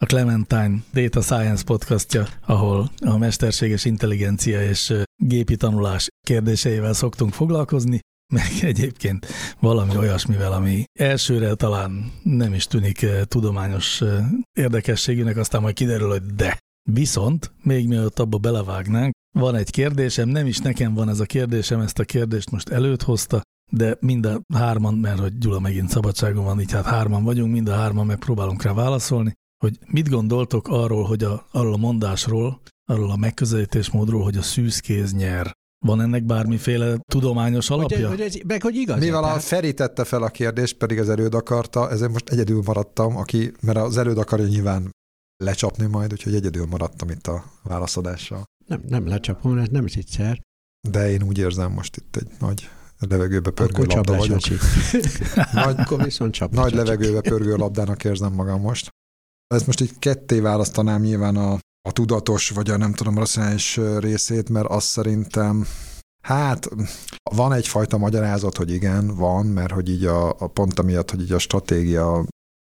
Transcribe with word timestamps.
a 0.00 0.06
Clementine 0.06 0.78
Data 0.92 1.20
Science 1.20 1.64
podcastja, 1.64 2.26
ahol 2.46 2.90
a 3.00 3.16
mesterséges 3.16 3.84
intelligencia 3.84 4.62
és 4.62 4.94
gépi 5.16 5.56
tanulás 5.56 6.08
kérdéseivel 6.26 6.92
szoktunk 6.92 7.32
foglalkozni, 7.32 8.00
meg 8.32 8.46
egyébként 8.70 9.26
valami 9.60 9.96
olyasmivel, 9.96 10.52
ami 10.52 10.84
elsőre 10.98 11.54
talán 11.54 12.12
nem 12.22 12.54
is 12.54 12.66
tűnik 12.66 13.06
tudományos 13.24 14.02
érdekességűnek, 14.52 15.36
aztán 15.36 15.60
majd 15.62 15.74
kiderül, 15.74 16.08
hogy 16.08 16.22
de. 16.22 16.58
Viszont, 16.90 17.52
még 17.62 17.88
mielőtt 17.88 18.18
abba 18.18 18.38
belevágnánk, 18.38 19.12
van 19.38 19.54
egy 19.54 19.70
kérdésem, 19.70 20.28
nem 20.28 20.46
is 20.46 20.58
nekem 20.58 20.94
van 20.94 21.08
ez 21.08 21.20
a 21.20 21.24
kérdésem, 21.24 21.80
ezt 21.80 21.98
a 21.98 22.04
kérdést 22.04 22.50
most 22.50 22.68
előtt 22.68 23.02
hozta, 23.02 23.40
de 23.70 23.96
mind 24.00 24.26
a 24.26 24.40
hárman, 24.54 24.94
mert 24.94 25.18
hogy 25.18 25.38
Gyula 25.38 25.60
megint 25.60 25.90
szabadságon 25.90 26.44
van, 26.44 26.60
így 26.60 26.72
hát 26.72 26.84
hárman 26.84 27.24
vagyunk, 27.24 27.52
mind 27.52 27.68
a 27.68 27.74
hárman 27.74 28.06
megpróbálunk 28.06 28.62
rá 28.62 28.72
válaszolni, 28.72 29.32
hogy 29.58 29.78
mit 29.86 30.08
gondoltok 30.08 30.68
arról, 30.68 31.04
hogy 31.04 31.24
a, 31.24 31.46
arról 31.50 31.72
a 31.72 31.76
mondásról, 31.76 32.60
arról 32.90 33.10
a 33.10 33.16
megközelítésmódról, 33.16 34.22
hogy 34.22 34.36
a 34.36 34.42
szűzkéz 34.42 35.12
nyer. 35.12 35.56
Van 35.86 36.00
ennek 36.00 36.24
bármiféle 36.24 36.96
tudományos 37.12 37.70
alapja? 37.70 38.08
Hogy, 38.08 38.20
hogy 38.20 38.42
meg 38.46 38.62
hogy 38.62 38.74
igaz. 38.74 38.98
Mivel 38.98 39.24
a 39.24 39.38
Feri 39.38 39.74
tette 39.74 40.04
fel 40.04 40.22
a 40.22 40.28
kérdést, 40.28 40.76
pedig 40.76 40.98
az 40.98 41.08
előd 41.08 41.34
akarta, 41.34 41.90
ezért 41.90 42.12
most 42.12 42.28
egyedül 42.28 42.62
maradtam, 42.64 43.16
aki, 43.16 43.52
mert 43.60 43.78
az 43.78 43.96
előd 43.96 44.18
akarja 44.18 44.46
nyilván 44.46 44.90
lecsapni 45.44 45.86
majd, 45.86 46.12
úgyhogy 46.12 46.34
egyedül 46.34 46.66
maradtam 46.66 47.10
itt 47.10 47.26
a 47.26 47.44
válaszadással. 47.62 48.44
Nem, 48.66 48.82
nem 48.88 49.06
lecsapom, 49.06 49.58
ez 49.58 49.68
nem 49.68 49.84
egyszer. 49.84 50.40
De 50.88 51.10
én 51.10 51.22
úgy 51.22 51.38
érzem 51.38 51.72
most 51.72 51.96
itt 51.96 52.16
egy 52.16 52.28
nagy 52.38 52.68
levegőbe 52.98 53.50
pörgő 53.50 53.82
Akkor 53.82 53.96
labda 53.96 54.16
vagyok. 54.16 54.40
nagy, 54.48 54.58
Akkor 55.78 56.02
viszont 56.02 56.32
csap, 56.32 56.52
nagy 56.52 56.74
levegőbe 56.74 57.20
pörgő 57.20 57.56
labdának 57.56 58.04
érzem 58.04 58.32
magam 58.32 58.60
most. 58.60 58.88
Ezt 59.54 59.66
most 59.66 59.80
így 59.80 59.98
ketté 59.98 60.40
választanám 60.40 61.02
nyilván 61.02 61.36
a, 61.36 61.52
a 61.88 61.92
tudatos, 61.92 62.50
vagy 62.50 62.70
a 62.70 62.76
nem 62.76 62.92
tudom, 62.92 63.18
racionális 63.18 63.80
részét, 63.98 64.48
mert 64.48 64.66
azt 64.66 64.86
szerintem 64.86 65.66
Hát 66.22 66.68
van 67.30 67.52
egyfajta 67.52 67.98
magyarázat, 67.98 68.56
hogy 68.56 68.70
igen, 68.70 69.16
van, 69.16 69.46
mert 69.46 69.72
hogy 69.72 69.88
így 69.88 70.04
a, 70.04 70.28
a 70.28 70.46
pont 70.46 70.78
amiatt, 70.78 71.10
hogy 71.10 71.20
így 71.20 71.32
a 71.32 71.38
stratégia 71.38 72.24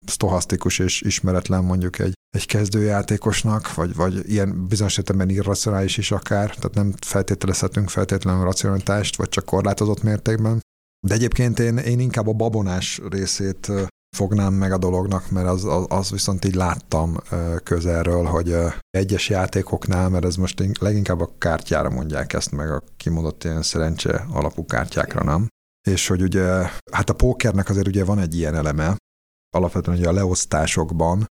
sztohasztikus 0.06 0.79
és 0.79 1.01
ismeretlen 1.01 1.63
mondjuk 1.63 2.00
egy, 2.00 2.13
egy 2.29 2.45
kezdőjátékosnak, 2.45 3.73
vagy, 3.73 3.95
vagy 3.95 4.29
ilyen 4.29 4.67
bizonyos 4.67 4.97
értelemben 4.97 5.35
irracionális 5.35 5.97
is 5.97 6.12
akár, 6.12 6.56
tehát 6.56 6.73
nem 6.73 6.94
feltételezhetünk 7.06 7.89
feltétlenül 7.89 8.44
racionalitást, 8.44 9.16
vagy 9.16 9.29
csak 9.29 9.45
korlátozott 9.45 10.03
mértékben. 10.03 10.59
De 11.07 11.13
egyébként 11.13 11.59
én, 11.59 11.78
én 11.78 12.00
inkább 12.00 12.28
a 12.28 12.33
babonás 12.33 13.01
részét 13.09 13.72
fognám 14.13 14.53
meg 14.53 14.72
a 14.72 14.78
dolognak, 14.78 15.29
mert 15.29 15.47
az, 15.47 15.66
az, 15.66 15.85
az 15.90 16.12
viszont 16.12 16.46
így 16.46 16.56
láttam 16.56 17.18
közelről, 17.63 18.24
hogy 18.24 18.56
egyes 18.90 19.29
játékoknál, 19.29 20.09
mert 20.09 20.25
ez 20.25 20.35
most 20.35 20.63
leginkább 20.79 21.22
a 21.22 21.29
kártyára 21.38 21.90
mondják 21.90 22.34
ezt, 22.34 22.51
meg 22.51 22.72
a 22.72 22.84
kimondott 22.97 23.44
ilyen 23.44 23.62
szerencse 23.62 24.25
alapú 24.31 24.66
kártyákra, 24.66 25.24
nem? 25.24 25.47
És 25.88 26.07
hogy 26.07 26.22
ugye, 26.22 26.69
hát 26.91 27.09
a 27.09 27.13
pókernek 27.13 27.69
azért 27.69 27.88
ugye 27.88 28.06
van 28.06 28.19
egy 28.19 28.35
ilyen 28.35 28.56
eleme, 28.56 28.96
alapvetően 29.56 29.97
ugye 29.97 30.07
a 30.07 30.13
leosztásokban, 30.13 31.25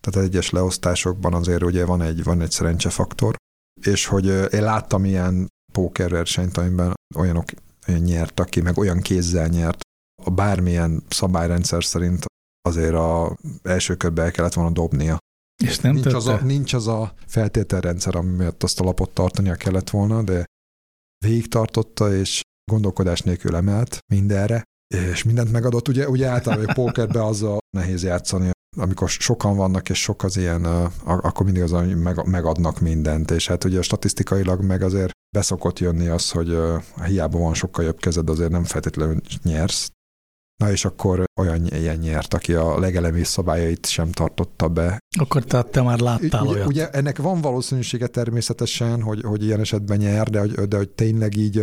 tehát 0.00 0.28
egyes 0.28 0.50
leosztásokban 0.50 1.34
azért 1.34 1.62
ugye 1.62 1.84
van 1.84 2.02
egy, 2.02 2.22
van 2.22 2.40
egy 2.40 2.50
szerencsefaktor, 2.50 3.36
és 3.80 4.06
hogy 4.06 4.26
én 4.26 4.62
láttam 4.62 5.04
ilyen 5.04 5.48
pókerversenyt, 5.72 6.56
amiben 6.56 6.94
olyanok 7.16 7.44
nyertek 7.86 8.48
ki, 8.48 8.60
meg 8.60 8.78
olyan 8.78 9.00
kézzel 9.00 9.46
nyert, 9.46 9.80
a 10.24 10.30
bármilyen 10.30 11.02
szabályrendszer 11.08 11.84
szerint 11.84 12.24
azért 12.68 12.94
a 12.94 13.36
első 13.62 13.94
körbe 13.94 14.22
el 14.22 14.30
kellett 14.30 14.54
volna 14.54 14.70
dobnia. 14.70 15.18
És 15.64 15.78
nem 15.78 15.92
nincs, 15.92 16.04
tette? 16.04 16.16
az 16.16 16.26
a, 16.26 16.40
nincs 16.44 16.72
az 16.72 16.86
a 16.86 17.14
feltételrendszer, 17.26 18.16
ami 18.16 18.36
miatt 18.36 18.62
azt 18.62 18.80
a 18.80 18.84
lapot 18.84 19.10
tartania 19.10 19.54
kellett 19.54 19.90
volna, 19.90 20.22
de 20.22 20.44
végig 21.24 21.48
tartotta, 21.48 22.14
és 22.14 22.40
gondolkodás 22.70 23.20
nélkül 23.20 23.56
emelt 23.56 23.98
mindenre, 24.12 24.62
és 24.94 25.22
mindent 25.22 25.52
megadott. 25.52 25.88
Ugye, 25.88 26.08
ugye 26.08 26.26
általában 26.26 26.68
egy 26.68 26.74
pókerbe 26.74 27.24
az 27.24 27.42
a 27.42 27.58
nehéz 27.76 28.02
játszani, 28.02 28.50
amikor 28.76 29.08
sokan 29.08 29.56
vannak, 29.56 29.88
és 29.88 30.02
sok 30.02 30.22
az 30.22 30.36
ilyen, 30.36 30.64
akkor 31.04 31.44
mindig 31.44 31.62
az, 31.62 31.70
hogy 31.70 31.96
megadnak 32.24 32.80
mindent, 32.80 33.30
és 33.30 33.48
hát 33.48 33.64
ugye 33.64 33.82
statisztikailag 33.82 34.62
meg 34.62 34.82
azért 34.82 35.10
beszokott 35.36 35.78
jönni 35.78 36.06
az, 36.06 36.30
hogy 36.30 36.58
hiába 37.04 37.38
van 37.38 37.54
sokkal 37.54 37.84
jobb 37.84 38.00
kezed, 38.00 38.30
azért 38.30 38.50
nem 38.50 38.64
feltétlenül 38.64 39.20
nyersz. 39.42 39.90
Na 40.62 40.70
és 40.70 40.84
akkor 40.84 41.24
olyan 41.40 41.66
ilyen 41.66 41.96
nyert, 41.96 42.34
aki 42.34 42.52
a 42.52 42.78
legelemi 42.78 43.24
szabályait 43.24 43.86
sem 43.86 44.10
tartotta 44.10 44.68
be. 44.68 44.98
Akkor 45.18 45.44
tehát 45.44 45.70
te 45.70 45.82
már 45.82 45.98
láttál 45.98 46.42
ugye, 46.42 46.52
olyat. 46.52 46.66
Ugye 46.66 46.90
ennek 46.90 47.18
van 47.18 47.40
valószínűsége 47.40 48.06
természetesen, 48.06 49.02
hogy, 49.02 49.22
hogy 49.22 49.44
ilyen 49.44 49.60
esetben 49.60 49.98
nyer, 49.98 50.28
de 50.28 50.40
hogy, 50.40 50.52
de 50.52 50.76
hogy 50.76 50.90
tényleg 50.90 51.36
így 51.36 51.62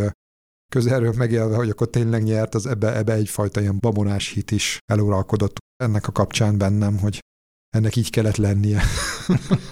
közelről 0.72 1.14
megélve, 1.18 1.56
hogy 1.56 1.70
akkor 1.70 1.90
tényleg 1.90 2.24
nyert, 2.24 2.56
az 2.56 2.66
ebbe, 2.66 2.96
ebbe 2.96 3.14
egyfajta 3.14 3.62
ilyen 3.62 3.80
babonás 3.80 4.30
hit 4.30 4.52
is 4.52 4.78
eluralkodott 4.92 5.58
ennek 5.84 6.08
a 6.08 6.12
kapcsán 6.12 6.58
bennem, 6.58 6.98
hogy 6.98 7.20
ennek 7.70 7.96
így 7.96 8.10
kellett 8.10 8.36
lennie. 8.36 8.82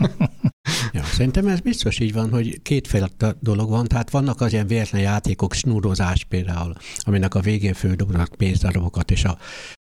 ja, 0.93 1.03
szerintem 1.03 1.47
ez 1.47 1.59
biztos 1.59 1.99
így 1.99 2.13
van, 2.13 2.29
hogy 2.29 2.61
kétféle 2.61 3.09
dolog 3.39 3.69
van, 3.69 3.87
tehát 3.87 4.09
vannak 4.09 4.41
az 4.41 4.53
ilyen 4.53 4.67
véletlen 4.67 5.01
játékok, 5.01 5.53
snúrozás 5.53 6.23
például, 6.23 6.75
aminek 6.97 7.35
a 7.35 7.39
végén 7.39 7.73
földobnak 7.73 8.35
pénzdarabokat, 8.37 9.11
és 9.11 9.23
a, 9.23 9.37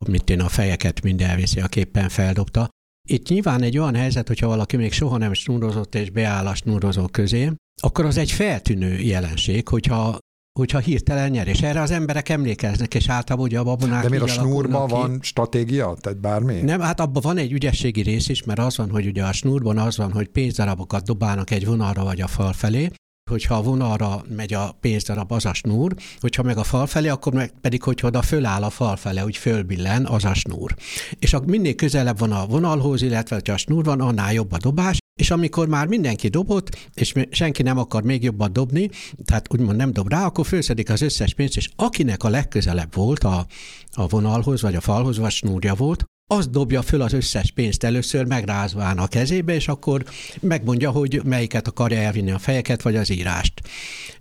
mit 0.07 0.29
én, 0.29 0.39
a 0.39 0.49
fejeket 0.49 1.01
mind 1.01 1.21
elviszi, 1.21 1.59
a 1.59 1.67
képpen 1.67 2.09
feldobta. 2.09 2.69
Itt 3.09 3.27
nyilván 3.27 3.61
egy 3.61 3.77
olyan 3.77 3.95
helyzet, 3.95 4.27
hogyha 4.27 4.47
valaki 4.47 4.77
még 4.77 4.91
soha 4.91 5.17
nem 5.17 5.33
snúrozott 5.33 5.95
és 5.95 6.09
beáll 6.09 6.47
a 6.47 6.55
snúrozók 6.55 7.11
közé, 7.11 7.51
akkor 7.81 8.05
az 8.05 8.17
egy 8.17 8.31
feltűnő 8.31 8.99
jelenség, 8.99 9.67
hogyha 9.67 10.17
hogyha 10.59 10.79
hirtelen 10.79 11.29
nyer, 11.29 11.47
és 11.47 11.61
erre 11.61 11.81
az 11.81 11.91
emberek 11.91 12.29
emlékeznek, 12.29 12.93
és 12.93 13.09
általában 13.09 13.47
ugye 13.47 13.59
a 13.59 13.63
babonák 13.63 14.03
De 14.03 14.09
miért 14.09 14.23
a 14.23 14.27
snúrban 14.27 14.87
van 14.87 15.19
stratégia? 15.21 15.95
Tehát 16.01 16.19
bármi? 16.19 16.61
Nem, 16.61 16.79
hát 16.79 16.99
abban 16.99 17.21
van 17.21 17.37
egy 17.37 17.51
ügyességi 17.51 18.01
rész 18.01 18.29
is, 18.29 18.43
mert 18.43 18.59
az 18.59 18.77
van, 18.77 18.89
hogy 18.89 19.05
ugye 19.07 19.23
a 19.23 19.31
snúrban 19.31 19.77
az 19.77 19.97
van, 19.97 20.11
hogy 20.11 20.27
pénzdarabokat 20.27 21.05
dobálnak 21.05 21.51
egy 21.51 21.65
vonalra 21.65 22.03
vagy 22.03 22.21
a 22.21 22.27
fal 22.27 22.53
felé, 22.53 22.89
hogyha 23.29 23.55
a 23.55 23.61
vonalra 23.61 24.23
megy 24.35 24.53
a 24.53 24.77
pénzdarab, 24.81 25.31
az 25.31 25.45
a 25.45 25.53
snúr, 25.53 25.95
hogyha 26.19 26.43
meg 26.43 26.57
a 26.57 26.63
fal 26.63 26.87
felé, 26.87 27.07
akkor 27.07 27.33
meg 27.33 27.51
pedig, 27.61 27.83
hogyha 27.83 28.07
oda 28.07 28.21
föláll 28.21 28.63
a 28.63 28.69
fal 28.69 28.95
fele, 28.95 29.23
úgy 29.23 29.37
fölbillen, 29.37 30.05
az 30.05 30.25
a 30.25 30.33
snúr. 30.33 30.75
És 31.19 31.33
a, 31.33 31.41
minél 31.45 31.75
közelebb 31.75 32.19
van 32.19 32.31
a 32.31 32.45
vonalhoz, 32.45 33.01
illetve 33.01 33.41
ha 33.45 33.53
a 33.53 33.57
snúr 33.57 33.83
van, 33.83 34.01
annál 34.01 34.33
jobb 34.33 34.51
a 34.51 34.57
dobás, 34.57 34.97
és 35.13 35.31
amikor 35.31 35.67
már 35.67 35.87
mindenki 35.87 36.27
dobott, 36.27 36.89
és 36.93 37.13
senki 37.29 37.61
nem 37.61 37.77
akar 37.77 38.03
még 38.03 38.23
jobban 38.23 38.53
dobni, 38.53 38.89
tehát 39.25 39.53
úgymond 39.53 39.77
nem 39.77 39.93
dob 39.93 40.09
rá, 40.09 40.25
akkor 40.25 40.45
főszedik 40.45 40.89
az 40.89 41.01
összes 41.01 41.33
pénzt, 41.33 41.57
és 41.57 41.69
akinek 41.75 42.23
a 42.23 42.29
legközelebb 42.29 42.95
volt 42.95 43.23
a, 43.23 43.45
a 43.91 44.07
vonalhoz, 44.07 44.61
vagy 44.61 44.75
a 44.75 44.81
falhoz, 44.81 45.17
vagy 45.17 45.31
snúrja 45.31 45.73
volt, 45.73 46.03
az 46.31 46.47
dobja 46.47 46.81
föl 46.81 47.01
az 47.01 47.13
összes 47.13 47.51
pénzt 47.51 47.83
először 47.83 48.25
megrázván 48.25 48.97
a 48.97 49.07
kezébe, 49.07 49.53
és 49.53 49.67
akkor 49.67 50.05
megmondja, 50.39 50.91
hogy 50.91 51.21
melyiket 51.23 51.67
akarja 51.67 51.99
elvinni 51.99 52.31
a 52.31 52.39
fejeket, 52.39 52.81
vagy 52.81 52.95
az 52.95 53.09
írást. 53.09 53.61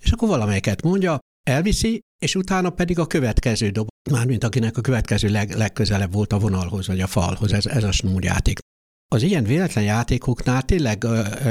És 0.00 0.10
akkor 0.10 0.28
valamelyiket 0.28 0.82
mondja, 0.82 1.18
elviszi, 1.42 2.00
és 2.22 2.34
utána 2.34 2.70
pedig 2.70 2.98
a 2.98 3.06
következő 3.06 3.70
dob, 3.70 3.88
mármint 4.10 4.44
akinek 4.44 4.76
a 4.76 4.80
következő 4.80 5.28
leg, 5.28 5.50
legközelebb 5.56 6.12
volt 6.12 6.32
a 6.32 6.38
vonalhoz, 6.38 6.86
vagy 6.86 7.00
a 7.00 7.06
falhoz, 7.06 7.52
ez, 7.52 7.66
ez 7.66 7.84
a 7.84 7.92
snúrjáték. 7.92 8.58
Az 9.12 9.22
ilyen 9.22 9.44
véletlen 9.44 9.84
játékoknál 9.84 10.62
tényleg 10.62 11.06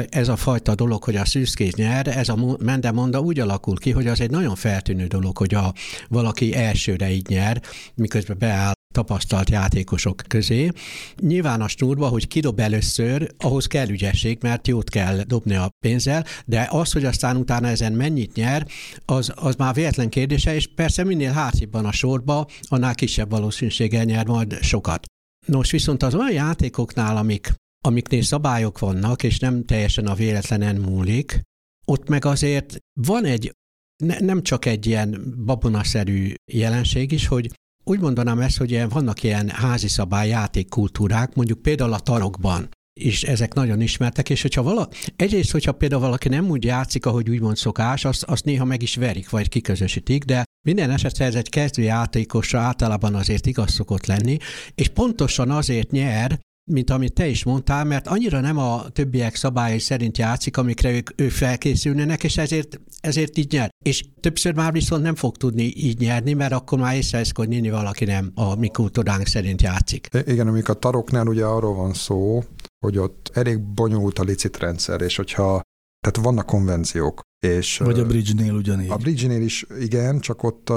ez 0.10 0.28
a 0.28 0.36
fajta 0.36 0.76
dolog, 0.76 1.04
hogy 1.04 1.16
a 1.16 1.26
szűzkéz 1.26 1.74
nyer, 1.74 2.08
ez 2.08 2.30
a 2.30 2.58
mendemonda 2.60 3.20
úgy 3.20 3.40
alakul 3.40 3.78
ki, 3.78 3.92
hogy 3.92 4.08
az 4.08 4.22
egy 4.22 4.30
nagyon 4.30 4.56
feltűnő 4.56 5.06
dolog, 5.06 5.38
hogy 5.38 5.54
a, 5.54 5.74
valaki 6.08 6.56
elsőre 6.56 7.12
így 7.12 7.28
nyer, 7.28 7.62
miközben 7.96 8.38
beáll 8.40 8.72
tapasztalt 8.94 9.50
játékosok 9.50 10.22
közé. 10.28 10.72
Nyilván 11.20 11.62
a 11.62 11.68
snúrba, 11.68 12.08
hogy 12.08 12.28
kidob 12.28 12.60
először, 12.60 13.32
ahhoz 13.38 13.66
kell 13.66 13.90
ügyesség, 13.90 14.38
mert 14.42 14.68
jót 14.68 14.90
kell 14.90 15.24
dobni 15.24 15.56
a 15.56 15.70
pénzzel, 15.86 16.26
de 16.46 16.68
az, 16.72 16.92
hogy 16.92 17.06
aztán 17.06 17.38
utána 17.38 17.68
ezen 17.68 17.94
mennyit 17.94 18.36
nyer, 18.36 18.68
az, 19.06 19.32
az 19.36 19.56
már 19.56 19.74
véletlen 19.74 20.10
kérdése, 20.10 20.56
és 20.56 20.68
persze 20.76 21.04
minél 21.04 21.32
hátibban 21.32 21.86
a 21.86 21.92
sorba, 21.92 22.48
annál 22.62 22.96
kisebb 22.96 23.30
valószínűséggel 23.30 24.04
nyer 24.04 24.26
majd 24.26 24.58
sokat. 24.62 25.06
Nos, 25.48 25.72
viszont 25.72 26.04
az 26.04 26.16
olyan 26.16 26.32
játékoknál, 26.32 27.18
amik, 27.18 27.54
amiknél 27.84 28.22
szabályok 28.22 28.80
vannak, 28.80 29.24
és 29.24 29.40
nem 29.40 29.66
teljesen 29.66 30.08
a 30.08 30.14
véletlenen 30.14 30.76
múlik, 30.76 31.42
ott 31.86 32.08
meg 32.08 32.26
azért 32.26 32.78
van 33.00 33.26
egy, 33.26 33.56
ne, 34.04 34.20
nem 34.20 34.44
csak 34.44 34.66
egy 34.66 34.86
ilyen 34.86 35.36
babonaszerű 35.46 36.34
jelenség 36.52 37.12
is, 37.12 37.28
hogy 37.28 37.52
úgy 37.84 38.00
mondanám 38.00 38.40
ezt, 38.40 38.58
hogy 38.58 38.72
ilyen, 38.72 38.90
vannak 38.90 39.24
ilyen 39.24 39.50
házi 39.50 39.88
szabály 39.88 40.28
játékkultúrák, 40.28 41.36
mondjuk 41.36 41.62
például 41.62 41.94
a 41.94 42.00
tarokban 42.00 42.70
és 42.94 43.24
ezek 43.24 43.54
nagyon 43.54 43.82
ismertek, 43.82 44.30
és 44.30 44.42
hogyha 44.42 44.64
vala, 44.64 44.90
egyrészt, 45.16 45.52
hogyha 45.52 45.72
például 45.72 46.02
valaki 46.02 46.30
nem 46.30 46.50
úgy 46.50 46.64
játszik, 46.64 47.06
ahogy 47.06 47.30
úgymond 47.30 47.58
szokás, 47.58 48.06
azt, 48.06 48.24
azt 48.24 48.46
néha 48.46 48.66
meg 48.66 48.82
is 48.82 48.96
verik, 48.96 49.30
vagy 49.30 49.50
kiközösítik, 49.50 50.24
de 50.24 50.44
minden 50.68 50.90
esetre 50.90 51.26
ez 51.26 51.36
egy 51.36 51.50
kezdő 51.50 51.82
játékosra 51.82 52.60
általában 52.60 53.16
azért 53.16 53.46
igaz 53.46 53.72
szokott 53.72 54.06
lenni, 54.06 54.38
és 54.76 54.88
pontosan 54.88 55.52
azért 55.52 55.92
nyer, 55.92 56.40
mint 56.72 56.90
amit 56.90 57.14
te 57.14 57.28
is 57.28 57.44
mondtál, 57.44 57.84
mert 57.84 58.08
annyira 58.08 58.40
nem 58.40 58.58
a 58.58 58.90
többiek 58.90 59.36
szabályai 59.36 59.80
szerint 59.80 60.18
játszik, 60.18 60.58
amikre 60.58 60.92
ők, 60.92 61.22
ők 61.22 61.32
felkészülnének, 61.32 62.24
és 62.24 62.38
ezért, 62.38 62.80
ezért 63.00 63.38
így 63.38 63.52
nyer. 63.52 63.70
És 63.86 64.04
többször 64.20 64.54
már 64.54 64.72
viszont 64.72 65.04
nem 65.04 65.16
fog 65.16 65.38
tudni 65.38 65.64
így 65.64 66.00
nyerni, 66.00 66.34
mert 66.34 66.54
akkor 66.54 66.80
már 66.80 66.96
észreveszik, 66.96 67.38
hogy 67.38 67.70
valaki 67.70 68.06
nem 68.06 68.32
a 68.36 68.56
mi 68.56 68.68
kultúránk 68.68 69.28
szerint 69.28 69.62
játszik. 69.62 70.08
Igen, 70.26 70.48
amik 70.48 70.70
a 70.70 70.74
taroknál 70.74 71.28
ugye 71.28 71.46
arról 71.46 71.76
van 71.76 71.94
szó, 71.94 72.44
hogy 72.86 72.98
ott 72.98 73.32
elég 73.34 73.60
bonyolult 73.60 74.20
a 74.20 74.24
licitrendszer, 74.24 75.02
és 75.02 75.16
hogyha 75.16 75.62
tehát 76.00 76.28
vannak 76.28 76.46
konvenciók. 76.46 77.22
És, 77.46 77.78
Vagy 77.78 78.00
a 78.00 78.06
bridge-nél 78.06 78.54
ugyanígy. 78.54 78.90
A 78.90 78.98
bridge-nél 78.98 79.42
is 79.42 79.66
igen, 79.80 80.20
csak 80.20 80.44
ott, 80.44 80.70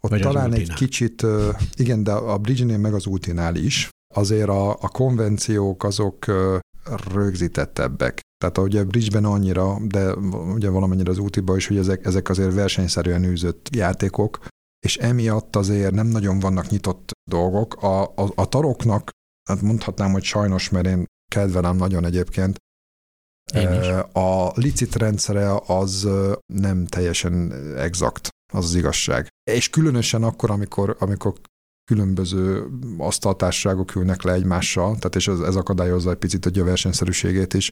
ott 0.00 0.10
Vagy 0.10 0.20
talán 0.20 0.52
egy 0.52 0.72
kicsit, 0.72 1.26
igen, 1.74 2.02
de 2.02 2.12
a 2.12 2.38
bridge-nél 2.38 2.78
meg 2.78 2.94
az 2.94 3.06
ultinál 3.06 3.56
is, 3.56 3.88
azért 4.14 4.48
a, 4.48 4.70
a 4.70 4.88
konvenciók 4.88 5.84
azok 5.84 6.26
rögzítettebbek. 7.12 8.20
Tehát 8.38 8.58
ugye 8.58 8.80
a 8.80 8.84
bridge-ben 8.84 9.24
annyira, 9.24 9.78
de 9.84 10.14
ugye 10.54 10.68
valamennyire 10.68 11.10
az 11.10 11.18
útiba 11.18 11.56
is, 11.56 11.66
hogy 11.66 11.76
ezek, 11.76 12.04
ezek 12.06 12.28
azért 12.28 12.54
versenyszerűen 12.54 13.24
űzött 13.24 13.68
játékok, 13.74 14.46
és 14.86 14.96
emiatt 14.96 15.56
azért 15.56 15.94
nem 15.94 16.06
nagyon 16.06 16.38
vannak 16.38 16.68
nyitott 16.68 17.10
dolgok. 17.30 17.82
A, 17.82 18.02
a, 18.02 18.32
a 18.34 18.48
taroknak, 18.48 19.10
hát 19.54 19.62
mondhatnám, 19.62 20.12
hogy 20.12 20.22
sajnos, 20.22 20.70
mert 20.70 20.86
én 20.86 21.06
kedvelem 21.32 21.76
nagyon 21.76 22.04
egyébként, 22.04 22.56
a 24.12 24.50
licit 24.54 24.96
rendszere 24.96 25.60
az 25.66 26.08
nem 26.46 26.86
teljesen 26.86 27.52
exakt, 27.76 28.28
az 28.52 28.64
az 28.64 28.74
igazság. 28.74 29.28
És 29.50 29.70
különösen 29.70 30.22
akkor, 30.22 30.50
amikor, 30.50 30.96
amikor 30.98 31.32
különböző 31.84 32.66
asztaltárságok 32.98 33.94
ülnek 33.94 34.22
le 34.22 34.32
egymással, 34.32 34.96
tehát 34.96 35.16
és 35.16 35.28
ez, 35.28 35.40
ez 35.40 35.56
akadályozza 35.56 36.10
egy 36.10 36.16
picit 36.16 36.46
a 36.46 36.64
versenyszerűségét 36.64 37.54
is, 37.54 37.68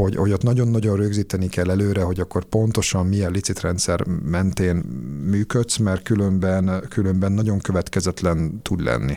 hogy, 0.00 0.16
hogy 0.16 0.32
ott 0.32 0.42
nagyon-nagyon 0.42 0.96
rögzíteni 0.96 1.48
kell 1.48 1.70
előre, 1.70 2.02
hogy 2.02 2.20
akkor 2.20 2.44
pontosan 2.44 3.06
milyen 3.06 3.30
licitrendszer 3.30 4.06
mentén 4.06 4.76
működsz, 5.24 5.76
mert 5.76 6.02
különben, 6.02 6.86
különben 6.88 7.32
nagyon 7.32 7.58
következetlen 7.58 8.62
tud 8.62 8.80
lenni. 8.80 9.14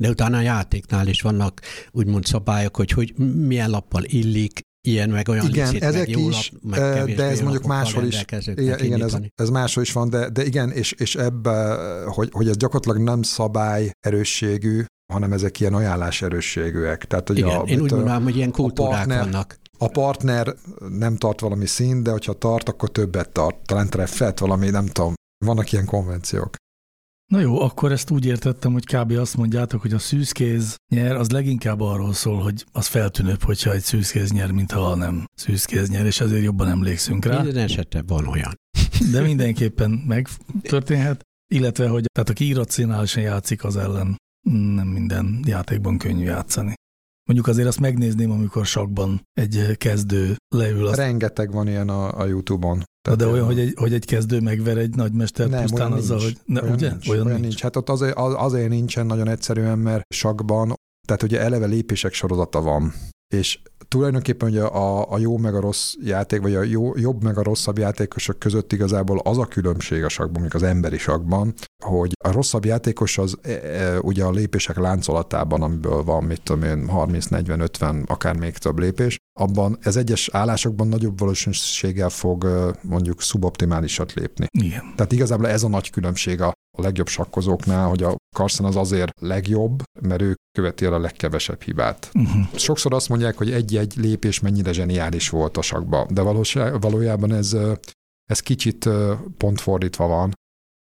De 0.00 0.08
utána 0.08 0.36
a 0.36 0.40
játéknál 0.40 1.06
is 1.06 1.20
vannak 1.20 1.60
úgymond 1.90 2.24
szabályok, 2.24 2.76
hogy, 2.76 2.90
hogy 2.90 3.14
milyen 3.18 3.70
lappal 3.70 4.02
illik, 4.04 4.60
ilyen 4.88 5.10
meg 5.10 5.28
olyan 5.28 5.48
igen, 5.48 5.66
licit, 5.66 5.82
ezek 5.82 6.08
meg 6.08 6.18
is, 6.18 6.52
lap, 6.62 6.80
meg 6.80 7.14
de 7.14 7.24
ez 7.24 7.40
mondjuk 7.40 7.64
máshol 7.64 8.04
is, 8.04 8.24
igen, 8.54 8.78
igen 8.78 9.02
ez, 9.02 9.16
ez 9.34 9.48
máshol 9.48 9.82
is 9.82 9.92
van, 9.92 10.10
de, 10.10 10.28
de 10.28 10.44
igen, 10.44 10.70
és, 10.70 10.92
és 10.92 11.14
ebbe, 11.14 11.76
hogy, 12.04 12.28
hogy 12.32 12.48
ez 12.48 12.56
gyakorlatilag 12.56 12.98
nem 12.98 13.22
szabály 13.22 13.90
erősségű, 14.00 14.84
hanem 15.12 15.32
ezek 15.32 15.60
ilyen 15.60 15.74
ajánlás 15.74 16.22
erősségűek. 16.22 17.04
Tehát, 17.04 17.28
hogy 17.28 17.38
igen, 17.38 17.56
a, 17.56 17.62
én 17.62 17.80
úgy 17.80 17.90
mondanám, 17.90 18.22
hogy 18.22 18.36
ilyen 18.36 18.50
kultúrák 18.50 18.92
a 18.92 18.96
partner, 18.96 19.18
vannak. 19.18 19.56
A 19.78 19.88
partner 19.88 20.54
nem 20.98 21.16
tart 21.16 21.40
valami 21.40 21.66
szín, 21.66 22.02
de 22.02 22.10
hogyha 22.10 22.32
tart, 22.32 22.68
akkor 22.68 22.90
többet 22.90 23.28
tart. 23.28 23.66
Talán 23.66 23.90
treffet 23.90 24.38
valami, 24.38 24.70
nem 24.70 24.86
tudom. 24.86 25.14
Vannak 25.44 25.72
ilyen 25.72 25.84
konvenciók. 25.84 26.54
Na 27.32 27.40
jó, 27.40 27.60
akkor 27.60 27.92
ezt 27.92 28.10
úgy 28.10 28.26
értettem, 28.26 28.72
hogy 28.72 28.86
kb. 28.86 29.10
azt 29.10 29.36
mondjátok, 29.36 29.80
hogy 29.80 29.92
a 29.92 29.98
szűzkéz 29.98 30.76
nyer, 30.88 31.16
az 31.16 31.30
leginkább 31.30 31.80
arról 31.80 32.12
szól, 32.12 32.42
hogy 32.42 32.64
az 32.72 32.86
feltűnőbb, 32.86 33.42
hogyha 33.42 33.72
egy 33.72 33.82
szűzkéz 33.82 34.30
nyer, 34.30 34.50
mint 34.50 34.72
ha 34.72 34.94
nem 34.94 35.24
szűzkéz 35.34 35.88
nyer, 35.88 36.06
és 36.06 36.20
ezért 36.20 36.44
jobban 36.44 36.68
emlékszünk 36.68 37.24
rá. 37.24 37.42
Minden 37.42 37.62
esetben 37.62 38.04
van 38.06 38.26
olyan. 38.26 38.54
De 39.10 39.20
mindenképpen 39.20 39.90
megtörténhet, 39.90 41.20
illetve, 41.54 41.88
hogy 41.88 42.04
tehát 42.12 42.30
aki 42.30 42.46
irracionálisan 42.46 43.22
játszik 43.22 43.64
az 43.64 43.76
ellen, 43.76 44.16
nem 44.50 44.86
minden 44.86 45.42
játékban 45.46 45.98
könnyű 45.98 46.24
játszani. 46.24 46.74
Mondjuk 47.24 47.48
azért 47.48 47.68
azt 47.68 47.80
megnézném, 47.80 48.30
amikor 48.30 48.66
sakban 48.66 49.22
egy 49.32 49.76
kezdő 49.76 50.36
leül. 50.54 50.86
Azt... 50.86 50.96
Rengeteg 50.96 51.52
van 51.52 51.68
ilyen 51.68 51.88
a, 51.88 52.20
a 52.20 52.26
YouTube-on. 52.26 52.82
Tehát 53.02 53.18
de 53.18 53.26
olyan, 53.26 53.44
hogy 53.44 53.58
egy, 53.58 53.74
hogy 53.76 53.92
egy 53.92 54.04
kezdő 54.04 54.40
megver 54.40 54.76
egy 54.76 54.94
nagymester 54.94 55.48
nem, 55.48 55.60
pusztán 55.60 55.92
azzal, 55.92 56.16
nincs. 56.18 56.32
hogy... 56.32 56.40
Ne, 56.44 56.62
olyan 56.62 56.74
ugye? 56.74 56.90
Nincs, 56.90 57.08
olyan, 57.08 57.26
olyan 57.26 57.40
nincs. 57.40 57.48
nincs. 57.48 57.62
Hát 57.62 57.76
ott 57.76 57.88
azért, 57.88 58.16
azért 58.16 58.68
nincsen 58.68 59.06
nagyon 59.06 59.28
egyszerűen, 59.28 59.78
mert 59.78 60.14
sakban, 60.14 60.74
tehát 61.06 61.22
ugye 61.22 61.40
eleve 61.40 61.66
lépések 61.66 62.12
sorozata 62.12 62.60
van. 62.60 62.92
És 63.34 63.58
tulajdonképpen 63.92 64.48
ugye 64.48 64.62
a, 64.62 65.12
a 65.12 65.18
jó 65.18 65.36
meg 65.38 65.54
a 65.54 65.60
rossz 65.60 65.94
játék, 66.00 66.40
vagy 66.40 66.54
a 66.54 66.62
jó, 66.62 66.96
jobb 66.96 67.22
meg 67.22 67.38
a 67.38 67.42
rosszabb 67.42 67.78
játékosok 67.78 68.38
között 68.38 68.72
igazából 68.72 69.18
az 69.18 69.38
a 69.38 69.46
különbség 69.46 70.04
a 70.04 70.08
sakban, 70.08 70.40
mint 70.40 70.54
az 70.54 70.62
emberi 70.62 70.98
sakban, 70.98 71.54
hogy 71.84 72.12
a 72.24 72.30
rosszabb 72.30 72.64
játékos 72.64 73.18
az 73.18 73.38
e, 73.42 73.50
e, 73.50 73.98
ugye 74.00 74.24
a 74.24 74.30
lépések 74.30 74.76
láncolatában, 74.76 75.62
amiből 75.62 76.02
van, 76.02 76.24
mit 76.24 76.42
tudom 76.42 76.62
én, 76.62 76.88
30, 76.88 77.26
40, 77.26 77.60
50, 77.60 78.04
akár 78.06 78.36
még 78.36 78.56
több 78.56 78.78
lépés, 78.78 79.18
abban 79.40 79.78
ez 79.80 79.96
egyes 79.96 80.28
állásokban 80.32 80.88
nagyobb 80.88 81.18
valószínűséggel 81.18 82.08
fog 82.08 82.46
mondjuk 82.82 83.22
szuboptimálisat 83.22 84.12
lépni. 84.12 84.46
Igen. 84.50 84.92
Tehát 84.96 85.12
igazából 85.12 85.48
ez 85.48 85.62
a 85.62 85.68
nagy 85.68 85.90
különbség 85.90 86.40
a, 86.40 86.52
a 86.78 86.82
legjobb 86.82 87.08
sakkozóknál, 87.08 87.88
hogy 87.88 88.02
a 88.02 88.16
Carson 88.36 88.66
az 88.66 88.76
azért 88.76 89.20
legjobb, 89.20 89.82
mert 90.00 90.22
ő 90.22 90.34
követi 90.58 90.84
el 90.84 90.92
a 90.92 90.98
legkevesebb 90.98 91.62
hibát. 91.62 92.10
Uh-huh. 92.14 92.54
Sokszor 92.54 92.94
azt 92.94 93.08
mondják, 93.08 93.36
hogy 93.36 93.52
egy-egy 93.52 93.94
lépés 93.96 94.40
mennyire 94.40 94.72
zseniális 94.72 95.28
volt 95.28 95.56
a 95.56 95.62
sakba, 95.62 96.06
de 96.10 96.22
valójában 96.80 97.32
ez, 97.32 97.56
ez 98.30 98.40
kicsit 98.40 98.88
pont 99.36 99.60
fordítva 99.60 100.06
van, 100.06 100.32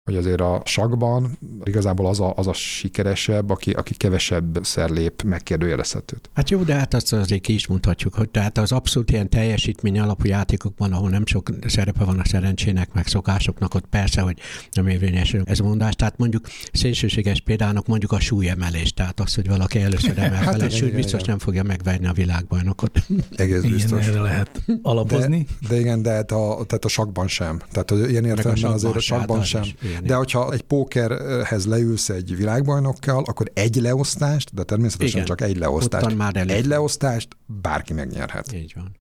hogy 0.04 0.16
azért 0.16 0.42
a 0.42 0.62
sakban 0.66 1.38
igazából 1.64 2.08
az 2.08 2.20
a, 2.20 2.34
az 2.36 2.48
a 2.48 2.54
sikeresebb, 2.54 3.50
aki, 3.50 3.72
aki 3.72 3.94
kevesebb 3.94 4.60
szer 4.62 4.90
lép 4.90 5.22
megkérdőjelezhetőt. 5.22 6.30
Hát 6.34 6.50
jó, 6.50 6.64
de 6.64 6.74
hát 6.74 6.94
azt 6.94 7.14
azért 7.14 7.42
ki 7.42 7.54
is 7.54 7.68
mondhatjuk, 7.68 8.14
hogy 8.14 8.30
tehát 8.30 8.58
az 8.58 8.72
abszolút 8.72 9.12
ilyen 9.12 9.30
teljesítmény 9.30 10.00
alapú 10.00 10.28
játékokban, 10.28 10.94
ahol 10.94 11.10
nem 11.10 11.26
sok 11.26 11.50
szerepe 11.68 12.04
van 12.04 12.20
a 12.20 12.26
szerencsének, 12.26 12.94
meg 12.94 13.08
szokásoknak, 13.08 13.74
ott 13.74 13.86
persze, 13.86 14.22
hogy 14.22 14.38
nem 14.72 14.88
érvényesül 14.88 15.42
ez 15.46 15.60
a 15.60 15.64
mondás. 15.64 15.96
Tehát 15.96 16.18
mondjuk 16.18 16.48
szélsőséges 16.74 17.42
példának 17.42 17.88
mondjuk 17.88 18.12
a 18.12 18.20
súlyemelés, 18.20 18.94
tehát 18.94 19.20
az, 19.20 19.36
hogy 19.36 19.48
valaki 19.48 19.80
először 19.80 20.18
emel 20.20 20.32
hát 20.32 20.52
fel 20.52 20.62
egy 20.62 20.76
súlyt, 20.76 20.96
biztos 20.96 21.14
igen. 21.14 21.26
nem 21.28 21.40
fogja 21.40 21.64
megverni 21.64 22.08
a 22.08 22.14
világbajnokot. 22.14 23.00
Egész 23.36 23.62
biztos. 23.62 24.02
Igen, 24.02 24.14
erre 24.14 24.22
lehet 24.22 24.62
alapozni. 24.82 25.46
De, 25.62 25.68
de 25.68 25.80
igen, 25.80 26.02
de 26.02 26.12
hát 26.12 26.32
a, 26.32 26.64
tehát 26.68 26.86
a 26.86 26.88
sakban 26.88 27.28
sem. 27.28 27.62
Tehát 27.72 27.90
hogy 27.90 28.10
ilyen 28.10 28.26
értelemben 28.26 28.72
azért 28.72 28.96
a 28.96 29.00
sakban 29.00 29.44
sem. 29.44 29.62
Is 29.62 29.76
de 30.04 30.16
hogyha 30.16 30.52
egy 30.52 30.62
pókerhez 30.62 31.66
leülsz 31.66 32.10
egy 32.10 32.36
világbajnokkal, 32.36 33.24
akkor 33.24 33.52
egy 33.54 33.76
leosztást, 33.76 34.54
de 34.54 34.64
természetesen 34.64 35.16
Igen. 35.16 35.26
csak 35.26 35.42
egy 35.42 35.58
leosztást. 35.58 36.16
Már 36.16 36.36
egy 36.36 36.66
leosztást 36.66 37.28
bárki 37.46 37.94
megnyerhet. 37.94 38.54
Így 38.54 38.74
van. 38.76 39.00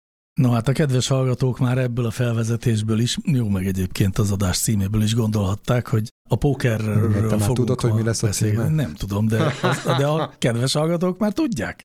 No 0.41 0.51
hát 0.51 0.67
a 0.67 0.71
kedves 0.71 1.07
hallgatók 1.07 1.59
már 1.59 1.77
ebből 1.77 2.05
a 2.05 2.11
felvezetésből 2.11 2.99
is, 2.99 3.17
jó 3.23 3.49
meg 3.49 3.67
egyébként 3.67 4.17
az 4.17 4.31
adás 4.31 4.57
címéből 4.57 5.01
is 5.01 5.15
gondolhatták, 5.15 5.87
hogy 5.87 6.09
a 6.29 6.35
pókerről 6.35 7.27
Te 7.27 7.35
már 7.35 7.49
tudod, 7.49 7.81
hogy 7.81 7.93
mi 7.93 8.03
lesz 8.03 8.23
a 8.23 8.29
címe? 8.29 8.67
Nem 8.67 8.93
tudom, 8.93 9.27
de, 9.27 9.53
az, 9.61 9.83
de 9.97 10.07
a 10.07 10.33
kedves 10.37 10.73
hallgatók 10.73 11.17
már 11.17 11.33
tudják. 11.33 11.83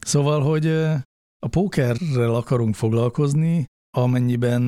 Szóval, 0.00 0.40
hogy 0.42 0.66
a 1.38 1.48
pókerrel 1.50 2.34
akarunk 2.34 2.74
foglalkozni, 2.74 3.64
amennyiben 3.96 4.62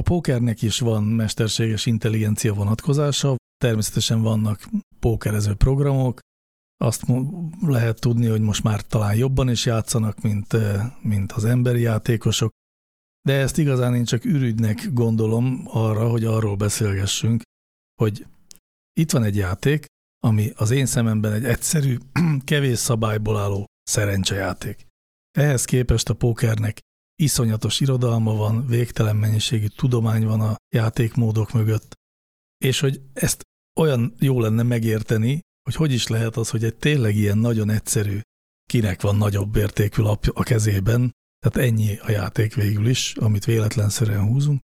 a 0.00 0.02
pókernek 0.02 0.62
is 0.62 0.78
van 0.78 1.02
mesterséges 1.02 1.86
intelligencia 1.86 2.54
vonatkozása, 2.54 3.36
természetesen 3.56 4.22
vannak 4.22 4.68
pókerező 5.00 5.54
programok, 5.54 6.18
azt 6.76 7.04
lehet 7.60 8.00
tudni, 8.00 8.26
hogy 8.26 8.40
most 8.40 8.62
már 8.62 8.82
talán 8.82 9.16
jobban 9.16 9.48
is 9.50 9.66
játszanak, 9.66 10.20
mint, 10.20 10.56
mint 11.02 11.32
az 11.32 11.44
emberi 11.44 11.80
játékosok, 11.80 12.50
de 13.26 13.32
ezt 13.32 13.58
igazán 13.58 13.94
én 13.94 14.04
csak 14.04 14.24
ürügynek 14.24 14.92
gondolom 14.92 15.62
arra, 15.64 16.08
hogy 16.08 16.24
arról 16.24 16.56
beszélgessünk, 16.56 17.42
hogy 18.02 18.26
itt 18.92 19.10
van 19.10 19.22
egy 19.22 19.36
játék, 19.36 19.86
ami 20.24 20.52
az 20.56 20.70
én 20.70 20.86
szememben 20.86 21.32
egy 21.32 21.44
egyszerű, 21.44 21.96
kevés 22.44 22.78
szabályból 22.78 23.36
álló 23.36 23.64
szerencsejáték. 23.82 24.86
Ehhez 25.38 25.64
képest 25.64 26.08
a 26.08 26.14
pókernek 26.14 26.78
iszonyatos 27.16 27.80
irodalma 27.80 28.34
van, 28.34 28.66
végtelen 28.66 29.16
mennyiségű 29.16 29.66
tudomány 29.66 30.24
van 30.24 30.40
a 30.40 30.56
játékmódok 30.74 31.52
mögött, 31.52 31.94
és 32.58 32.80
hogy 32.80 33.00
ezt 33.12 33.42
olyan 33.80 34.14
jó 34.18 34.40
lenne 34.40 34.62
megérteni, 34.62 35.40
hogy 35.62 35.74
hogy 35.74 35.92
is 35.92 36.06
lehet 36.06 36.36
az, 36.36 36.50
hogy 36.50 36.64
egy 36.64 36.76
tényleg 36.76 37.16
ilyen 37.16 37.38
nagyon 37.38 37.70
egyszerű, 37.70 38.20
kinek 38.68 39.02
van 39.02 39.16
nagyobb 39.16 39.56
értékű 39.56 40.02
lap 40.02 40.26
a 40.34 40.42
kezében, 40.42 41.12
tehát 41.38 41.68
ennyi 41.68 41.98
a 41.98 42.10
játék 42.10 42.54
végül 42.54 42.88
is, 42.88 43.14
amit 43.16 43.44
véletlenszerűen 43.44 44.26
húzunk, 44.26 44.60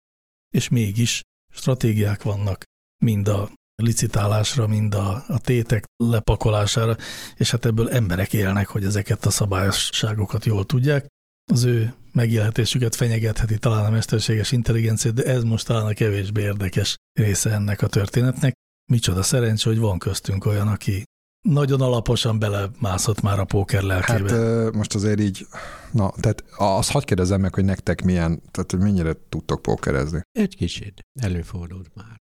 és 0.54 0.68
mégis 0.68 1.22
stratégiák 1.52 2.22
vannak, 2.22 2.64
mind 3.04 3.28
a 3.28 3.50
licitálásra, 3.82 4.66
mind 4.66 4.94
a, 4.94 5.24
a 5.28 5.38
tétek 5.38 5.84
lepakolására, 5.96 6.96
és 7.36 7.50
hát 7.50 7.64
ebből 7.64 7.90
emberek 7.90 8.32
élnek, 8.32 8.66
hogy 8.66 8.84
ezeket 8.84 9.24
a 9.24 9.30
szabályosságokat 9.30 10.44
jól 10.44 10.64
tudják. 10.64 11.06
Az 11.50 11.64
ő 11.64 11.94
megélhetésüket 12.12 12.94
fenyegetheti 12.94 13.58
talán 13.58 13.84
a 13.84 13.90
mesterséges 13.90 14.52
intelligencia, 14.52 15.10
de 15.10 15.22
ez 15.22 15.42
most 15.42 15.66
talán 15.66 15.86
a 15.86 15.92
kevésbé 15.92 16.42
érdekes 16.42 16.96
része 17.12 17.50
ennek 17.50 17.82
a 17.82 17.86
történetnek. 17.86 18.54
Micsoda 18.92 19.22
szerencsé, 19.22 19.68
hogy 19.68 19.78
van 19.78 19.98
köztünk 19.98 20.44
olyan, 20.46 20.68
aki 20.68 21.04
nagyon 21.48 21.80
alaposan 21.80 22.38
belemászott 22.38 23.20
már 23.20 23.38
a 23.38 23.44
póker 23.44 23.82
lelkébe. 23.82 24.34
Hát 24.34 24.72
most 24.72 24.94
azért 24.94 25.20
így, 25.20 25.46
na, 25.90 26.12
tehát 26.20 26.44
azt 26.56 26.90
hagyd 26.90 27.06
kérdezem 27.06 27.40
meg, 27.40 27.54
hogy 27.54 27.64
nektek 27.64 28.02
milyen, 28.02 28.42
tehát 28.50 28.76
mennyire 28.76 29.16
tudtok 29.28 29.62
pókerezni? 29.62 30.20
Egy 30.30 30.56
kicsit. 30.56 31.00
Előfordult 31.20 31.94
már. 31.94 32.16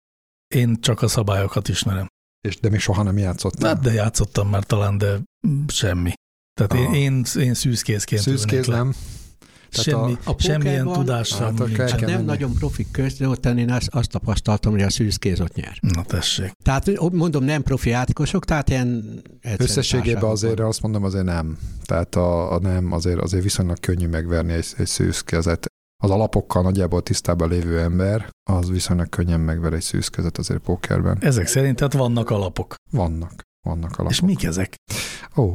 Én 0.54 0.80
csak 0.80 1.02
a 1.02 1.08
szabályokat 1.08 1.68
ismerem. 1.68 2.06
És 2.48 2.60
de 2.60 2.68
még 2.68 2.80
soha 2.80 3.02
nem 3.02 3.18
játszottam? 3.18 3.68
Hát 3.68 3.80
de 3.80 3.92
játszottam 3.92 4.48
már 4.48 4.64
talán, 4.64 4.98
de 4.98 5.20
semmi. 5.66 6.12
Tehát 6.58 6.74
én, 6.74 6.94
én, 6.94 7.24
én 7.40 7.54
szűzkészként 7.54 8.22
Szűzkész 8.22 8.66
nem? 8.66 8.94
Semmi, 9.70 10.16
a, 10.24 10.30
a 10.30 10.34
semmilyen 10.38 10.92
tudásra 10.92 11.44
hát, 11.44 11.58
nincs. 11.58 11.78
Hát 11.78 12.00
nem 12.00 12.24
nagyon 12.24 12.52
profik 12.54 12.90
közt, 12.90 13.18
de 13.18 13.28
ott 13.28 13.46
én 13.46 13.70
azt, 13.70 13.88
azt 13.90 14.10
tapasztaltam, 14.10 14.72
hogy 14.72 14.82
a 14.82 14.90
szűzkéz 14.90 15.40
ott 15.40 15.54
nyer. 15.54 15.78
Na 15.80 16.04
tessék. 16.04 16.52
Tehát 16.64 17.12
mondom, 17.12 17.44
nem 17.44 17.62
profi 17.62 17.88
játékosok, 17.88 18.44
tehát 18.44 18.68
ilyen 18.68 19.22
Összességében 19.56 20.30
azért 20.30 20.60
azt 20.60 20.82
mondom, 20.82 21.04
azért 21.04 21.24
nem. 21.24 21.58
Tehát 21.84 22.14
a, 22.14 22.52
a 22.52 22.58
nem, 22.58 22.92
azért, 22.92 23.20
azért 23.20 23.42
viszonylag 23.42 23.80
könnyű 23.80 24.06
megverni 24.06 24.52
egy, 24.52 24.66
egy 24.76 24.86
szűzkezet. 24.86 25.66
Az 26.02 26.10
alapokkal 26.10 26.62
nagyjából 26.62 27.02
tisztában 27.02 27.48
lévő 27.48 27.80
ember, 27.80 28.28
az 28.50 28.70
viszonylag 28.70 29.08
könnyen 29.08 29.40
megver 29.40 29.72
egy 29.72 29.82
szűzkezet 29.82 30.38
azért 30.38 30.60
pókerben. 30.60 31.18
Ezek 31.20 31.46
szerint 31.46 31.76
tehát 31.76 31.92
vannak 31.92 32.30
alapok. 32.30 32.74
Vannak. 32.90 33.46
Vannak 33.68 33.90
alapok. 33.90 34.10
És 34.10 34.20
mik 34.20 34.44
ezek? 34.44 34.74
Ó. 35.36 35.54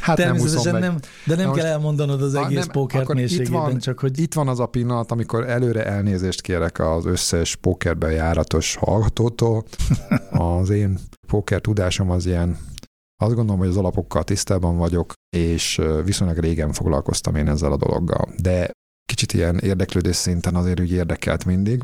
hát 0.00 0.16
nem, 0.16 0.36
nem 0.62 0.98
de 1.26 1.36
nem 1.36 1.46
Na 1.46 1.52
kell 1.52 1.66
elmondanod 1.66 2.22
az 2.22 2.34
egész 2.34 2.66
pókert 2.66 3.12
mélységében, 3.12 3.78
csak 3.78 3.98
hogy... 3.98 4.18
Itt 4.18 4.34
van 4.34 4.48
az 4.48 4.60
a 4.60 4.66
pillanat, 4.66 5.10
amikor 5.10 5.48
előre 5.48 5.86
elnézést 5.86 6.40
kérek 6.40 6.78
az 6.78 7.04
összes 7.04 7.56
pókerben 7.56 8.12
járatos 8.12 8.74
hallgatótól. 8.74 9.64
Az 10.30 10.70
én 10.70 10.98
póker 11.26 11.60
tudásom 11.60 12.10
az 12.10 12.26
ilyen 12.26 12.58
azt 13.22 13.34
gondolom, 13.34 13.60
hogy 13.60 13.68
az 13.68 13.76
alapokkal 13.76 14.24
tisztában 14.24 14.76
vagyok, 14.76 15.12
és 15.36 15.80
viszonylag 16.04 16.38
régen 16.38 16.72
foglalkoztam 16.72 17.34
én 17.34 17.48
ezzel 17.48 17.72
a 17.72 17.76
dologgal. 17.76 18.28
De 18.42 18.70
kicsit 19.04 19.32
ilyen 19.32 19.58
érdeklődés 19.58 20.16
szinten 20.16 20.54
azért 20.54 20.80
úgy 20.80 20.92
érdekelt 20.92 21.44
mindig. 21.44 21.82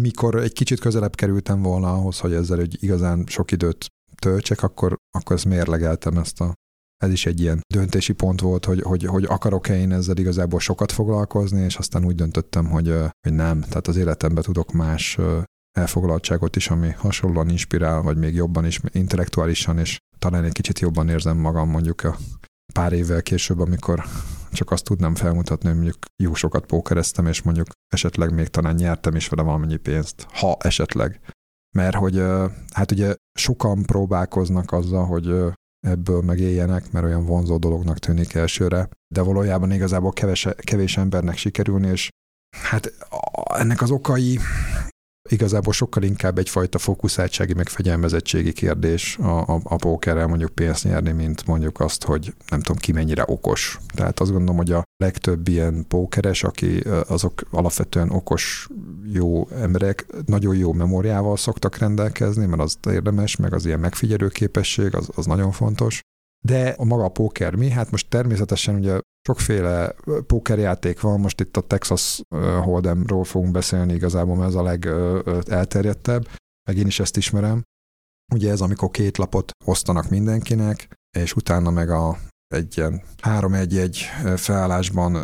Mikor 0.00 0.34
egy 0.34 0.52
kicsit 0.52 0.80
közelebb 0.80 1.14
kerültem 1.14 1.62
volna 1.62 1.92
ahhoz, 1.92 2.18
hogy 2.18 2.32
ezzel 2.32 2.58
egy 2.60 2.76
igazán 2.80 3.24
sok 3.26 3.50
időt 3.50 3.86
töltsek, 4.20 4.62
akkor, 4.62 4.96
akkor 5.10 5.36
ezt 5.36 5.44
mérlegeltem 5.44 6.18
ezt 6.18 6.40
a 6.40 6.54
ez 7.02 7.10
is 7.10 7.26
egy 7.26 7.40
ilyen 7.40 7.60
döntési 7.74 8.12
pont 8.12 8.40
volt, 8.40 8.64
hogy, 8.64 8.80
hogy, 8.82 9.04
hogy 9.04 9.24
akarok-e 9.24 9.76
én 9.76 9.92
ezzel 9.92 10.16
igazából 10.16 10.60
sokat 10.60 10.92
foglalkozni, 10.92 11.60
és 11.60 11.76
aztán 11.76 12.04
úgy 12.04 12.14
döntöttem, 12.14 12.70
hogy, 12.70 12.94
hogy 13.20 13.34
nem. 13.34 13.60
Tehát 13.60 13.88
az 13.88 13.96
életemben 13.96 14.42
tudok 14.42 14.72
más 14.72 15.18
elfoglaltságot 15.78 16.56
is, 16.56 16.68
ami 16.68 16.90
hasonlóan 16.90 17.48
inspirál, 17.48 18.02
vagy 18.02 18.16
még 18.16 18.34
jobban 18.34 18.66
is 18.66 18.80
intellektuálisan, 18.92 19.78
és 19.78 19.98
talán 20.18 20.44
egy 20.44 20.52
kicsit 20.52 20.78
jobban 20.78 21.08
érzem 21.08 21.36
magam 21.36 21.70
mondjuk 21.70 22.04
a 22.04 22.16
pár 22.72 22.92
évvel 22.92 23.22
később, 23.22 23.60
amikor 23.60 24.04
csak 24.52 24.70
azt 24.70 24.84
tudnám 24.84 25.14
felmutatni, 25.14 25.68
hogy 25.68 25.76
mondjuk 25.76 25.98
jó 26.22 26.34
sokat 26.34 26.66
pókereztem, 26.66 27.26
és 27.26 27.42
mondjuk 27.42 27.66
esetleg 27.88 28.34
még 28.34 28.48
talán 28.48 28.74
nyertem 28.74 29.14
is 29.14 29.28
vele 29.28 29.42
valamennyi 29.42 29.76
pénzt, 29.76 30.26
ha 30.30 30.56
esetleg. 30.60 31.20
Mert 31.74 31.96
hogy 31.96 32.22
hát 32.72 32.90
ugye 32.90 33.14
sokan 33.38 33.82
próbálkoznak 33.82 34.72
azzal, 34.72 35.04
hogy 35.06 35.34
ebből 35.86 36.22
megéljenek, 36.22 36.92
mert 36.92 37.04
olyan 37.04 37.24
vonzó 37.24 37.56
dolognak 37.56 37.98
tűnik 37.98 38.34
elsőre, 38.34 38.88
de 39.14 39.22
valójában 39.22 39.72
igazából 39.72 40.12
kevés, 40.12 40.48
kevés 40.56 40.96
embernek 40.96 41.36
sikerülni, 41.36 41.88
és 41.88 42.08
hát 42.56 42.92
ennek 43.44 43.82
az 43.82 43.90
okai 43.90 44.38
igazából 45.30 45.72
sokkal 45.72 46.02
inkább 46.02 46.38
egyfajta 46.38 46.78
fókuszáltsági, 46.78 47.54
meg 47.54 47.68
fegyelmezettségi 47.68 48.52
kérdés 48.52 49.18
a, 49.18 49.40
a, 49.40 49.60
a 49.62 49.76
pókerrel 49.76 50.26
mondjuk 50.26 50.50
pénzt 50.50 50.84
nyerni, 50.84 51.12
mint 51.12 51.46
mondjuk 51.46 51.80
azt, 51.80 52.04
hogy 52.04 52.34
nem 52.48 52.60
tudom 52.60 52.76
ki 52.76 52.92
mennyire 52.92 53.24
okos. 53.26 53.78
Tehát 53.94 54.20
azt 54.20 54.30
gondolom, 54.30 54.56
hogy 54.56 54.72
a 54.72 54.82
legtöbb 54.96 55.48
ilyen 55.48 55.84
pókeres, 55.88 56.44
aki 56.44 56.80
azok 57.08 57.42
alapvetően 57.50 58.10
okos, 58.10 58.68
jó 59.12 59.48
emberek, 59.48 60.06
nagyon 60.26 60.56
jó 60.56 60.72
memóriával 60.72 61.36
szoktak 61.36 61.78
rendelkezni, 61.78 62.46
mert 62.46 62.62
az 62.62 62.76
érdemes, 62.90 63.36
meg 63.36 63.54
az 63.54 63.66
ilyen 63.66 63.80
megfigyelő 63.80 64.28
képesség, 64.28 64.94
az, 64.94 65.08
az 65.14 65.26
nagyon 65.26 65.52
fontos. 65.52 66.00
De 66.44 66.74
a 66.78 66.84
maga 66.84 67.04
a 67.04 67.08
póker 67.08 67.54
mi? 67.54 67.70
Hát 67.70 67.90
most 67.90 68.08
természetesen 68.08 68.74
ugye 68.74 68.98
sokféle 69.26 69.94
pókerjáték 70.26 71.00
van, 71.00 71.20
most 71.20 71.40
itt 71.40 71.56
a 71.56 71.60
Texas 71.60 72.20
Hold'emról 72.36 73.24
fogunk 73.24 73.52
beszélni 73.52 73.92
igazából, 73.92 74.36
mert 74.36 74.48
ez 74.48 74.54
a 74.54 74.62
legelterjedtebb, 74.62 76.28
meg 76.68 76.76
én 76.76 76.86
is 76.86 77.00
ezt 77.00 77.16
ismerem. 77.16 77.62
Ugye 78.32 78.50
ez, 78.50 78.60
amikor 78.60 78.90
két 78.90 79.18
lapot 79.18 79.50
osztanak 79.64 80.08
mindenkinek, 80.08 80.88
és 81.18 81.34
utána 81.34 81.70
meg 81.70 81.90
a 81.90 82.18
egy 82.54 82.76
ilyen 82.76 83.02
három-egy-egy 83.20 83.98
felállásban 84.36 85.14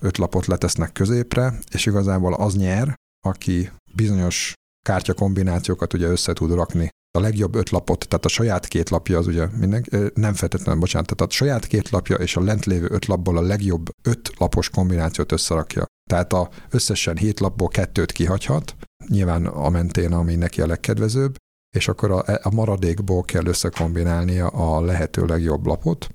öt 0.00 0.18
lapot 0.18 0.46
letesznek 0.46 0.92
középre, 0.92 1.58
és 1.70 1.86
igazából 1.86 2.34
az 2.34 2.56
nyer, 2.56 2.94
aki 3.26 3.70
bizonyos 3.94 4.52
kártyakombinációkat 4.86 5.92
ugye 5.92 6.06
össze 6.06 6.32
tud 6.32 6.54
rakni 6.54 6.88
a 7.18 7.20
legjobb 7.20 7.54
öt 7.54 7.70
lapot, 7.70 8.08
tehát 8.08 8.24
a 8.24 8.28
saját 8.28 8.66
két 8.66 8.90
lapja 8.90 9.18
az 9.18 9.26
ugye 9.26 9.46
minden, 9.58 9.84
nem 10.14 10.34
feltétlenül, 10.34 10.80
bocsánat, 10.80 11.06
tehát 11.06 11.32
a 11.32 11.34
saját 11.34 11.66
két 11.66 11.90
lapja 11.90 12.16
és 12.16 12.36
a 12.36 12.40
lent 12.40 12.64
lévő 12.64 12.88
öt 12.90 13.06
lapból 13.06 13.36
a 13.36 13.42
legjobb 13.42 13.88
öt 14.02 14.30
lapos 14.38 14.70
kombinációt 14.70 15.32
összerakja. 15.32 15.84
Tehát 16.10 16.32
a 16.32 16.48
összesen 16.70 17.16
hét 17.16 17.40
lapból 17.40 17.68
kettőt 17.68 18.12
kihagyhat, 18.12 18.76
nyilván 19.08 19.46
a 19.46 19.68
mentén, 19.68 20.12
ami 20.12 20.34
neki 20.34 20.60
a 20.60 20.66
legkedvezőbb, 20.66 21.36
és 21.76 21.88
akkor 21.88 22.10
a, 22.10 22.24
a 22.42 22.54
maradékból 22.54 23.22
kell 23.22 23.46
összekombinálnia 23.46 24.46
a 24.46 24.80
lehető 24.80 25.24
legjobb 25.24 25.66
lapot, 25.66 26.08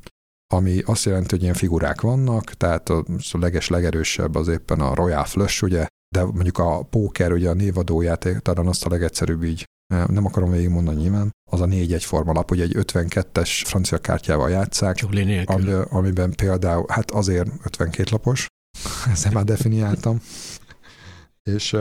ami 0.54 0.82
azt 0.86 1.06
jelenti, 1.06 1.30
hogy 1.30 1.42
ilyen 1.42 1.54
figurák 1.54 2.02
vannak, 2.02 2.44
tehát 2.44 2.90
a, 2.90 3.06
leges 3.32 3.68
legerősebb 3.68 4.36
az 4.36 4.48
éppen 4.48 4.80
a 4.80 4.96
Royal 4.96 5.26
Flush, 5.26 5.64
ugye, 5.64 5.88
de 6.16 6.24
mondjuk 6.24 6.58
a 6.58 6.84
póker, 6.84 7.32
ugye 7.32 7.50
a 7.50 7.54
névadójáték, 7.54 8.38
talán 8.38 8.68
azt 8.68 8.86
a 8.86 8.90
legegyszerűbb 8.90 9.44
így 9.44 9.66
nem 9.88 10.26
akarom 10.26 10.52
végigmondani 10.52 11.02
nyilván, 11.02 11.32
az 11.52 11.62
a 11.62 11.66
négy 11.66 11.94
egyforma 11.94 12.32
lap, 12.32 12.50
hogy 12.50 12.62
egy 12.62 12.76
52-es 12.78 13.62
francia 13.66 13.98
kártyával 13.98 14.50
játszák, 14.50 14.98
ami, 15.46 15.72
amiben 15.90 16.32
például, 16.36 16.86
hát 16.88 17.12
azért 17.12 17.50
52 17.64 18.10
lapos, 18.12 18.48
ezt 19.12 19.34
már 19.34 19.44
definiáltam, 19.44 20.22
és 21.44 21.74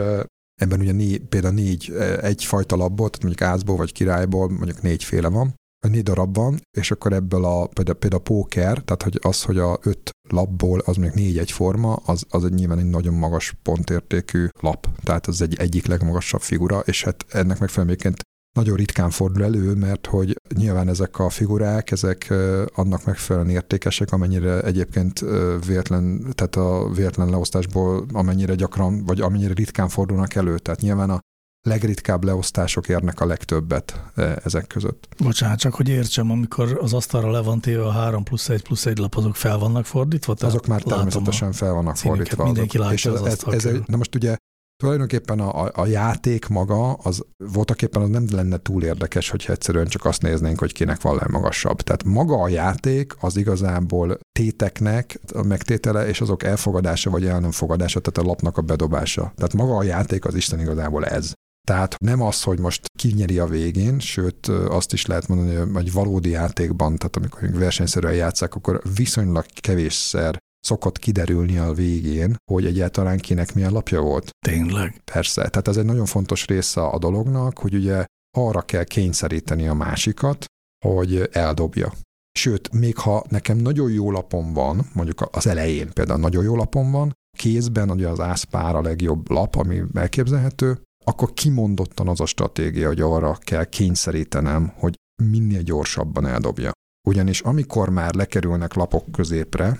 ebben 0.61 0.79
ugye 0.79 0.91
né, 0.91 1.17
például 1.17 1.53
négy, 1.53 1.91
egyfajta 2.21 2.75
labból, 2.75 3.09
tehát 3.09 3.23
mondjuk 3.23 3.49
ázból 3.49 3.75
vagy 3.75 3.91
királyból 3.91 4.49
mondjuk 4.49 4.81
négyféle 4.81 5.27
van, 5.27 5.55
négy 5.87 6.03
darab 6.03 6.35
van, 6.35 6.59
és 6.77 6.91
akkor 6.91 7.13
ebből 7.13 7.45
a, 7.45 7.67
például, 7.67 7.97
például 7.97 8.21
a 8.21 8.25
póker, 8.25 8.81
tehát 8.81 9.03
hogy 9.03 9.19
az, 9.21 9.43
hogy 9.43 9.57
a 9.57 9.79
öt 9.83 10.09
lapból 10.29 10.79
az 10.79 10.95
még 10.95 11.11
négy 11.11 11.37
egyforma, 11.37 11.93
az, 11.93 12.23
az 12.29 12.43
egy 12.43 12.53
nyilván 12.53 12.79
egy 12.79 12.89
nagyon 12.89 13.13
magas 13.13 13.53
pontértékű 13.63 14.47
lap, 14.61 14.87
tehát 15.03 15.27
az 15.27 15.41
egy 15.41 15.55
egyik 15.55 15.85
legmagasabb 15.85 16.41
figura, 16.41 16.79
és 16.79 17.03
hát 17.03 17.25
ennek 17.29 17.59
megfelelően 17.59 18.15
nagyon 18.57 18.75
ritkán 18.75 19.09
fordul 19.09 19.43
elő, 19.43 19.73
mert 19.73 20.07
hogy 20.07 20.41
nyilván 20.55 20.87
ezek 20.87 21.19
a 21.19 21.29
figurák, 21.29 21.91
ezek 21.91 22.33
annak 22.75 23.05
megfelelően 23.05 23.51
értékesek, 23.51 24.11
amennyire 24.11 24.61
egyébként 24.61 25.19
véletlen, 25.67 26.33
tehát 26.33 26.55
a 26.55 26.89
véletlen 26.89 27.29
leosztásból 27.29 28.05
amennyire 28.13 28.55
gyakran, 28.55 29.05
vagy 29.05 29.21
amennyire 29.21 29.53
ritkán 29.53 29.89
fordulnak 29.89 30.35
elő. 30.35 30.57
Tehát 30.57 30.81
nyilván 30.81 31.09
a 31.09 31.19
legritkább 31.67 32.23
leosztások 32.23 32.89
érnek 32.89 33.19
a 33.19 33.25
legtöbbet 33.25 34.03
e, 34.15 34.39
ezek 34.43 34.67
között. 34.67 35.07
Bocsánat, 35.23 35.59
csak 35.59 35.73
hogy 35.73 35.89
értsem, 35.89 36.31
amikor 36.31 36.79
az 36.81 36.93
asztalra 36.93 37.31
le 37.31 37.41
van 37.41 37.59
téve 37.59 37.85
a 37.85 37.91
3 37.91 38.23
plusz 38.23 38.49
1 38.49 38.61
plusz 38.61 38.85
1 38.85 38.97
lap, 38.97 39.15
azok 39.15 39.35
fel 39.35 39.57
vannak 39.57 39.85
fordítva? 39.85 40.33
Tehát 40.33 40.53
azok 40.53 40.67
már 40.67 40.81
természetesen 40.81 41.51
fel 41.51 41.73
vannak 41.73 41.95
fordítva. 41.95 42.43
Mindenki 42.43 42.77
azok. 42.77 42.89
látja 42.89 43.11
és 43.11 43.19
az 43.19 43.25
ez, 43.25 43.43
ez, 43.53 43.65
ez, 43.65 43.79
Na 43.85 43.97
most 43.97 44.15
ugye 44.15 44.35
tulajdonképpen 44.83 45.39
a, 45.39 45.63
a, 45.63 45.71
a 45.73 45.85
játék 45.85 46.47
maga, 46.47 46.93
az 46.93 47.25
voltak 47.37 47.81
éppen 47.81 48.01
az 48.01 48.09
nem 48.09 48.25
lenne 48.31 48.57
túl 48.57 48.83
érdekes, 48.83 49.29
hogyha 49.29 49.53
egyszerűen 49.53 49.87
csak 49.87 50.05
azt 50.05 50.21
néznénk, 50.21 50.59
hogy 50.59 50.73
kinek 50.73 51.01
van 51.01 51.15
legmagasabb. 51.15 51.81
Tehát 51.81 52.03
maga 52.03 52.41
a 52.41 52.47
játék 52.47 53.15
az 53.19 53.37
igazából 53.37 54.19
téteknek 54.39 55.19
a 55.33 55.43
megtétele 55.43 56.07
és 56.07 56.21
azok 56.21 56.43
elfogadása 56.43 57.09
vagy 57.09 57.25
el 57.25 57.39
nem 57.39 57.51
fogadása, 57.51 57.99
tehát 57.99 58.27
a 58.27 58.31
lapnak 58.31 58.57
a 58.57 58.61
bedobása. 58.61 59.33
Tehát 59.35 59.53
maga 59.53 59.75
a 59.75 59.83
játék 59.83 60.25
az 60.25 60.35
Isten 60.35 60.59
igazából 60.59 61.05
ez. 61.05 61.33
Tehát 61.67 61.95
nem 61.97 62.21
az, 62.21 62.43
hogy 62.43 62.59
most 62.59 62.85
ki 62.97 63.13
nyeri 63.13 63.39
a 63.39 63.45
végén, 63.45 63.99
sőt 63.99 64.47
azt 64.47 64.93
is 64.93 65.05
lehet 65.05 65.27
mondani, 65.27 65.55
hogy 65.73 65.91
valódi 65.91 66.29
játékban, 66.29 66.95
tehát 66.95 67.15
amikor 67.15 67.49
versenyszerűen 67.51 68.13
játszák, 68.13 68.55
akkor 68.55 68.81
viszonylag 68.95 69.45
kevésszer 69.61 70.37
szokott 70.59 70.99
kiderülni 70.99 71.57
a 71.57 71.73
végén, 71.73 72.35
hogy 72.51 72.65
egyáltalán 72.65 73.17
kinek 73.17 73.53
milyen 73.53 73.71
lapja 73.71 74.01
volt. 74.01 74.29
Tényleg. 74.45 75.01
Persze, 75.03 75.49
tehát 75.49 75.67
ez 75.67 75.77
egy 75.77 75.85
nagyon 75.85 76.05
fontos 76.05 76.45
része 76.45 76.81
a 76.81 76.97
dolognak, 76.97 77.59
hogy 77.59 77.73
ugye 77.73 78.05
arra 78.37 78.61
kell 78.61 78.83
kényszeríteni 78.83 79.67
a 79.67 79.73
másikat, 79.73 80.45
hogy 80.85 81.29
eldobja. 81.31 81.93
Sőt, 82.39 82.71
még 82.73 82.97
ha 82.97 83.25
nekem 83.29 83.57
nagyon 83.57 83.91
jó 83.91 84.11
lapom 84.11 84.53
van, 84.53 84.89
mondjuk 84.93 85.29
az 85.31 85.47
elején 85.47 85.93
például 85.93 86.19
nagyon 86.19 86.43
jó 86.43 86.55
lapom 86.55 86.91
van, 86.91 87.13
kézben 87.37 87.91
ugye 87.91 88.07
az 88.07 88.19
ászpár 88.19 88.75
a 88.75 88.81
legjobb 88.81 89.29
lap, 89.29 89.55
ami 89.55 89.81
elképzelhető, 89.93 90.81
akkor 91.07 91.33
kimondottan 91.33 92.07
az 92.07 92.19
a 92.19 92.25
stratégia, 92.25 92.87
hogy 92.87 93.01
arra 93.01 93.37
kell 93.41 93.63
kényszerítenem, 93.63 94.71
hogy 94.75 94.95
minél 95.23 95.61
gyorsabban 95.61 96.25
eldobja. 96.25 96.71
Ugyanis 97.07 97.41
amikor 97.41 97.89
már 97.89 98.13
lekerülnek 98.13 98.73
lapok 98.73 99.11
középre, 99.11 99.79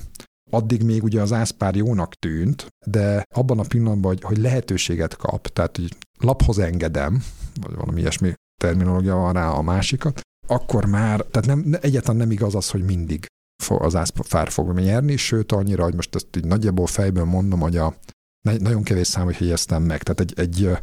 addig 0.52 0.84
még 0.84 1.04
ugye 1.04 1.22
az 1.22 1.34
ászpár 1.34 1.76
jónak 1.76 2.14
tűnt, 2.14 2.68
de 2.86 3.24
abban 3.36 3.60
a 3.60 3.64
pillanatban, 3.68 4.12
hogy, 4.12 4.24
hogy 4.24 4.38
lehetőséget 4.38 5.16
kap, 5.16 5.48
tehát 5.48 5.76
hogy 5.76 5.98
laphoz 6.20 6.60
engedem, 6.60 7.24
vagy 7.62 7.76
valami 7.76 8.00
ilyesmi 8.00 8.34
terminológia 8.62 9.16
van 9.16 9.34
rá 9.34 9.50
a 9.50 9.62
másikat, 9.62 10.22
akkor 10.48 10.86
már, 10.86 11.22
tehát 11.22 11.48
nem, 11.48 11.78
egyáltalán 11.82 12.18
nem 12.18 12.32
igaz 12.32 12.56
az, 12.56 12.70
hogy 12.70 12.84
mindig 12.86 13.26
az 13.68 13.96
ászpár 13.96 14.50
fog 14.50 14.80
nyerni, 14.80 15.18
sőt 15.18 15.52
annyira, 15.52 15.84
hogy 15.84 15.96
most 15.96 16.16
ezt 16.16 16.36
így 16.38 16.46
nagyjából 16.46 16.88
fejből 16.88 17.26
mondom, 17.26 17.60
hogy 17.60 17.78
a 17.78 17.96
nagyon 18.42 18.84
kevés 18.84 19.08
szám, 19.08 19.26
hogy 19.26 19.38
jegyeztem 19.40 19.84
meg. 19.84 20.04
Tehát 20.04 20.20
egy, 20.20 20.34
egy 20.36 20.78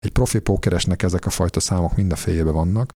egy 0.00 0.12
profi 0.12 0.38
pókeresnek 0.38 1.02
ezek 1.02 1.26
a 1.26 1.30
fajta 1.30 1.60
számok 1.60 1.96
mind 1.96 2.12
a 2.12 2.16
fejébe 2.16 2.50
vannak. 2.50 2.90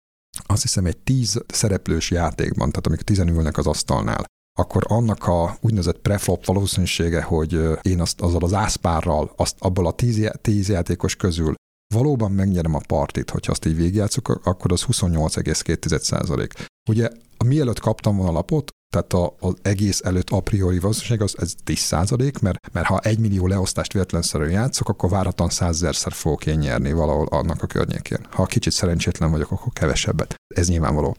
Azt 0.47 0.63
hiszem 0.63 0.87
egy 0.87 0.97
tíz 0.97 1.45
szereplős 1.47 2.11
játékban, 2.11 2.69
tehát 2.69 2.87
amikor 2.87 3.05
tizen 3.05 3.29
ülnek 3.29 3.59
az 3.59 3.67
asztalnál, 3.67 4.25
akkor 4.59 4.85
annak 4.87 5.27
a 5.27 5.57
úgynevezett 5.61 5.99
preflop 5.99 6.47
valószínűsége, 6.47 7.23
hogy 7.23 7.53
én 7.83 8.01
azt 8.01 8.21
azzal 8.21 8.43
az 8.43 8.55
ászpárral, 8.55 9.33
azt 9.37 9.57
abból 9.59 9.87
a 9.87 9.93
tíz, 9.93 10.31
tíz 10.41 10.69
játékos 10.69 11.17
közül 11.17 11.55
valóban 11.95 12.33
megnyerem 12.33 12.75
a 12.75 12.81
partit, 12.87 13.31
hogyha 13.31 13.53
azt 13.53 13.67
így 13.67 13.77
végigjátszok, 13.77 14.29
akkor 14.29 14.73
az 14.73 14.85
28,2% 14.85 16.67
Ugye, 16.89 17.09
mielőtt 17.45 17.81
kaptam 17.81 18.17
volna 18.17 18.31
a 18.31 18.35
lapot, 18.35 18.71
tehát 18.93 19.13
a, 19.13 19.35
az 19.41 19.55
egész 19.63 20.01
előtt 20.05 20.31
a 20.31 20.41
priori 20.41 20.79
valószínűség 20.79 21.21
az 21.21 21.35
ez 21.39 21.55
10 21.65 21.79
százalék, 21.79 22.39
mert, 22.39 22.73
mert 22.73 22.87
ha 22.87 22.99
egy 22.99 23.19
millió 23.19 23.47
leosztást 23.47 23.93
véletlenszerűen 23.93 24.51
játszok, 24.51 24.89
akkor 24.89 25.11
váratlan 25.11 25.49
százezerszer 25.49 26.13
fogok 26.13 26.47
én 26.47 26.59
nyerni 26.59 26.93
valahol 26.93 27.27
annak 27.27 27.63
a 27.63 27.67
környékén. 27.67 28.27
Ha 28.31 28.47
kicsit 28.47 28.73
szerencsétlen 28.73 29.31
vagyok, 29.31 29.51
akkor 29.51 29.73
kevesebbet. 29.73 30.35
Ez 30.55 30.69
nyilvánvaló. 30.69 31.17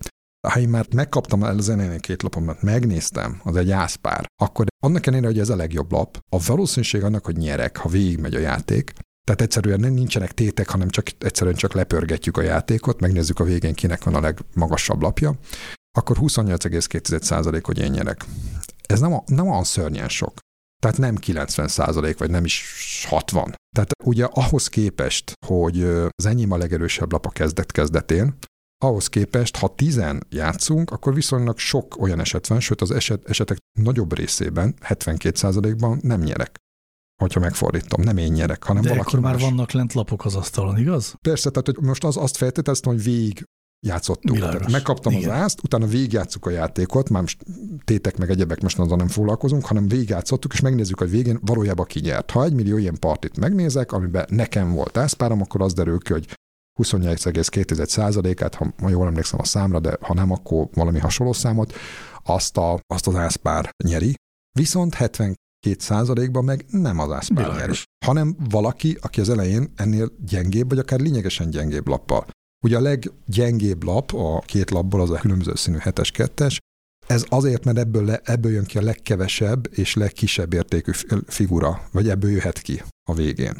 Ha 0.47 0.59
én 0.59 0.69
már 0.69 0.85
megkaptam 0.95 1.43
el 1.43 1.59
zenénél 1.59 1.99
két 1.99 2.21
lapomat, 2.21 2.61
megnéztem, 2.61 3.41
az 3.43 3.55
egy 3.55 3.71
ászpár, 3.71 4.25
akkor 4.41 4.65
annak 4.83 5.05
ellenére, 5.05 5.27
hogy 5.27 5.39
ez 5.39 5.49
a 5.49 5.55
legjobb 5.55 5.91
lap, 5.91 6.19
a 6.29 6.43
valószínűség 6.45 7.03
annak, 7.03 7.25
hogy 7.25 7.37
nyerek, 7.37 7.77
ha 7.77 7.89
végigmegy 7.89 8.35
a 8.35 8.39
játék, 8.39 8.93
tehát 9.23 9.41
egyszerűen 9.41 9.79
nem 9.79 9.93
nincsenek 9.93 10.31
tétek, 10.31 10.69
hanem 10.69 10.89
csak 10.89 11.05
egyszerűen 11.19 11.55
csak 11.55 11.73
lepörgetjük 11.73 12.37
a 12.37 12.41
játékot, 12.41 12.99
megnézzük 12.99 13.39
a 13.39 13.43
végén 13.43 13.73
kinek 13.73 14.03
van 14.03 14.15
a 14.15 14.19
legmagasabb 14.19 15.01
lapja 15.01 15.37
akkor 15.97 16.17
28,2% 16.19 17.61
hogy 17.63 17.79
én 17.79 17.91
nyerek. 17.91 18.25
Ez 18.81 18.99
nem, 18.99 19.21
nem 19.25 19.47
olyan 19.47 19.63
szörnyen 19.63 20.09
sok. 20.09 20.33
Tehát 20.83 20.97
nem 20.97 21.15
90 21.15 21.67
százalék, 21.67 22.17
vagy 22.17 22.29
nem 22.29 22.45
is 22.45 22.65
60. 23.09 23.55
Tehát 23.75 23.91
ugye 24.03 24.25
ahhoz 24.25 24.67
képest, 24.67 25.33
hogy 25.45 25.83
az 25.83 26.25
enyém 26.25 26.51
a 26.51 26.57
legerősebb 26.57 27.11
lap 27.11 27.25
a 27.25 27.29
kezdet-kezdetén, 27.29 28.37
ahhoz 28.83 29.07
képest, 29.07 29.57
ha 29.57 29.75
tizen 29.75 30.23
játszunk, 30.29 30.91
akkor 30.91 31.13
viszonylag 31.13 31.57
sok 31.57 32.01
olyan 32.01 32.19
eset 32.19 32.47
van, 32.47 32.59
sőt 32.59 32.81
az 32.81 32.91
eset, 32.91 33.29
esetek 33.29 33.57
nagyobb 33.79 34.13
részében, 34.13 34.75
72 34.81 35.37
százalékban 35.37 35.99
nem 36.01 36.21
nyerek 36.21 36.61
hogyha 37.21 37.39
megfordítom, 37.39 38.01
nem 38.01 38.17
én 38.17 38.31
nyerek, 38.31 38.63
hanem 38.63 38.81
De 38.81 38.89
valaki 38.89 39.07
akkor 39.07 39.19
már 39.19 39.33
más. 39.33 39.41
vannak 39.41 39.71
lent 39.71 39.93
lapok 39.93 40.25
az 40.25 40.35
asztalon, 40.35 40.77
igaz? 40.77 41.15
Persze, 41.21 41.49
tehát 41.49 41.65
hogy 41.65 41.77
most 41.81 42.03
az, 42.03 42.17
azt 42.17 42.37
feltételeztem, 42.37 42.93
hogy 42.93 43.03
végig 43.03 43.43
játszottuk. 43.83 44.35
Világos. 44.35 44.55
Tehát 44.55 44.71
megkaptam 44.71 45.13
Igen. 45.13 45.29
az 45.29 45.35
ászt, 45.35 45.63
utána 45.63 45.85
végigjátszuk 45.85 46.45
a 46.45 46.49
játékot, 46.49 47.09
már 47.09 47.21
most 47.21 47.45
tétek 47.83 48.17
meg 48.17 48.29
egyebek, 48.29 48.61
most 48.61 48.79
azzal 48.79 48.97
nem 48.97 49.07
foglalkozunk, 49.07 49.65
hanem 49.65 49.87
végigjátszottuk, 49.87 50.53
és 50.53 50.59
megnézzük, 50.59 50.99
hogy 50.99 51.09
végén 51.09 51.39
valójában 51.41 51.85
ki 51.85 51.99
nyert. 51.99 52.31
Ha 52.31 52.43
egy 52.43 52.53
millió 52.53 52.77
ilyen 52.77 52.99
partit 52.99 53.37
megnézek, 53.37 53.91
amiben 53.91 54.25
nekem 54.29 54.71
volt 54.71 54.97
ászpárom, 54.97 55.41
akkor 55.41 55.61
az 55.61 55.73
derül 55.73 55.99
ki, 55.99 56.11
hogy 56.11 56.37
28,2%-át, 56.81 58.55
ha, 58.55 58.73
ha 58.81 58.89
jól 58.89 59.07
emlékszem 59.07 59.39
a 59.39 59.45
számra, 59.45 59.79
de 59.79 59.97
ha 60.01 60.13
nem, 60.13 60.31
akkor 60.31 60.67
valami 60.73 60.99
hasonló 60.99 61.33
számot, 61.33 61.73
azt, 62.23 62.57
a, 62.57 62.79
azt 62.87 63.07
az 63.07 63.15
ászpár 63.15 63.69
nyeri. 63.83 64.13
Viszont 64.51 64.93
72 64.93 65.35
százalékban 65.77 66.43
meg 66.43 66.65
nem 66.69 66.99
az 66.99 67.11
ászpár 67.11 67.55
nyeri, 67.55 67.73
hanem 68.05 68.35
valaki, 68.49 68.97
aki 69.01 69.19
az 69.21 69.29
elején 69.29 69.71
ennél 69.75 70.11
gyengébb, 70.25 70.69
vagy 70.69 70.79
akár 70.79 70.99
lényegesen 70.99 71.49
gyengébb 71.49 71.87
lappal 71.87 72.25
Ugye 72.63 72.77
a 72.77 72.81
leggyengébb 72.81 73.83
lap 73.83 74.13
a 74.13 74.39
két 74.39 74.71
lapból 74.71 75.01
az 75.01 75.09
a 75.09 75.17
különböző 75.17 75.55
színű 75.55 75.77
7-es, 75.79 76.09
2-es, 76.17 76.57
ez 77.07 77.25
azért, 77.29 77.63
mert 77.63 77.77
ebből, 77.77 78.05
le, 78.05 78.21
ebből 78.23 78.51
jön 78.51 78.63
ki 78.63 78.77
a 78.77 78.81
legkevesebb 78.81 79.67
és 79.71 79.93
legkisebb 79.95 80.53
értékű 80.53 80.91
figura, 81.27 81.87
vagy 81.91 82.09
ebből 82.09 82.31
jöhet 82.31 82.59
ki 82.59 82.83
a 83.09 83.13
végén. 83.13 83.59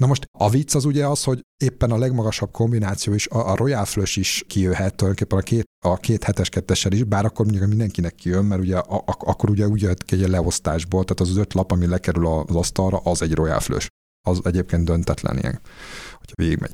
Na 0.00 0.06
most 0.06 0.24
a 0.38 0.50
vicc 0.50 0.74
az 0.74 0.84
ugye 0.84 1.06
az, 1.06 1.24
hogy 1.24 1.40
éppen 1.64 1.90
a 1.90 1.98
legmagasabb 1.98 2.50
kombináció 2.50 3.12
is, 3.14 3.26
a, 3.26 3.50
a 3.50 3.56
Royal 3.56 3.84
Flush 3.84 4.18
is 4.18 4.44
kijöhet 4.46 4.94
tulajdonképpen 4.94 5.38
a 5.38 5.42
két, 5.42 5.64
a 5.84 5.96
két 5.96 6.24
hetes 6.24 6.48
kettessel 6.48 6.92
is, 6.92 7.04
bár 7.04 7.24
akkor 7.24 7.44
mondjuk 7.44 7.68
mindenkinek 7.68 8.14
kijön, 8.14 8.44
mert 8.44 8.60
ugye 8.60 8.78
a, 8.78 8.96
a, 8.96 9.16
akkor 9.18 9.50
ugye 9.50 9.66
úgy 9.66 9.80
jött 9.80 10.04
ki 10.04 10.22
egy 10.22 10.28
leosztásból, 10.28 11.04
tehát 11.04 11.20
az, 11.20 11.28
az 11.28 11.36
öt 11.36 11.54
lap, 11.54 11.72
ami 11.72 11.86
lekerül 11.86 12.26
az 12.26 12.56
asztalra, 12.56 12.98
az 12.98 13.22
egy 13.22 13.34
Royal 13.34 13.60
Flush. 13.60 13.88
Az 14.26 14.40
egyébként 14.44 14.84
döntetlen 14.84 15.38
ilyen 15.38 15.60
hogyha 16.28 16.42
végigmegy. 16.42 16.72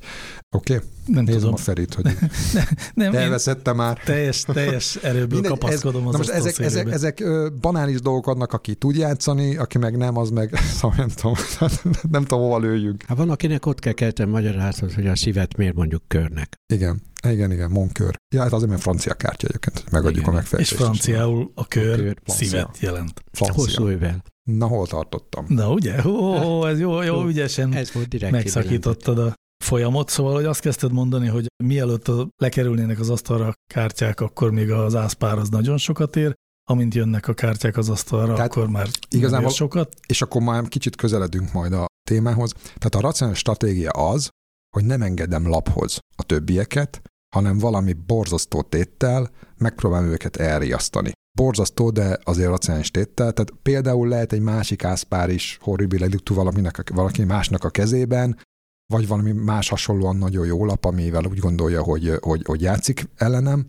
Oké? 0.56 0.74
Okay? 0.74 0.86
Nem 1.06 1.24
Nézem 1.24 1.40
tudom. 1.40 1.54
a 1.54 1.56
Ferit, 1.56 1.94
hogy 1.94 2.04
ne, 2.54 2.62
nem, 2.94 3.14
elveszette 3.14 3.72
már. 3.72 3.98
Teljes, 4.04 4.42
teljes 4.42 4.96
erőből 4.96 5.40
Mindegy, 5.40 5.50
kapaszkodom 5.50 6.00
ez, 6.00 6.06
az 6.06 6.12
na 6.12 6.18
most 6.18 6.30
ezek, 6.30 6.58
ezek, 6.58 6.90
ezek 6.90 7.24
banális 7.60 8.00
dolgok 8.00 8.26
adnak, 8.26 8.52
aki 8.52 8.74
tud 8.74 8.96
játszani, 8.96 9.56
aki 9.56 9.78
meg 9.78 9.96
nem, 9.96 10.16
az 10.16 10.30
meg, 10.30 10.56
szóval 10.78 10.96
nem 10.96 11.08
tudom, 11.08 11.34
nem 12.14 12.22
tudom, 12.22 12.44
hova 12.44 12.58
lőjünk. 12.58 13.02
Hát 13.06 13.16
van, 13.16 13.30
akinek 13.30 13.66
ott 13.66 13.78
kell 13.78 13.92
keltem 13.92 14.28
magyarázat, 14.28 14.92
hogy 14.92 15.06
a 15.06 15.16
szívet 15.16 15.56
miért 15.56 15.74
mondjuk 15.74 16.02
körnek. 16.08 16.54
Igen, 16.72 17.02
igen, 17.28 17.52
igen, 17.52 17.70
monkör. 17.70 18.18
Ja, 18.34 18.42
hát 18.42 18.52
azért, 18.52 18.70
mert 18.70 18.82
francia 18.82 19.14
kártya 19.14 19.46
egyébként, 19.46 19.78
hogy 19.78 19.92
megadjuk 19.92 20.22
Igen. 20.22 20.30
a 20.30 20.36
megfejtést. 20.36 20.72
És 20.72 20.76
franciául 20.76 21.52
a 21.54 21.66
kör, 21.66 21.92
A 21.92 21.96
kör, 21.96 22.16
szívet 22.24 22.78
jelent. 22.80 23.24
Francia. 23.32 23.62
Hosszú 23.62 23.88
ével. 23.88 24.22
Na, 24.50 24.66
hol 24.66 24.86
tartottam? 24.86 25.44
Na 25.48 25.72
ugye? 25.72 26.06
Ó, 26.06 26.66
ez 26.66 26.80
jó, 26.80 27.02
jó 27.02 27.26
ügyesen 27.26 27.72
Ez 27.72 27.92
volt 27.92 28.08
direkt. 28.08 28.32
megszakítottad 28.32 29.18
a 29.18 29.34
folyamot, 29.64 30.08
szóval 30.08 30.34
hogy 30.34 30.44
azt 30.44 30.60
kezdted 30.60 30.92
mondani, 30.92 31.28
hogy 31.28 31.46
mielőtt 31.64 32.08
a, 32.08 32.28
lekerülnének 32.36 32.98
az 33.00 33.10
asztalra 33.10 33.46
a 33.46 33.54
kártyák, 33.74 34.20
akkor 34.20 34.50
még 34.50 34.70
az 34.70 34.94
ászpár 34.94 35.38
az 35.38 35.48
nagyon 35.48 35.78
sokat 35.78 36.16
ér, 36.16 36.34
amint 36.70 36.94
jönnek 36.94 37.28
a 37.28 37.34
kártyák 37.34 37.76
az 37.76 37.88
asztalra, 37.88 38.34
Tehát 38.34 38.50
akkor 38.50 38.68
már 38.68 38.88
igazából- 39.08 39.50
sokat. 39.50 39.94
És 40.06 40.22
akkor 40.22 40.42
már 40.42 40.68
kicsit 40.68 40.96
közeledünk 40.96 41.52
majd 41.52 41.72
a 41.72 41.86
témához. 42.08 42.52
Tehát 42.52 42.94
a 42.94 43.00
racionális 43.00 43.38
stratégia 43.40 43.90
az, 43.90 44.28
hogy 44.76 44.84
nem 44.84 45.02
engedem 45.02 45.48
laphoz 45.48 45.98
a 46.16 46.22
többieket, 46.22 47.02
hanem 47.34 47.58
valami 47.58 47.92
borzasztó 47.92 48.62
téttel 48.62 49.30
megpróbálom 49.58 50.08
őket 50.08 50.36
elriasztani. 50.36 51.12
Borzasztó, 51.38 51.90
de 51.90 52.18
azért 52.24 52.48
racionális 52.48 52.90
téttel. 52.90 53.32
Tehát 53.32 53.52
például 53.62 54.08
lehet 54.08 54.32
egy 54.32 54.40
másik 54.40 54.84
ászpár 54.84 55.30
is 55.30 55.58
horribile 55.60 56.08
valaminek, 56.28 56.90
valaki 56.94 57.24
másnak 57.24 57.64
a 57.64 57.70
kezében, 57.70 58.38
vagy 58.86 59.08
valami 59.08 59.32
más 59.32 59.68
hasonlóan 59.68 60.16
nagyon 60.16 60.46
jó 60.46 60.64
lap, 60.64 60.84
amivel 60.84 61.24
úgy 61.24 61.38
gondolja, 61.38 61.82
hogy, 61.82 62.12
hogy, 62.20 62.42
hogy 62.44 62.60
játszik 62.60 63.08
ellenem. 63.16 63.66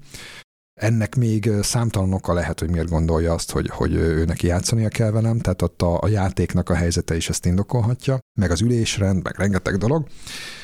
Ennek 0.82 1.16
még 1.16 1.50
számtalan 1.62 2.14
oka 2.14 2.34
lehet, 2.34 2.60
hogy 2.60 2.70
miért 2.70 2.90
gondolja 2.90 3.34
azt, 3.34 3.52
hogy, 3.52 3.70
hogy 3.70 3.94
ő 3.94 4.26
neki 4.26 4.48
játszania 4.48 4.88
kell 4.88 5.12
velem, 5.12 5.40
tehát 5.40 5.62
ott 5.62 5.82
a, 5.82 6.02
a 6.02 6.08
játéknak 6.08 6.70
a 6.70 6.76
helyzete 6.76 7.16
is 7.16 7.30
ezt 7.30 7.46
indokolhatja, 7.46 8.20
meg 8.40 8.52
az 8.52 8.62
ülésrend, 8.62 9.24
meg 9.24 9.38
rengeteg 9.38 9.78
dolog. 9.78 10.08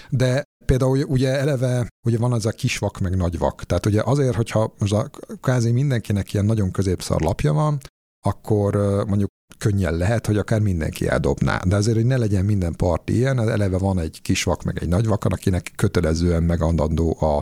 De 0.10 0.44
például 0.66 1.04
ugye 1.04 1.40
eleve 1.40 1.88
ugye 2.06 2.18
van 2.18 2.34
az 2.34 2.46
a 2.46 2.52
kis 2.52 2.78
vak 2.78 3.00
meg 3.00 3.16
nagy 3.16 3.38
vak. 3.38 3.64
Tehát 3.64 3.86
ugye 3.86 4.02
azért, 4.06 4.36
hogyha 4.36 4.74
most 4.78 4.94
a, 4.94 5.10
kázi 5.42 5.72
mindenkinek 5.72 6.34
ilyen 6.34 6.46
nagyon 6.46 6.72
középszar 6.72 7.22
lapja 7.22 7.54
van, 7.54 7.78
akkor 8.26 8.76
mondjuk 9.08 9.30
könnyen 9.58 9.98
lehet, 9.98 10.26
hogy 10.26 10.38
akár 10.38 10.60
mindenki 10.60 11.08
eldobná. 11.08 11.62
De 11.68 11.76
azért, 11.76 11.96
hogy 11.96 12.06
ne 12.06 12.18
legyen 12.18 12.46
minden 12.46 12.76
parti 12.76 13.16
ilyen, 13.16 13.40
eleve 13.40 13.78
van 13.78 14.00
egy 14.00 14.20
kis 14.22 14.44
vak, 14.44 14.64
meg 14.64 14.78
egy 14.82 14.90
nagy 14.90 15.08
vak, 15.08 15.26
akinek 15.26 15.72
kötelezően 15.76 16.44
megadandó 16.44 17.18
a 17.22 17.42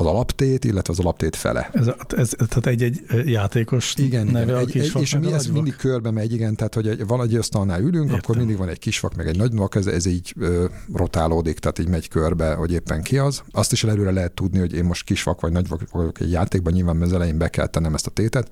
az 0.00 0.06
alaptét, 0.06 0.64
illetve 0.64 0.92
az 0.92 0.98
alaptét 0.98 1.36
fele. 1.36 1.70
Ez, 1.72 1.86
ez, 2.16 2.34
tehát 2.36 2.66
egy-egy 2.66 3.04
játékos 3.24 3.94
igen, 3.96 4.26
neve 4.26 4.42
igen. 4.42 4.54
a 4.54 4.58
Egy, 4.58 4.70
kisvak, 4.70 5.02
és 5.02 5.16
mi 5.18 5.32
ez 5.32 5.46
mindig 5.46 5.76
körbe 5.76 6.10
megy, 6.10 6.32
igen, 6.32 6.56
tehát 6.56 6.74
hogy 6.74 6.88
egy, 6.88 7.06
van 7.06 7.22
egy 7.22 7.34
asztalnál 7.34 7.80
ülünk, 7.80 8.04
Értem. 8.04 8.18
akkor 8.22 8.36
mindig 8.36 8.56
van 8.56 8.68
egy 8.68 8.78
kisvak, 8.78 9.14
meg 9.14 9.26
egy 9.26 9.36
nagy 9.36 9.54
vak, 9.54 9.74
ez, 9.74 9.86
ez 9.86 10.06
így 10.06 10.34
ö, 10.38 10.66
rotálódik, 10.94 11.58
tehát 11.58 11.78
így 11.78 11.88
megy 11.88 12.08
körbe, 12.08 12.54
hogy 12.54 12.72
éppen 12.72 13.02
ki 13.02 13.18
az. 13.18 13.42
Azt 13.50 13.72
is 13.72 13.84
előre 13.84 14.10
lehet 14.10 14.32
tudni, 14.32 14.58
hogy 14.58 14.74
én 14.74 14.84
most 14.84 15.04
kisvak 15.04 15.40
vagy 15.40 15.52
nagy 15.52 15.68
vak 15.68 15.90
vagyok 15.90 16.20
egy 16.20 16.30
játékban, 16.30 16.72
nyilván 16.72 17.02
az 17.02 17.12
elején 17.12 17.38
be 17.38 17.48
kell 17.48 17.66
tennem 17.66 17.94
ezt 17.94 18.06
a 18.06 18.10
tétet, 18.10 18.48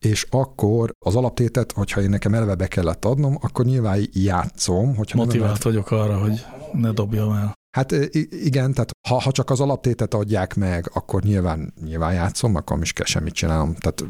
és 0.00 0.26
akkor 0.30 0.90
az 0.98 1.16
alaptétet, 1.16 1.72
hogyha 1.72 2.00
én 2.00 2.08
nekem 2.08 2.34
eleve 2.34 2.54
be 2.54 2.66
kellett 2.66 3.04
adnom, 3.04 3.38
akkor 3.40 3.64
nyilván 3.64 4.00
játszom. 4.12 4.96
Hogyha 4.96 5.16
Motivált 5.16 5.64
nem 5.64 5.72
vagyok 5.72 5.90
arra, 5.90 6.18
hogy 6.18 6.44
ne 6.72 6.90
dobjam 6.90 7.32
el. 7.32 7.52
Hát 7.76 7.92
igen, 8.30 8.72
tehát 8.72 8.90
ha, 9.08 9.20
ha 9.20 9.32
csak 9.32 9.50
az 9.50 9.60
alaptétet 9.60 10.14
adják 10.14 10.54
meg, 10.54 10.90
akkor 10.94 11.22
nyilván, 11.22 11.74
nyilván 11.84 12.12
játszom, 12.12 12.54
akkor 12.54 12.72
nem 12.72 12.82
is 12.82 12.92
kell 12.92 13.06
semmit 13.06 13.34
csinálnom. 13.34 13.74
Tehát 13.74 14.04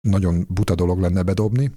nagyon 0.00 0.46
buta 0.48 0.74
dolog 0.74 1.00
lenne 1.00 1.22
bedobni. 1.22 1.70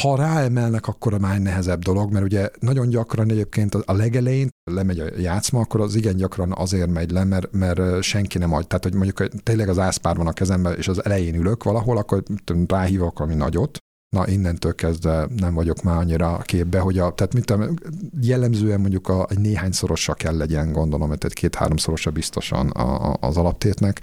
Ha 0.00 0.16
ráemelnek, 0.16 0.86
akkor 0.86 1.14
a 1.14 1.18
már 1.18 1.40
nehezebb 1.40 1.82
dolog, 1.82 2.12
mert 2.12 2.24
ugye 2.24 2.50
nagyon 2.60 2.88
gyakran 2.88 3.30
egyébként 3.30 3.74
a 3.74 3.92
legelején 3.92 4.48
lemegy 4.70 4.98
a 4.98 5.18
játszma, 5.18 5.60
akkor 5.60 5.80
az 5.80 5.94
igen 5.94 6.16
gyakran 6.16 6.52
azért 6.52 6.90
megy 6.90 7.10
le, 7.10 7.24
mert, 7.24 7.52
mert 7.52 8.02
senki 8.02 8.38
nem 8.38 8.52
adj. 8.52 8.66
Tehát, 8.66 8.84
hogy 8.84 8.94
mondjuk 8.94 9.42
tényleg 9.42 9.68
az 9.68 9.78
ászpár 9.78 10.16
van 10.16 10.26
a 10.26 10.32
kezemben, 10.32 10.76
és 10.76 10.88
az 10.88 11.04
elején 11.04 11.34
ülök 11.34 11.62
valahol, 11.62 11.96
akkor 11.96 12.22
ráhívok 12.66 13.18
valami 13.18 13.36
nagyot, 13.36 13.78
na 14.16 14.26
innentől 14.26 14.74
kezdve 14.74 15.28
nem 15.36 15.54
vagyok 15.54 15.82
már 15.82 15.96
annyira 15.96 16.38
képbe, 16.38 16.78
hogy 16.78 16.98
a, 16.98 17.14
tehát 17.14 17.34
mit 17.34 17.44
tudom, 17.44 17.74
jellemzően 18.20 18.80
mondjuk 18.80 19.08
a, 19.08 19.26
egy 19.28 19.38
néhányszorosa 19.38 20.14
kell 20.14 20.36
legyen, 20.36 20.72
gondolom, 20.72 21.08
mert 21.08 21.24
egy 21.24 21.32
két-háromszorosa 21.32 22.10
biztosan 22.10 22.70
a, 22.70 23.10
a, 23.10 23.16
az 23.20 23.36
alaptétnek, 23.36 24.00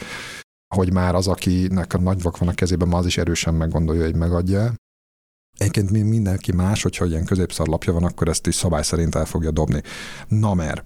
hogy 0.75 0.93
már 0.93 1.15
az, 1.15 1.27
akinek 1.27 1.93
a 1.93 1.99
nagy 1.99 2.21
vak 2.21 2.37
van 2.37 2.49
a 2.49 2.53
kezében, 2.53 2.87
már 2.87 2.99
az 2.99 3.05
is 3.05 3.17
erősen 3.17 3.53
meggondolja, 3.53 4.03
hogy 4.03 4.15
megadja. 4.15 4.73
Egyébként 5.59 5.91
mindenki 5.91 6.51
más, 6.51 6.81
hogyha 6.83 7.05
ilyen 7.05 7.25
középszar 7.25 7.67
lapja 7.67 7.93
van, 7.93 8.03
akkor 8.03 8.27
ezt 8.27 8.47
is 8.47 8.55
szabály 8.55 8.83
szerint 8.83 9.15
el 9.15 9.25
fogja 9.25 9.51
dobni. 9.51 9.81
Na 10.27 10.53
mer. 10.53 10.83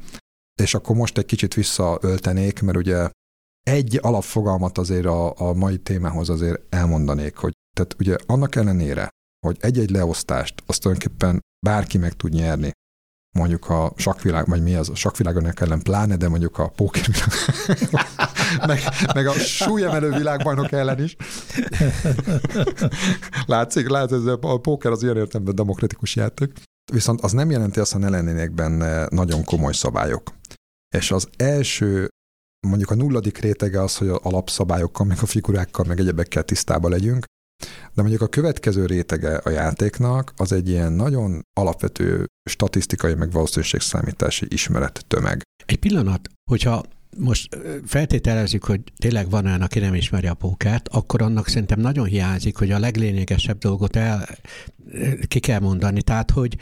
És 0.61 0.73
akkor 0.73 0.95
most 0.95 1.17
egy 1.17 1.25
kicsit 1.25 1.53
visszaöltenék, 1.53 2.61
mert 2.61 2.77
ugye 2.77 3.09
egy 3.63 3.99
alapfogalmat 4.01 4.77
azért 4.77 5.05
a, 5.05 5.39
a 5.39 5.53
mai 5.53 5.77
témához 5.77 6.29
azért 6.29 6.61
elmondanék, 6.69 7.35
hogy 7.35 7.51
tehát 7.75 7.95
ugye 7.99 8.15
annak 8.25 8.55
ellenére, 8.55 9.09
hogy 9.45 9.57
egy-egy 9.59 9.89
leosztást 9.89 10.63
azt 10.65 10.81
tulajdonképpen 10.81 11.39
bárki 11.65 11.97
meg 11.97 12.13
tud 12.13 12.33
nyerni, 12.33 12.71
mondjuk 13.33 13.69
a 13.69 13.93
sakvilág, 13.95 14.47
vagy 14.47 14.63
mi 14.63 14.75
az, 14.75 14.89
a 14.89 14.95
sakvilágon 14.95 15.53
ellen 15.55 15.81
pláne, 15.81 16.15
de 16.15 16.27
mondjuk 16.27 16.57
a 16.57 16.67
pókervilág, 16.67 17.29
meg, 18.67 18.79
meg 19.13 19.27
a 19.27 19.31
súlyemelő 19.31 20.09
világbajnok 20.09 20.71
ellen 20.71 21.03
is. 21.03 21.15
Látszik, 23.45 23.87
látszik, 23.87 24.27
a 24.41 24.59
póker 24.59 24.91
az 24.91 25.03
ilyen 25.03 25.17
értelemben 25.17 25.55
demokratikus 25.55 26.15
játék. 26.15 26.51
Viszont 26.91 27.21
az 27.21 27.31
nem 27.31 27.51
jelenti 27.51 27.79
azt, 27.79 27.91
hogy 27.91 28.01
ne 28.01 28.09
lennének 28.09 28.51
benne 28.51 29.07
nagyon 29.09 29.43
komoly 29.43 29.73
szabályok. 29.73 30.33
És 30.95 31.11
az 31.11 31.29
első, 31.37 32.07
mondjuk 32.67 32.89
a 32.89 32.95
nulladik 32.95 33.37
rétege 33.37 33.81
az, 33.81 33.97
hogy 33.97 34.07
a 34.07 34.19
alapszabályokkal, 34.23 35.05
meg 35.05 35.17
a 35.21 35.25
figurákkal, 35.25 35.85
meg 35.85 35.99
egyebekkel 35.99 36.43
tisztában 36.43 36.91
legyünk, 36.91 37.25
de 37.93 38.01
mondjuk 38.01 38.21
a 38.21 38.27
következő 38.27 38.85
rétege 38.85 39.35
a 39.35 39.49
játéknak 39.49 40.33
az 40.37 40.51
egy 40.51 40.69
ilyen 40.69 40.93
nagyon 40.93 41.41
alapvető 41.53 42.25
statisztikai 42.49 43.13
meg 43.13 43.31
valószínűségszámítási 43.31 44.45
ismeret 44.49 45.05
tömeg. 45.07 45.41
Egy 45.65 45.79
pillanat, 45.79 46.29
hogyha 46.51 46.83
most 47.17 47.57
feltételezzük, 47.85 48.63
hogy 48.63 48.81
tényleg 48.97 49.29
van 49.29 49.45
olyan, 49.45 49.61
aki 49.61 49.79
nem 49.79 49.93
ismeri 49.93 50.27
a 50.27 50.33
pókert, 50.33 50.87
akkor 50.87 51.21
annak 51.21 51.47
szerintem 51.47 51.79
nagyon 51.79 52.05
hiányzik, 52.05 52.57
hogy 52.57 52.71
a 52.71 52.79
leglényegesebb 52.79 53.57
dolgot 53.57 53.95
el, 53.95 54.27
ki 55.27 55.39
kell 55.39 55.59
mondani. 55.59 56.01
Tehát, 56.01 56.31
hogy 56.31 56.57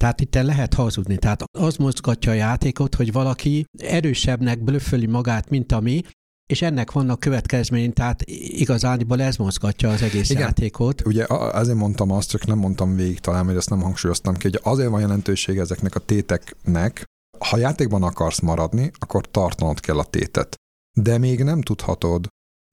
tehát 0.00 0.20
itt 0.20 0.34
lehet 0.34 0.74
hazudni. 0.74 1.16
Tehát 1.16 1.42
az 1.58 1.76
mozgatja 1.76 2.32
a 2.32 2.34
játékot, 2.34 2.94
hogy 2.94 3.12
valaki 3.12 3.64
erősebbnek 3.78 4.62
blöfföli 4.62 5.06
magát, 5.06 5.50
mint 5.50 5.72
ami, 5.72 6.02
és 6.46 6.62
ennek 6.62 6.92
vannak 6.92 7.20
következmény, 7.20 7.92
tehát 7.92 8.22
igazániból 8.26 9.22
ez 9.22 9.36
mozgatja 9.36 9.90
az 9.90 10.02
egész 10.02 10.30
Igen. 10.30 10.42
játékot. 10.42 11.06
Ugye 11.06 11.24
azért 11.28 11.76
mondtam 11.76 12.10
azt, 12.10 12.30
csak 12.30 12.46
nem 12.46 12.58
mondtam 12.58 12.96
végig 12.96 13.20
talán, 13.20 13.44
hogy 13.44 13.56
ezt 13.56 13.70
nem 13.70 13.80
hangsúlyoztam 13.80 14.34
ki, 14.34 14.42
hogy 14.42 14.60
azért 14.62 14.90
van 14.90 15.00
jelentőség 15.00 15.58
ezeknek 15.58 15.94
a 15.94 16.00
téteknek, 16.00 17.04
ha 17.38 17.56
játékban 17.56 18.02
akarsz 18.02 18.40
maradni, 18.40 18.90
akkor 18.98 19.30
tartanod 19.30 19.80
kell 19.80 19.98
a 19.98 20.04
tétet. 20.04 20.54
De 20.96 21.18
még 21.18 21.42
nem 21.42 21.60
tudhatod, 21.60 22.26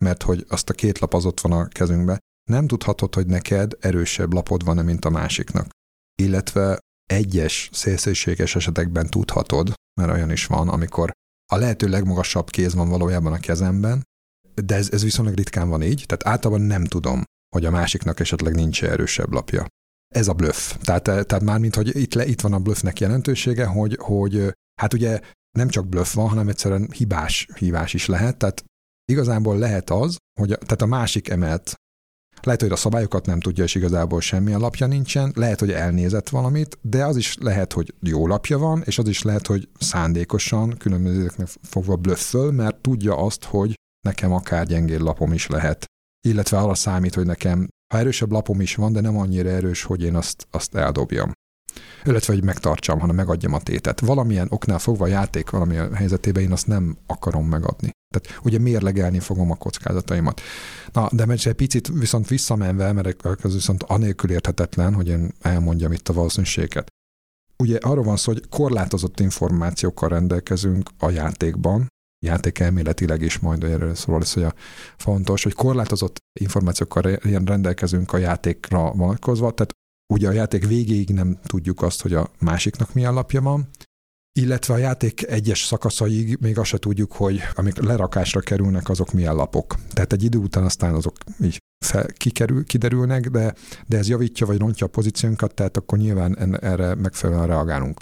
mert 0.03 0.23
hogy 0.23 0.45
azt 0.49 0.69
a 0.69 0.73
két 0.73 0.99
lap 0.99 1.13
az 1.13 1.25
ott 1.25 1.41
van 1.41 1.51
a 1.51 1.67
kezünkbe, 1.67 2.17
nem 2.49 2.67
tudhatod, 2.67 3.15
hogy 3.15 3.25
neked 3.25 3.77
erősebb 3.79 4.33
lapod 4.33 4.63
van-e, 4.63 4.81
mint 4.81 5.05
a 5.05 5.09
másiknak. 5.09 5.69
Illetve 6.21 6.79
egyes 7.05 7.69
szélsőséges 7.73 8.55
esetekben 8.55 9.09
tudhatod, 9.09 9.73
mert 10.01 10.11
olyan 10.11 10.31
is 10.31 10.45
van, 10.45 10.69
amikor 10.69 11.11
a 11.51 11.57
lehető 11.57 11.87
legmagasabb 11.87 12.49
kéz 12.49 12.73
van 12.73 12.89
valójában 12.89 13.33
a 13.33 13.39
kezemben, 13.39 14.03
de 14.65 14.75
ez, 14.75 14.89
ez 14.91 15.03
viszonylag 15.03 15.35
ritkán 15.35 15.69
van 15.69 15.81
így, 15.81 16.03
tehát 16.07 16.27
általában 16.35 16.65
nem 16.65 16.85
tudom, 16.85 17.23
hogy 17.55 17.65
a 17.65 17.71
másiknak 17.71 18.19
esetleg 18.19 18.55
nincs 18.55 18.83
erősebb 18.83 19.31
lapja. 19.31 19.65
Ez 20.15 20.27
a 20.27 20.33
bluff. 20.33 20.75
Tehát, 20.81 21.03
tehát 21.03 21.41
már 21.41 21.59
mint 21.59 21.75
hogy 21.75 21.95
itt, 21.95 22.13
le, 22.13 22.25
itt 22.25 22.41
van 22.41 22.53
a 22.53 22.59
bluffnek 22.59 22.99
jelentősége, 22.99 23.65
hogy, 23.65 23.97
hogy 24.01 24.53
hát 24.81 24.93
ugye 24.93 25.19
nem 25.57 25.67
csak 25.67 25.87
bluff 25.87 26.13
van, 26.13 26.29
hanem 26.29 26.47
egyszerűen 26.47 26.91
hibás 26.91 27.47
hívás 27.55 27.93
is 27.93 28.05
lehet, 28.05 28.37
tehát 28.37 28.63
igazából 29.11 29.57
lehet 29.57 29.89
az, 29.89 30.17
hogy 30.39 30.47
tehát 30.47 30.81
a 30.81 30.85
másik 30.85 31.29
emelt 31.29 31.73
lehet, 32.45 32.61
hogy 32.61 32.71
a 32.71 32.75
szabályokat 32.75 33.25
nem 33.25 33.39
tudja, 33.39 33.63
és 33.63 33.75
igazából 33.75 34.21
semmi 34.21 34.53
lapja 34.53 34.87
nincsen, 34.87 35.31
lehet, 35.35 35.59
hogy 35.59 35.71
elnézett 35.71 36.29
valamit, 36.29 36.77
de 36.81 37.05
az 37.05 37.15
is 37.15 37.37
lehet, 37.39 37.73
hogy 37.73 37.93
jó 37.99 38.27
lapja 38.27 38.57
van, 38.57 38.81
és 38.85 38.97
az 38.97 39.07
is 39.07 39.21
lehet, 39.21 39.47
hogy 39.47 39.69
szándékosan 39.79 40.77
különbözőknek 40.77 41.47
fogva 41.61 41.95
blöfföl, 41.95 42.51
mert 42.51 42.75
tudja 42.75 43.17
azt, 43.17 43.43
hogy 43.43 43.73
nekem 44.05 44.31
akár 44.31 44.65
gyengébb 44.65 45.01
lapom 45.01 45.33
is 45.33 45.47
lehet. 45.47 45.85
Illetve 46.27 46.57
arra 46.57 46.75
számít, 46.75 47.15
hogy 47.15 47.25
nekem, 47.25 47.67
ha 47.93 47.99
erősebb 47.99 48.31
lapom 48.31 48.61
is 48.61 48.75
van, 48.75 48.93
de 48.93 49.01
nem 49.01 49.17
annyira 49.17 49.49
erős, 49.49 49.83
hogy 49.83 50.03
én 50.03 50.15
azt, 50.15 50.47
azt 50.51 50.75
eldobjam 50.75 51.31
illetve 52.05 52.33
hogy 52.33 52.43
megtartsam, 52.43 52.99
hanem 52.99 53.15
megadjam 53.15 53.53
a 53.53 53.59
tétet. 53.59 53.99
Valamilyen 53.99 54.47
oknál 54.49 54.79
fogva 54.79 55.03
a 55.03 55.07
játék 55.07 55.49
valamilyen 55.49 55.93
helyzetében 55.93 56.43
én 56.43 56.51
azt 56.51 56.67
nem 56.67 56.97
akarom 57.05 57.47
megadni. 57.47 57.91
Tehát 58.11 58.39
ugye 58.43 58.59
mérlegelni 58.59 59.19
fogom 59.19 59.51
a 59.51 59.55
kockázataimat. 59.55 60.41
Na, 60.91 61.09
de 61.11 61.25
mert 61.25 61.45
egy 61.45 61.53
picit 61.53 61.87
viszont 61.87 62.27
visszamenve, 62.27 62.91
mert 62.91 63.25
ez 63.43 63.53
viszont 63.53 63.83
anélkül 63.83 64.31
érthetetlen, 64.31 64.93
hogy 64.93 65.07
én 65.07 65.31
elmondjam 65.41 65.91
itt 65.91 66.09
a 66.09 66.13
valószínűséget. 66.13 66.87
Ugye 67.57 67.77
arról 67.77 68.03
van 68.03 68.17
szó, 68.17 68.31
hogy 68.31 68.47
korlátozott 68.49 69.19
információkkal 69.19 70.09
rendelkezünk 70.09 70.89
a 70.99 71.09
játékban, 71.09 71.87
játék 72.25 72.59
elméletileg 72.59 73.21
is 73.21 73.39
majd 73.39 73.63
erről 73.63 73.95
szól 73.95 74.19
lesz, 74.19 74.33
hogy 74.33 74.43
a 74.43 74.53
fontos, 74.97 75.43
hogy 75.43 75.53
korlátozott 75.53 76.17
információkkal 76.39 77.01
rendelkezünk 77.45 78.13
a 78.13 78.17
játékra 78.17 78.91
vonatkozva, 78.91 79.51
tehát 79.51 79.71
ugye 80.13 80.27
a 80.27 80.31
játék 80.31 80.67
végéig 80.67 81.09
nem 81.09 81.39
tudjuk 81.43 81.81
azt, 81.81 82.01
hogy 82.01 82.13
a 82.13 82.29
másiknak 82.39 82.93
milyen 82.93 83.13
lapja 83.13 83.41
van, 83.41 83.69
illetve 84.39 84.73
a 84.73 84.77
játék 84.77 85.27
egyes 85.27 85.63
szakaszaig 85.63 86.37
még 86.39 86.57
azt 86.57 86.69
se 86.69 86.77
tudjuk, 86.77 87.11
hogy 87.11 87.41
amik 87.53 87.77
lerakásra 87.77 88.39
kerülnek, 88.39 88.89
azok 88.89 89.11
milyen 89.11 89.35
lapok. 89.35 89.75
Tehát 89.89 90.13
egy 90.13 90.23
idő 90.23 90.37
után 90.37 90.63
aztán 90.63 90.93
azok 90.93 91.15
így 91.41 91.57
fel, 91.85 92.05
kikerül, 92.05 92.63
kiderülnek, 92.63 93.29
de, 93.29 93.55
de 93.87 93.97
ez 93.97 94.07
javítja 94.07 94.45
vagy 94.45 94.57
rontja 94.57 94.85
a 94.85 94.89
pozíciónkat, 94.89 95.53
tehát 95.53 95.77
akkor 95.77 95.97
nyilván 95.97 96.37
en, 96.37 96.59
erre 96.61 96.95
megfelelően 96.95 97.47
reagálunk. 97.47 97.99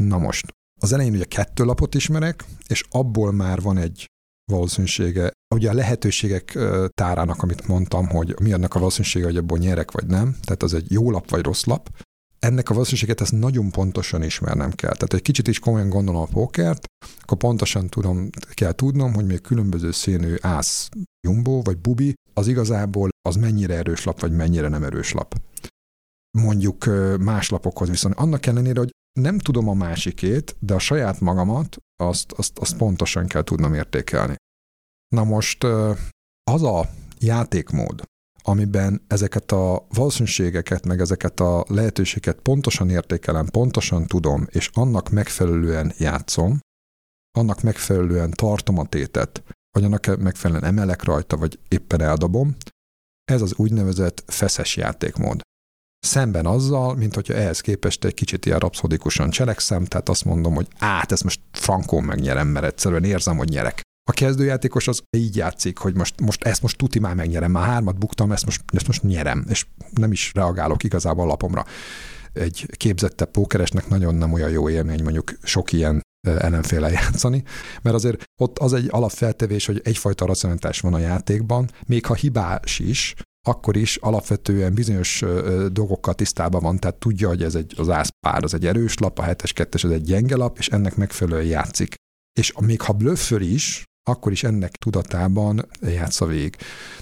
Na 0.00 0.18
most, 0.18 0.46
az 0.80 0.92
elején 0.92 1.14
ugye 1.14 1.24
kettő 1.24 1.64
lapot 1.64 1.94
ismerek, 1.94 2.44
és 2.66 2.84
abból 2.90 3.32
már 3.32 3.60
van 3.60 3.76
egy 3.76 4.06
valószínűsége. 4.52 5.32
Ugye 5.54 5.70
a 5.70 5.74
lehetőségek 5.74 6.58
tárának, 6.88 7.42
amit 7.42 7.66
mondtam, 7.66 8.08
hogy 8.08 8.34
mi 8.40 8.52
annak 8.52 8.74
a 8.74 8.78
valószínűsége, 8.78 9.24
hogy 9.24 9.36
abból 9.36 9.58
nyerek 9.58 9.90
vagy 9.90 10.06
nem, 10.06 10.36
tehát 10.42 10.62
az 10.62 10.74
egy 10.74 10.92
jó 10.92 11.10
lap 11.10 11.30
vagy 11.30 11.42
rossz 11.42 11.64
lap, 11.64 11.88
ennek 12.44 12.70
a 12.70 12.72
valószínűséget 12.72 13.20
ezt 13.20 13.32
nagyon 13.32 13.70
pontosan 13.70 14.22
ismernem 14.22 14.70
kell. 14.70 14.92
Tehát 14.92 15.14
egy 15.14 15.22
kicsit 15.22 15.48
is 15.48 15.58
komolyan 15.58 15.88
gondolom 15.88 16.22
a 16.22 16.26
pókert, 16.26 16.84
akkor 17.20 17.38
pontosan 17.38 17.88
tudom, 17.88 18.30
kell 18.54 18.72
tudnom, 18.72 19.14
hogy 19.14 19.26
még 19.26 19.40
különböző 19.40 19.90
színű 19.90 20.34
ász, 20.40 20.88
jumbo 21.26 21.62
vagy 21.62 21.78
bubi, 21.78 22.14
az 22.34 22.46
igazából 22.46 23.08
az 23.28 23.36
mennyire 23.36 23.74
erős 23.74 24.04
lap, 24.04 24.20
vagy 24.20 24.32
mennyire 24.32 24.68
nem 24.68 24.84
erős 24.84 25.12
lap. 25.12 25.34
Mondjuk 26.38 26.84
más 27.18 27.48
lapokhoz 27.48 27.88
viszont 27.88 28.14
annak 28.14 28.46
ellenére, 28.46 28.78
hogy 28.78 28.90
nem 29.20 29.38
tudom 29.38 29.68
a 29.68 29.74
másikét, 29.74 30.56
de 30.58 30.74
a 30.74 30.78
saját 30.78 31.20
magamat 31.20 31.76
azt, 32.02 32.32
azt, 32.32 32.58
azt 32.58 32.76
pontosan 32.76 33.26
kell 33.26 33.42
tudnom 33.42 33.74
értékelni. 33.74 34.34
Na 35.08 35.24
most 35.24 35.64
az 36.50 36.62
a 36.62 36.90
játékmód, 37.18 38.02
amiben 38.46 39.02
ezeket 39.06 39.52
a 39.52 39.86
valószínűségeket, 39.88 40.86
meg 40.86 41.00
ezeket 41.00 41.40
a 41.40 41.64
lehetőségeket 41.68 42.40
pontosan 42.40 42.90
értékelem, 42.90 43.46
pontosan 43.46 44.06
tudom, 44.06 44.46
és 44.50 44.70
annak 44.72 45.10
megfelelően 45.10 45.92
játszom, 45.98 46.58
annak 47.38 47.62
megfelelően 47.62 48.30
tartom 48.30 48.78
a 48.78 48.86
tétet, 48.86 49.42
vagy 49.70 49.84
annak 49.84 50.16
megfelelően 50.16 50.64
emelek 50.64 51.02
rajta, 51.02 51.36
vagy 51.36 51.58
éppen 51.68 52.00
eldobom, 52.00 52.56
ez 53.24 53.42
az 53.42 53.54
úgynevezett 53.56 54.22
feszes 54.26 54.76
játékmód. 54.76 55.40
Szemben 55.98 56.46
azzal, 56.46 56.94
mint 56.94 57.14
hogyha 57.14 57.34
ehhez 57.34 57.60
képest 57.60 58.04
egy 58.04 58.14
kicsit 58.14 58.46
ilyen 58.46 58.58
rapszodikusan 58.58 59.30
cselekszem, 59.30 59.84
tehát 59.84 60.08
azt 60.08 60.24
mondom, 60.24 60.54
hogy 60.54 60.68
át, 60.78 61.12
ezt 61.12 61.22
most 61.22 61.40
frankón 61.52 62.04
megnyerem, 62.04 62.48
mert 62.48 62.66
egyszerűen 62.66 63.04
érzem, 63.04 63.36
hogy 63.36 63.48
nyerek. 63.48 63.82
A 64.10 64.12
kezdőjátékos 64.12 64.88
az 64.88 65.02
így 65.16 65.36
játszik, 65.36 65.78
hogy 65.78 65.94
most, 65.94 66.20
most 66.20 66.44
ezt 66.44 66.62
most 66.62 66.76
tuti 66.76 66.98
már 66.98 67.14
megnyerem, 67.14 67.50
már 67.50 67.66
hármat 67.66 67.98
buktam, 67.98 68.32
ezt 68.32 68.44
most, 68.44 68.62
ezt 68.72 68.86
most 68.86 69.02
nyerem, 69.02 69.44
és 69.48 69.66
nem 69.90 70.12
is 70.12 70.32
reagálok 70.34 70.82
igazából 70.82 71.24
a 71.24 71.28
lapomra. 71.28 71.64
Egy 72.32 72.66
képzettebb 72.76 73.30
pókeresnek 73.30 73.88
nagyon 73.88 74.14
nem 74.14 74.32
olyan 74.32 74.50
jó 74.50 74.68
élmény 74.68 75.02
mondjuk 75.02 75.32
sok 75.42 75.72
ilyen 75.72 76.02
ellenféle 76.28 76.90
játszani, 76.90 77.42
mert 77.82 77.96
azért 77.96 78.22
ott 78.40 78.58
az 78.58 78.72
egy 78.72 78.88
alapfeltevés, 78.90 79.66
hogy 79.66 79.80
egyfajta 79.84 80.26
racionalitás 80.26 80.80
van 80.80 80.94
a 80.94 80.98
játékban, 80.98 81.70
még 81.86 82.06
ha 82.06 82.14
hibás 82.14 82.78
is, 82.78 83.14
akkor 83.46 83.76
is 83.76 83.96
alapvetően 83.96 84.74
bizonyos 84.74 85.24
dolgokkal 85.72 86.14
tisztában 86.14 86.62
van, 86.62 86.78
tehát 86.78 86.96
tudja, 86.96 87.28
hogy 87.28 87.42
ez 87.42 87.54
egy, 87.54 87.74
az 87.76 87.88
ászpár, 87.88 88.44
az 88.44 88.54
egy 88.54 88.66
erős 88.66 88.98
lap, 88.98 89.18
a 89.18 89.24
7-es, 89.24 89.50
2 89.54 89.78
az 89.88 89.94
egy 89.94 90.02
gyenge 90.02 90.36
lap, 90.36 90.58
és 90.58 90.68
ennek 90.68 90.96
megfelelően 90.96 91.46
játszik. 91.46 91.94
És 92.38 92.52
még 92.60 92.80
ha 92.80 92.92
blöfföl 92.92 93.40
is, 93.40 93.84
akkor 94.10 94.32
is 94.32 94.44
ennek 94.44 94.70
tudatában 94.70 95.68
játsza 95.80 96.26
végig. 96.26 96.56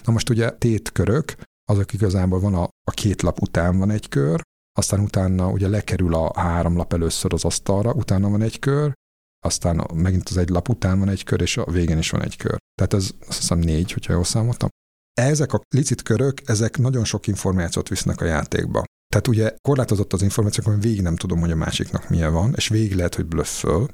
Na 0.05 0.13
most 0.13 0.29
ugye 0.29 0.51
tétkörök, 0.51 1.35
azok 1.71 1.93
igazából 1.93 2.41
van 2.41 2.55
a, 2.55 2.63
a 2.63 2.91
két 2.91 3.23
lap 3.23 3.41
után 3.41 3.79
van 3.79 3.91
egy 3.91 4.09
kör, 4.09 4.41
aztán 4.79 5.01
utána 5.01 5.49
ugye 5.49 5.69
lekerül 5.69 6.15
a 6.15 6.41
három 6.41 6.77
lap 6.77 6.93
először 6.93 7.33
az 7.33 7.45
asztalra, 7.45 7.93
utána 7.93 8.29
van 8.29 8.43
egy 8.43 8.59
kör, 8.59 8.93
aztán 9.45 9.87
megint 9.95 10.29
az 10.29 10.37
egy 10.37 10.49
lap 10.49 10.69
után 10.69 10.99
van 10.99 11.09
egy 11.09 11.25
kör, 11.25 11.41
és 11.41 11.57
a 11.57 11.71
végén 11.71 11.99
is 11.99 12.11
van 12.11 12.23
egy 12.23 12.37
kör. 12.37 12.57
Tehát 12.75 12.95
ez 12.95 13.11
azt 13.29 13.39
hiszem 13.39 13.59
négy, 13.59 13.93
hogyha 13.93 14.13
jól 14.13 14.25
számoltam. 14.25 14.69
Ezek 15.13 15.53
a 15.53 15.61
licit 15.75 16.03
körök, 16.03 16.41
ezek 16.45 16.79
nagyon 16.79 17.05
sok 17.05 17.27
információt 17.27 17.89
visznek 17.89 18.21
a 18.21 18.25
játékba. 18.25 18.85
Tehát 19.13 19.29
ugye 19.29 19.55
korlátozott 19.61 20.13
az 20.13 20.23
információ, 20.23 20.65
hogy 20.65 20.81
végig 20.81 21.03
nem 21.03 21.17
tudom, 21.17 21.41
hogy 21.41 21.51
a 21.51 21.57
másiknak 21.57 22.09
milyen 22.09 22.33
van, 22.33 22.53
és 22.57 22.69
végig 22.69 22.95
lehet, 22.95 23.15
hogy 23.15 23.27
blöfföl, 23.27 23.89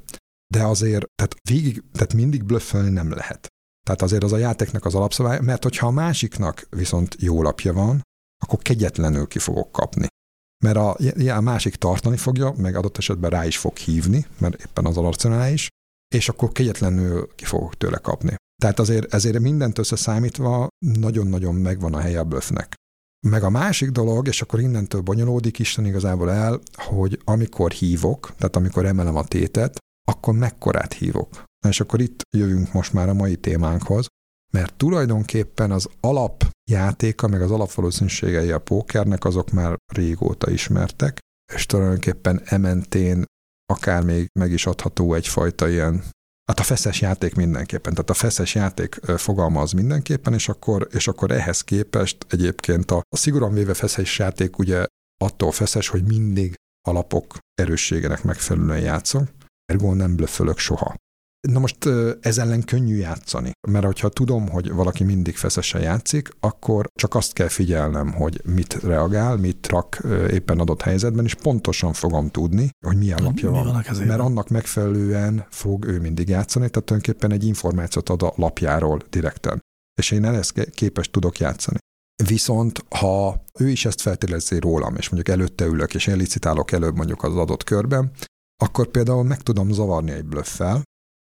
de 0.55 0.65
azért, 0.65 1.07
tehát 1.15 1.35
végig, 1.49 1.83
tehát 1.93 2.15
mindig 2.15 2.45
blöffölni 2.45 2.91
nem 2.91 3.11
lehet. 3.11 3.47
Tehát 3.87 4.03
azért 4.03 4.23
az 4.23 4.33
a 4.33 4.37
játéknak 4.37 4.85
az 4.85 4.95
alapszabály, 4.95 5.41
mert 5.41 5.63
hogyha 5.63 5.87
a 5.87 5.91
másiknak 5.91 6.67
viszont 6.71 7.17
jó 7.19 7.43
lapja 7.43 7.73
van, 7.73 8.03
akkor 8.43 8.59
kegyetlenül 8.59 9.27
ki 9.27 9.39
fogok 9.39 9.73
kapni. 9.73 10.07
Mert 10.65 10.77
a, 10.77 10.97
a 11.37 11.41
másik 11.41 11.75
tartani 11.75 12.17
fogja, 12.17 12.55
meg 12.57 12.77
adott 12.77 12.99
esetben 12.99 13.31
rá 13.31 13.47
is 13.47 13.59
fog 13.59 13.77
hívni, 13.77 14.27
mert 14.39 14.61
éppen 14.61 14.87
az 14.87 15.29
is, 15.53 15.69
és 16.15 16.29
akkor 16.29 16.53
kegyetlenül 16.53 17.29
ki 17.35 17.45
fogok 17.45 17.77
tőle 17.77 17.99
kapni. 17.99 18.35
Tehát 18.63 18.79
azért 18.79 19.15
ezért 19.15 19.39
mindent 19.39 19.79
összeszámítva 19.79 20.69
nagyon-nagyon 20.79 21.55
megvan 21.55 21.95
a 21.95 21.99
helye 21.99 22.19
a 22.19 22.25
bluffnek. 22.25 22.75
Meg 23.27 23.43
a 23.43 23.51
másik 23.51 23.91
dolog, 23.91 24.27
és 24.27 24.43
akkor 24.43 24.61
innentől 24.61 25.01
bonyolódik 25.01 25.59
Isten 25.59 25.87
igazából 25.87 26.31
el, 26.31 26.61
hogy 26.75 27.21
amikor 27.25 27.71
hívok, 27.71 28.35
tehát 28.37 28.57
amikor 28.57 28.87
emelem 28.87 29.17
a 29.17 29.25
tétet, 29.25 29.79
akkor 30.09 30.35
mekkorát 30.35 30.93
hívok. 30.93 31.45
És 31.69 31.81
akkor 31.81 32.01
itt 32.01 32.21
jövünk 32.37 32.73
most 32.73 32.93
már 32.93 33.09
a 33.09 33.15
mai 33.15 33.37
témánkhoz, 33.37 34.07
mert 34.53 34.75
tulajdonképpen 34.75 35.71
az 35.71 35.89
alapjátéka, 36.01 37.29
meg 37.29 37.43
az 37.43 37.51
alapvalószínűségei 37.51 38.51
a 38.51 38.59
pókernek 38.59 39.25
azok 39.25 39.51
már 39.51 39.77
régóta 39.93 40.51
ismertek, 40.51 41.19
és 41.53 41.67
tulajdonképpen 41.67 42.41
ementén 42.45 43.25
akár 43.73 44.03
még 44.03 44.27
meg 44.39 44.53
is 44.53 44.67
adható 44.67 45.15
egyfajta 45.15 45.69
ilyen 45.69 46.03
Hát 46.49 46.61
a 46.61 46.63
feszes 46.63 47.01
játék 47.01 47.35
mindenképpen, 47.35 47.93
tehát 47.93 48.11
a 48.11 48.15
feszes 48.15 48.55
játék 48.55 48.95
fogalmaz 49.17 49.73
mindenképpen, 49.73 50.35
és 50.35 50.49
akkor, 50.49 50.89
és 50.93 51.09
akkor 51.09 51.31
ehhez 51.31 51.61
képest 51.61 52.27
egyébként 52.29 52.91
a, 52.91 53.03
a 53.09 53.17
szigorúan 53.17 53.53
véve 53.53 53.75
feszes 53.75 54.19
játék 54.19 54.59
ugye 54.59 54.85
attól 55.25 55.53
feszes, 55.53 55.89
hogy 55.89 56.05
mindig 56.05 56.55
alapok 56.89 57.39
erősségének 57.55 58.23
megfelelően 58.23 58.81
játszom, 58.81 59.29
ergo 59.73 59.95
nem 59.95 60.17
blöffölök 60.17 60.59
soha. 60.59 60.95
Na 61.49 61.59
most 61.59 61.87
ez 62.21 62.39
ellen 62.39 62.65
könnyű 62.65 62.97
játszani, 62.97 63.51
mert 63.69 63.85
hogyha 63.85 64.09
tudom, 64.09 64.49
hogy 64.49 64.71
valaki 64.73 65.05
mindig 65.05 65.37
feszesen 65.37 65.81
játszik, 65.81 66.29
akkor 66.41 66.87
csak 66.95 67.15
azt 67.15 67.33
kell 67.33 67.49
figyelnem, 67.49 68.13
hogy 68.13 68.41
mit 68.45 68.75
reagál, 68.75 69.37
mit 69.37 69.67
rak 69.67 70.03
éppen 70.31 70.59
adott 70.59 70.83
helyzetben, 70.83 71.25
és 71.25 71.35
pontosan 71.35 71.93
fogom 71.93 72.29
tudni, 72.29 72.71
hogy 72.87 72.97
milyen 72.97 73.23
lapja 73.23 73.51
van. 73.51 73.65
van 73.65 74.07
mert 74.07 74.21
annak 74.21 74.49
megfelelően 74.49 75.47
fog 75.51 75.85
ő 75.85 76.01
mindig 76.01 76.29
játszani, 76.29 76.71
tehát 76.71 76.87
tulajdonképpen 76.87 77.33
egy 77.33 77.45
információt 77.45 78.09
ad 78.09 78.23
a 78.23 78.33
lapjáról 78.37 79.01
direkten. 79.11 79.61
És 80.01 80.11
én 80.11 80.25
ehhez 80.25 80.53
képes 80.73 81.11
tudok 81.11 81.39
játszani. 81.39 81.79
Viszont 82.25 82.85
ha 82.89 83.45
ő 83.59 83.69
is 83.69 83.85
ezt 83.85 84.01
feltételezi 84.01 84.59
rólam, 84.59 84.97
és 84.97 85.09
mondjuk 85.09 85.37
előtte 85.37 85.65
ülök, 85.65 85.95
és 85.95 86.07
én 86.07 86.17
licitálok 86.17 86.73
előbb 86.73 86.97
mondjuk 86.97 87.23
az 87.23 87.37
adott 87.37 87.65
körben, 87.65 88.11
akkor 88.63 88.87
például 88.87 89.23
meg 89.23 89.43
tudom 89.43 89.73
zavarni 89.73 90.11
egy 90.11 90.25
blöffel, 90.25 90.83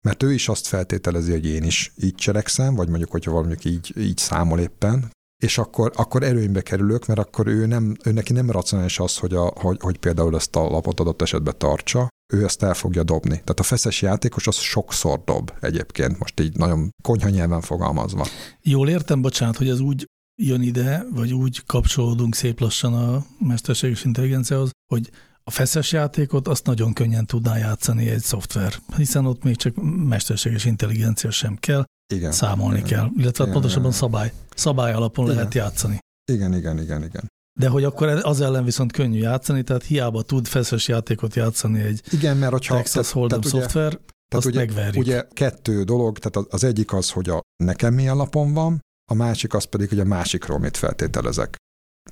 mert 0.04 0.22
ő 0.22 0.32
is 0.32 0.48
azt 0.48 0.66
feltételezi, 0.66 1.30
hogy 1.30 1.46
én 1.46 1.62
is 1.62 1.92
így 1.96 2.14
cselekszem, 2.14 2.74
vagy 2.74 2.88
mondjuk, 2.88 3.10
hogyha 3.10 3.30
valamelyik 3.30 3.64
így, 3.64 3.92
így 3.96 4.18
számol 4.18 4.60
éppen, 4.60 5.10
és 5.42 5.58
akkor, 5.58 5.92
akkor 5.94 6.22
erőnybe 6.22 6.62
kerülök, 6.62 7.06
mert 7.06 7.20
akkor 7.20 7.46
ő, 7.46 7.66
nem, 7.66 7.96
ő 8.04 8.12
neki 8.12 8.32
nem 8.32 8.50
racionális 8.50 8.98
az, 8.98 9.16
hogy, 9.16 9.34
a, 9.34 9.52
hogy, 9.54 9.76
hogy 9.80 9.98
például 9.98 10.34
ezt 10.34 10.56
a 10.56 10.68
lapot 10.68 11.00
adott 11.00 11.22
esetben 11.22 11.54
tartsa, 11.58 12.08
ő 12.32 12.44
ezt 12.44 12.62
el 12.62 12.74
fogja 12.74 13.02
dobni. 13.02 13.30
Tehát 13.30 13.60
a 13.60 13.62
feszes 13.62 14.02
játékos 14.02 14.46
az 14.46 14.56
sokszor 14.56 15.22
dob 15.24 15.52
egyébként, 15.60 16.18
most 16.18 16.40
így 16.40 16.56
nagyon 16.56 16.90
konyha 17.02 17.28
nyelven 17.28 17.60
fogalmazva. 17.60 18.26
Jól 18.62 18.88
értem, 18.88 19.20
bocsánat, 19.20 19.56
hogy 19.56 19.68
ez 19.68 19.80
úgy 19.80 20.06
jön 20.42 20.62
ide, 20.62 21.04
vagy 21.10 21.32
úgy 21.32 21.64
kapcsolódunk 21.66 22.34
szép 22.34 22.60
lassan 22.60 22.94
a 22.94 23.24
mesterséges 23.38 24.04
intelligenciához, 24.04 24.70
hogy 24.92 25.10
a 25.44 25.50
feszes 25.50 25.92
játékot 25.92 26.48
azt 26.48 26.66
nagyon 26.66 26.92
könnyen 26.92 27.26
tudná 27.26 27.56
játszani 27.56 28.08
egy 28.08 28.22
szoftver, 28.22 28.74
hiszen 28.96 29.26
ott 29.26 29.42
még 29.42 29.56
csak 29.56 29.74
mesterséges 30.08 30.64
intelligencia 30.64 31.30
sem 31.30 31.56
kell, 31.56 31.84
igen, 32.14 32.32
számolni 32.32 32.78
igen, 32.78 32.88
kell, 32.88 33.08
illetve 33.16 33.42
igen, 33.42 33.52
pontosabban 33.52 33.88
igen. 33.88 33.98
szabály, 33.98 34.32
szabály 34.54 34.92
alapon 34.92 35.24
igen. 35.24 35.36
lehet 35.36 35.54
játszani. 35.54 35.98
Igen, 36.32 36.54
igen, 36.54 36.80
igen, 36.80 37.04
igen. 37.04 37.30
De 37.60 37.68
hogy 37.68 37.84
akkor 37.84 38.08
az 38.08 38.40
ellen 38.40 38.64
viszont 38.64 38.92
könnyű 38.92 39.18
játszani, 39.18 39.62
tehát 39.62 39.84
hiába 39.84 40.22
tud 40.22 40.46
feszes 40.46 40.88
játékot 40.88 41.34
játszani 41.34 41.80
egy 41.80 42.02
igen, 42.10 42.36
mert 42.36 42.52
hogyha, 42.52 42.76
Texas 42.76 43.12
Hold'em 43.12 43.28
tehát 43.28 43.44
szoftver, 43.44 43.86
ugye, 43.86 44.36
azt 44.36 44.46
ugye, 44.46 44.58
megverjük. 44.58 44.96
Ugye 44.96 45.26
kettő 45.32 45.82
dolog, 45.82 46.18
tehát 46.18 46.52
az 46.52 46.64
egyik 46.64 46.92
az, 46.92 47.10
hogy 47.10 47.28
a 47.28 47.40
nekem 47.64 47.94
milyen 47.94 48.16
lapom 48.16 48.52
van, 48.52 48.80
a 49.10 49.14
másik 49.14 49.54
az 49.54 49.64
pedig, 49.64 49.88
hogy 49.88 50.00
a 50.00 50.04
másikról 50.04 50.58
mit 50.58 50.76
feltételezek. 50.76 51.56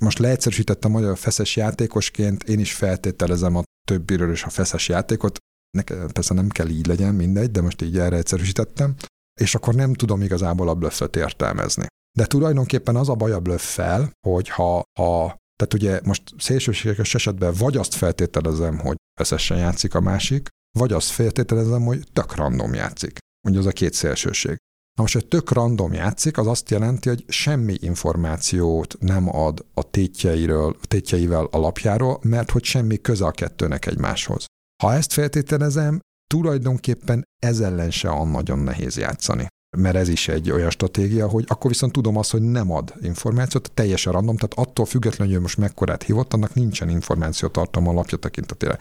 Most 0.01 0.19
leegyszerűsítettem, 0.19 0.93
hogy 0.93 1.05
a 1.05 1.17
feszes 1.17 1.57
játékosként 1.57 2.43
én 2.43 2.59
is 2.59 2.75
feltételezem 2.75 3.57
a 3.57 3.63
többiről 3.87 4.33
is 4.33 4.45
a 4.45 4.49
feszes 4.49 4.89
játékot. 4.89 5.39
Nekem 5.71 6.09
persze 6.09 6.35
nem 6.35 6.49
kell 6.49 6.69
így 6.69 6.87
legyen, 6.87 7.15
mindegy, 7.15 7.51
de 7.51 7.61
most 7.61 7.83
így 7.83 7.99
erre 7.99 8.17
egyszerűsítettem. 8.17 8.95
És 9.41 9.55
akkor 9.55 9.75
nem 9.75 9.95
tudom 9.95 10.23
igazából 10.23 10.69
a 10.69 10.75
blöffet 10.75 11.17
értelmezni. 11.17 11.87
De 12.19 12.27
tulajdonképpen 12.27 12.97
az 12.97 13.09
a 13.09 13.15
baj 13.15 13.33
a 13.33 13.41
blöffel, 13.41 14.11
hogy 14.27 14.49
ha, 14.49 14.83
ha 14.99 15.37
tehát 15.57 15.75
ugye 15.75 16.01
most 16.05 16.23
szélsőséges 16.39 17.15
esetben 17.15 17.55
vagy 17.59 17.77
azt 17.77 17.95
feltételezem, 17.95 18.79
hogy 18.79 18.97
feszesen 19.21 19.59
játszik 19.59 19.95
a 19.95 20.01
másik, 20.01 20.49
vagy 20.79 20.93
azt 20.93 21.11
feltételezem, 21.11 21.83
hogy 21.83 22.07
tök 22.13 22.35
random 22.35 22.75
játszik. 22.75 23.19
Ugye 23.49 23.59
az 23.59 23.67
a 23.67 23.73
két 23.73 23.93
szélsőség. 23.93 24.57
Na 25.01 25.07
most, 25.07 25.19
hogy 25.19 25.29
tök 25.29 25.53
random 25.53 25.93
játszik, 25.93 26.39
az 26.39 26.47
azt 26.47 26.71
jelenti, 26.71 27.09
hogy 27.09 27.25
semmi 27.29 27.77
információt 27.81 28.97
nem 28.99 29.37
ad 29.37 29.65
a 29.75 29.91
tétjeiről, 29.91 30.77
tétjeivel 30.89 31.45
alapjáról, 31.51 32.19
mert 32.23 32.51
hogy 32.51 32.65
semmi 32.65 33.01
köze 33.01 33.25
a 33.25 33.31
kettőnek 33.31 33.87
egymáshoz. 33.87 34.45
Ha 34.83 34.95
ezt 34.95 35.13
feltételezem, 35.13 36.01
tulajdonképpen 36.27 37.23
ez 37.43 37.61
ellen 37.61 37.91
se 37.91 38.09
van 38.09 38.29
nagyon 38.29 38.59
nehéz 38.59 38.97
játszani. 38.97 39.47
Mert 39.77 39.97
ez 39.97 40.09
is 40.09 40.29
egy 40.29 40.51
olyan 40.51 40.71
stratégia, 40.71 41.29
hogy 41.29 41.45
akkor 41.49 41.71
viszont 41.71 41.93
tudom 41.93 42.17
azt, 42.17 42.31
hogy 42.31 42.43
nem 42.43 42.71
ad 42.71 42.95
információt, 43.01 43.71
teljesen 43.75 44.13
random, 44.13 44.37
tehát 44.37 44.69
attól 44.69 44.87
függetlenül, 44.87 45.33
hogy 45.33 45.43
most 45.43 45.59
mekkorát 45.59 46.03
hívott, 46.03 46.33
annak 46.33 46.55
nincsen 46.55 46.89
információ 46.89 47.49
tartalma 47.49 47.91
alapja 47.91 48.19
tekintetére. 48.19 48.79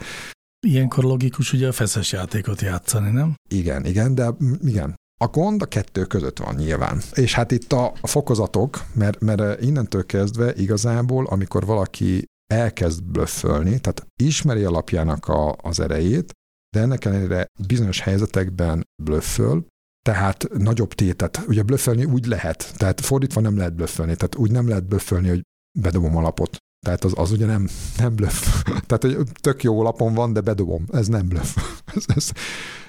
Ilyenkor 0.66 1.04
logikus 1.04 1.52
ugye 1.52 1.68
a 1.68 1.72
feszes 1.72 2.12
játékot 2.12 2.60
játszani, 2.60 3.10
nem? 3.10 3.34
Igen, 3.48 3.86
igen, 3.86 4.14
de 4.14 4.34
igen, 4.64 4.98
a 5.24 5.28
gond 5.28 5.62
a 5.62 5.66
kettő 5.66 6.04
között 6.04 6.38
van 6.38 6.54
nyilván. 6.54 7.00
És 7.14 7.34
hát 7.34 7.50
itt 7.50 7.72
a, 7.72 7.92
fokozatok, 8.02 8.84
mert, 8.94 9.20
mert 9.20 9.62
innentől 9.62 10.06
kezdve 10.06 10.54
igazából, 10.54 11.26
amikor 11.26 11.66
valaki 11.66 12.24
elkezd 12.52 13.02
blöffölni, 13.02 13.80
tehát 13.80 14.06
ismeri 14.22 14.64
alapjának 14.64 15.28
a, 15.28 15.56
az 15.62 15.80
erejét, 15.80 16.32
de 16.76 16.80
ennek 16.80 17.04
ellenére 17.04 17.46
bizonyos 17.66 18.00
helyzetekben 18.00 18.86
blöfföl, 19.02 19.66
tehát 20.04 20.48
nagyobb 20.58 20.92
tétet, 20.92 21.40
ugye 21.46 21.62
blöffölni 21.62 22.04
úgy 22.04 22.26
lehet, 22.26 22.72
tehát 22.76 23.00
fordítva 23.00 23.40
nem 23.40 23.56
lehet 23.56 23.74
blöffölni, 23.74 24.16
tehát 24.16 24.36
úgy 24.36 24.50
nem 24.50 24.68
lehet 24.68 24.84
blöffölni, 24.84 25.28
hogy 25.28 25.42
bedobom 25.78 26.16
a 26.16 26.20
lapot. 26.20 26.56
Tehát 26.86 27.04
az, 27.04 27.12
az 27.16 27.30
ugye 27.30 27.46
nem, 27.46 27.68
nem 27.96 28.14
blöff. 28.14 28.62
Tehát, 28.86 29.02
hogy 29.02 29.18
tök 29.40 29.62
jó 29.62 29.82
lapon 29.82 30.14
van, 30.14 30.32
de 30.32 30.40
bedobom. 30.40 30.84
Ez 30.92 31.06
nem 31.06 31.28
blöff. 31.28 31.56
ez, 31.94 32.04
ez. 32.14 32.30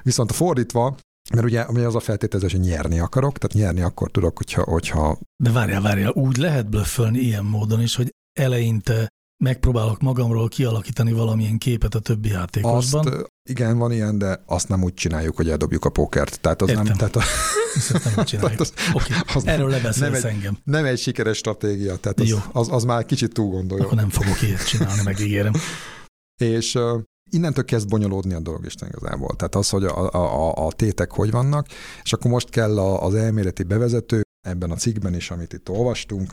Viszont 0.04 0.32
fordítva, 0.32 0.98
mert 1.34 1.46
ugye, 1.46 1.66
ugye 1.68 1.86
az 1.86 1.96
a 1.96 2.00
feltételezés, 2.00 2.52
hogy 2.52 2.62
nyerni 2.62 3.00
akarok, 3.00 3.38
tehát 3.38 3.66
nyerni 3.66 3.82
akkor 3.82 4.12
tudok, 4.12 4.38
hogyha... 4.38 4.64
hogyha... 4.64 5.20
De 5.44 5.52
várjál, 5.52 5.82
várjál, 5.82 6.12
úgy 6.12 6.38
lehet 6.38 6.70
blöffölni 6.70 7.20
ilyen 7.20 7.46
módon 7.46 7.82
is, 7.82 7.96
hogy 7.96 8.14
eleinte 8.40 9.08
megpróbálok 9.44 10.00
magamról 10.02 10.48
kialakítani 10.48 11.12
valamilyen 11.12 11.58
képet 11.58 11.96
a 11.96 12.00
többi 12.00 12.30
játékosban. 12.30 13.08
Azt, 13.08 13.32
igen, 13.50 13.78
van 13.78 13.92
ilyen, 13.92 14.18
de 14.18 14.44
azt 14.46 14.68
nem 14.70 14.84
úgy 14.84 14.94
csináljuk, 14.94 15.36
hogy 15.36 15.50
eldobjuk 15.50 15.86
a 15.86 15.90
pókert. 15.90 16.40
Tehát 16.40 16.62
az 16.62 16.70
Értem. 16.70 16.84
nem... 16.86 16.96
Tehát 16.98 17.16
a, 17.16 17.22
Ezt 17.76 18.16
nem 18.16 18.26
csináljuk. 18.26 18.60
az- 18.60 18.74
Oké, 18.94 19.14
az 19.34 19.46
erről 19.48 19.70
nem 19.70 19.76
lebeszélsz 19.82 20.24
egy- 20.24 20.32
engem. 20.34 20.58
nem 20.64 20.86
egy 20.86 21.00
sikeres 21.00 21.38
stratégia, 21.38 21.96
tehát 21.96 22.20
az, 22.20 22.28
Jó. 22.28 22.38
az, 22.52 22.72
az 22.72 22.84
már 22.84 23.06
kicsit 23.06 23.34
túl 23.34 23.50
gondolja. 23.50 23.84
Akkor 23.86 23.98
nem 23.98 24.10
fogok 24.10 24.42
ilyet 24.42 24.68
csinálni, 24.68 25.02
megígérem. 25.04 25.54
És 26.44 26.78
innentől 27.32 27.65
kezd 27.65 27.89
bonyolódni 27.89 28.34
a 28.34 28.39
dolog 28.39 28.65
Isten 28.65 28.88
igazából. 28.88 29.36
Tehát 29.36 29.56
az, 29.56 29.70
hogy 29.70 29.84
a, 29.84 30.12
a, 30.12 30.65
a 30.65 30.72
tétek 30.72 31.12
hogy 31.12 31.32
vannak, 31.32 31.67
és 32.04 32.13
akkor 32.13 32.32
most 32.32 32.50
kell 32.50 32.80
a, 32.80 33.04
az 33.06 33.15
elméleti 33.15 33.63
bevezető, 33.63 34.22
ebben 34.48 34.72
a 34.72 34.76
cikkben 34.76 35.15
is, 35.15 35.32
amit 35.32 35.54
itt 35.54 35.70
olvastunk, 35.70 36.32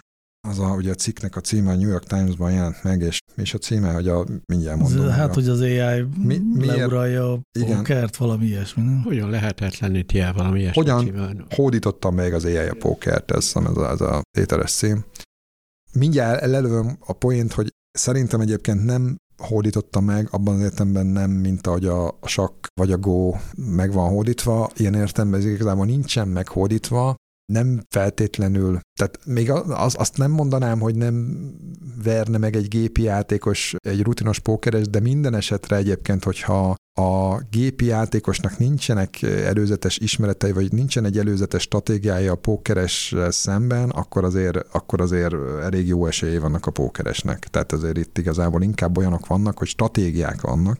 az 0.49 0.59
a, 0.59 0.75
ugye 0.75 0.91
a 0.91 0.95
cikknek 0.95 1.37
a 1.37 1.41
címe 1.41 1.71
a 1.71 1.75
New 1.75 1.89
York 1.89 2.05
Times-ban 2.05 2.53
jelent 2.53 2.83
meg, 2.83 3.01
és 3.01 3.19
mi 3.35 3.43
is 3.43 3.55
a 3.55 3.59
címe, 3.59 3.93
hogy 3.93 4.09
a, 4.09 4.25
mindjárt 4.47 4.79
mondom. 4.79 5.09
Hát, 5.09 5.31
a, 5.31 5.35
hogy 5.35 5.49
az 5.49 5.61
AI 5.61 6.07
Mi- 6.23 6.43
miért- 6.55 6.77
leuralja 6.77 7.33
a 7.33 7.41
Igen. 7.59 7.77
pókert, 7.77 8.17
valami 8.17 8.47
ilyesmi, 8.47 8.83
nem? 8.83 9.03
Hogyan 9.03 9.31
lehetetleníti 9.31 10.21
el 10.21 10.33
valami 10.33 10.59
ilyesmi 10.61 10.83
Hogyan? 10.83 11.05
címen? 11.05 11.47
hódítottam 11.51 12.15
meg 12.15 12.35
az 12.35 12.45
AI 12.45 12.57
a 12.57 12.75
pókert, 12.79 13.31
ez, 13.31 13.53
ez, 13.55 13.77
a, 13.77 13.91
ez 13.91 14.01
a 14.01 14.23
tételes 14.31 14.71
szím. 14.71 15.05
Mindjárt 15.93 16.47
lelövöm 16.47 16.97
a 17.01 17.13
poént, 17.13 17.53
hogy 17.53 17.69
szerintem 17.91 18.41
egyébként 18.41 18.85
nem 18.85 19.17
hódította 19.39 20.01
meg, 20.01 20.29
abban 20.31 20.55
az 20.55 20.61
értelemben 20.61 21.07
nem, 21.07 21.31
mint 21.31 21.67
ahogy 21.67 21.87
a, 21.87 22.19
sakk 22.23 22.67
vagy 22.81 22.93
a 22.93 22.99
go 22.99 23.35
meg 23.57 23.93
van 23.93 24.09
hódítva, 24.09 24.71
ilyen 24.77 24.95
értelemben 24.95 25.41
ez 25.41 25.47
igazából 25.47 25.87
nincsen 25.87 26.29
meghódítva, 26.29 27.15
nem 27.53 27.83
feltétlenül, 27.89 28.79
tehát 28.99 29.19
még 29.25 29.51
az, 29.51 29.95
azt 29.99 30.17
nem 30.17 30.31
mondanám, 30.31 30.81
hogy 30.81 30.95
nem 30.95 31.39
verne 32.03 32.39
meg 32.39 32.57
egy 32.57 32.69
gépi 32.69 33.03
játékos, 33.03 33.75
egy 33.79 34.03
rutinos 34.03 34.39
pókeres, 34.39 34.89
de 34.89 35.01
minden 35.01 35.35
esetre 35.35 35.77
egyébként, 35.77 36.25
hogyha 36.25 36.75
a 36.99 37.43
gépi 37.51 37.85
játékosnak 37.85 38.59
nincsenek 38.59 39.23
előzetes 39.23 39.99
ismeretei, 39.99 40.53
vagy 40.53 40.73
nincsen 40.73 41.05
egy 41.05 41.19
előzetes 41.19 41.63
stratégiája 41.63 42.33
a 42.33 42.37
pókeres 42.37 43.15
szemben, 43.29 43.91
akkor 43.91 44.25
azért, 44.25 44.57
akkor 44.73 45.01
azért 45.01 45.35
elég 45.63 45.87
jó 45.87 46.07
esélye 46.07 46.41
vannak 46.41 46.67
a 46.67 46.71
pókeresnek. 46.71 47.39
Tehát 47.39 47.73
azért 47.73 47.97
itt 47.97 48.19
igazából 48.19 48.63
inkább 48.63 48.99
olyanok 48.99 49.27
vannak, 49.27 49.59
hogy 49.59 49.67
stratégiák 49.69 50.41
vannak. 50.41 50.79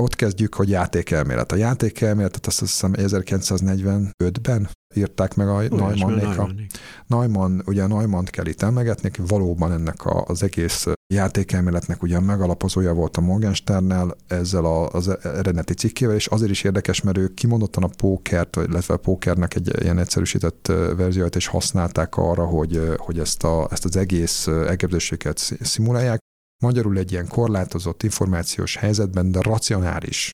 Ott 0.00 0.14
kezdjük, 0.14 0.54
hogy 0.54 0.68
játékelmélet. 0.68 1.52
A 1.52 1.56
játékelméletet 1.56 2.46
azt 2.46 2.60
hiszem 2.60 2.92
1945-ben 2.96 4.68
írták 4.94 5.34
meg 5.34 5.48
a 5.48 5.52
Olyasmi, 5.52 5.76
Neumannnék. 5.76 6.24
A 6.24 6.28
nagyon- 6.28 6.66
Neumann, 7.06 7.60
ugye 7.64 7.86
Neumann 7.86 8.24
kell 8.24 8.46
itt 8.46 8.62
emlegetni, 8.62 9.10
valóban 9.26 9.72
ennek 9.72 10.04
a, 10.04 10.24
az 10.26 10.42
egész 10.42 10.86
játékelméletnek 11.14 12.02
ugye 12.02 12.16
a 12.16 12.20
megalapozója 12.20 12.92
volt 12.92 13.16
a 13.16 13.20
Morgensternnel 13.20 14.16
ezzel 14.26 14.64
a, 14.64 14.88
az 14.88 15.24
eredeti 15.24 15.74
cikkével, 15.74 16.14
és 16.14 16.26
azért 16.26 16.50
is 16.50 16.62
érdekes, 16.62 17.02
mert 17.02 17.18
ők 17.18 17.34
kimondottan 17.34 17.82
a 17.82 17.90
pókert, 17.96 18.56
illetve 18.56 18.94
a 18.94 18.98
pókernek 18.98 19.54
egy 19.54 19.82
ilyen 19.82 19.98
egyszerűsített 19.98 20.68
ö, 20.68 20.94
verziót 20.96 21.34
is 21.34 21.46
használták 21.46 22.16
arra, 22.16 22.46
hogy, 22.46 22.94
hogy 22.96 23.18
ezt, 23.18 23.44
a, 23.44 23.68
ezt 23.70 23.84
az 23.84 23.96
egész 23.96 24.46
elképzelésüket 24.46 25.38
szi- 25.38 25.64
szimulálják. 25.64 26.18
Magyarul 26.62 26.98
egy 26.98 27.12
ilyen 27.12 27.28
korlátozott 27.28 28.02
információs 28.02 28.76
helyzetben, 28.76 29.30
de 29.30 29.40
racionális, 29.40 30.30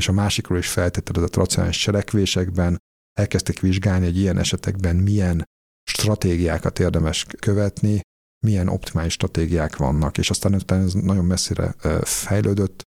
és 0.00 0.08
a 0.08 0.12
másikról 0.12 0.58
is 0.58 0.68
feltételezett 0.68 1.36
racionális 1.36 1.78
cselekvésekben 1.78 2.78
elkezdték 3.18 3.60
vizsgálni, 3.60 4.04
hogy 4.04 4.18
ilyen 4.18 4.38
esetekben 4.38 4.96
milyen 4.96 5.44
stratégiákat 5.90 6.78
érdemes 6.78 7.26
követni, 7.38 8.00
milyen 8.46 8.68
optimális 8.68 9.12
stratégiák 9.12 9.76
vannak, 9.76 10.18
és 10.18 10.30
aztán 10.30 10.54
utána 10.54 10.82
ez 10.82 10.92
nagyon 10.92 11.24
messzire 11.24 11.74
fejlődött, 12.02 12.82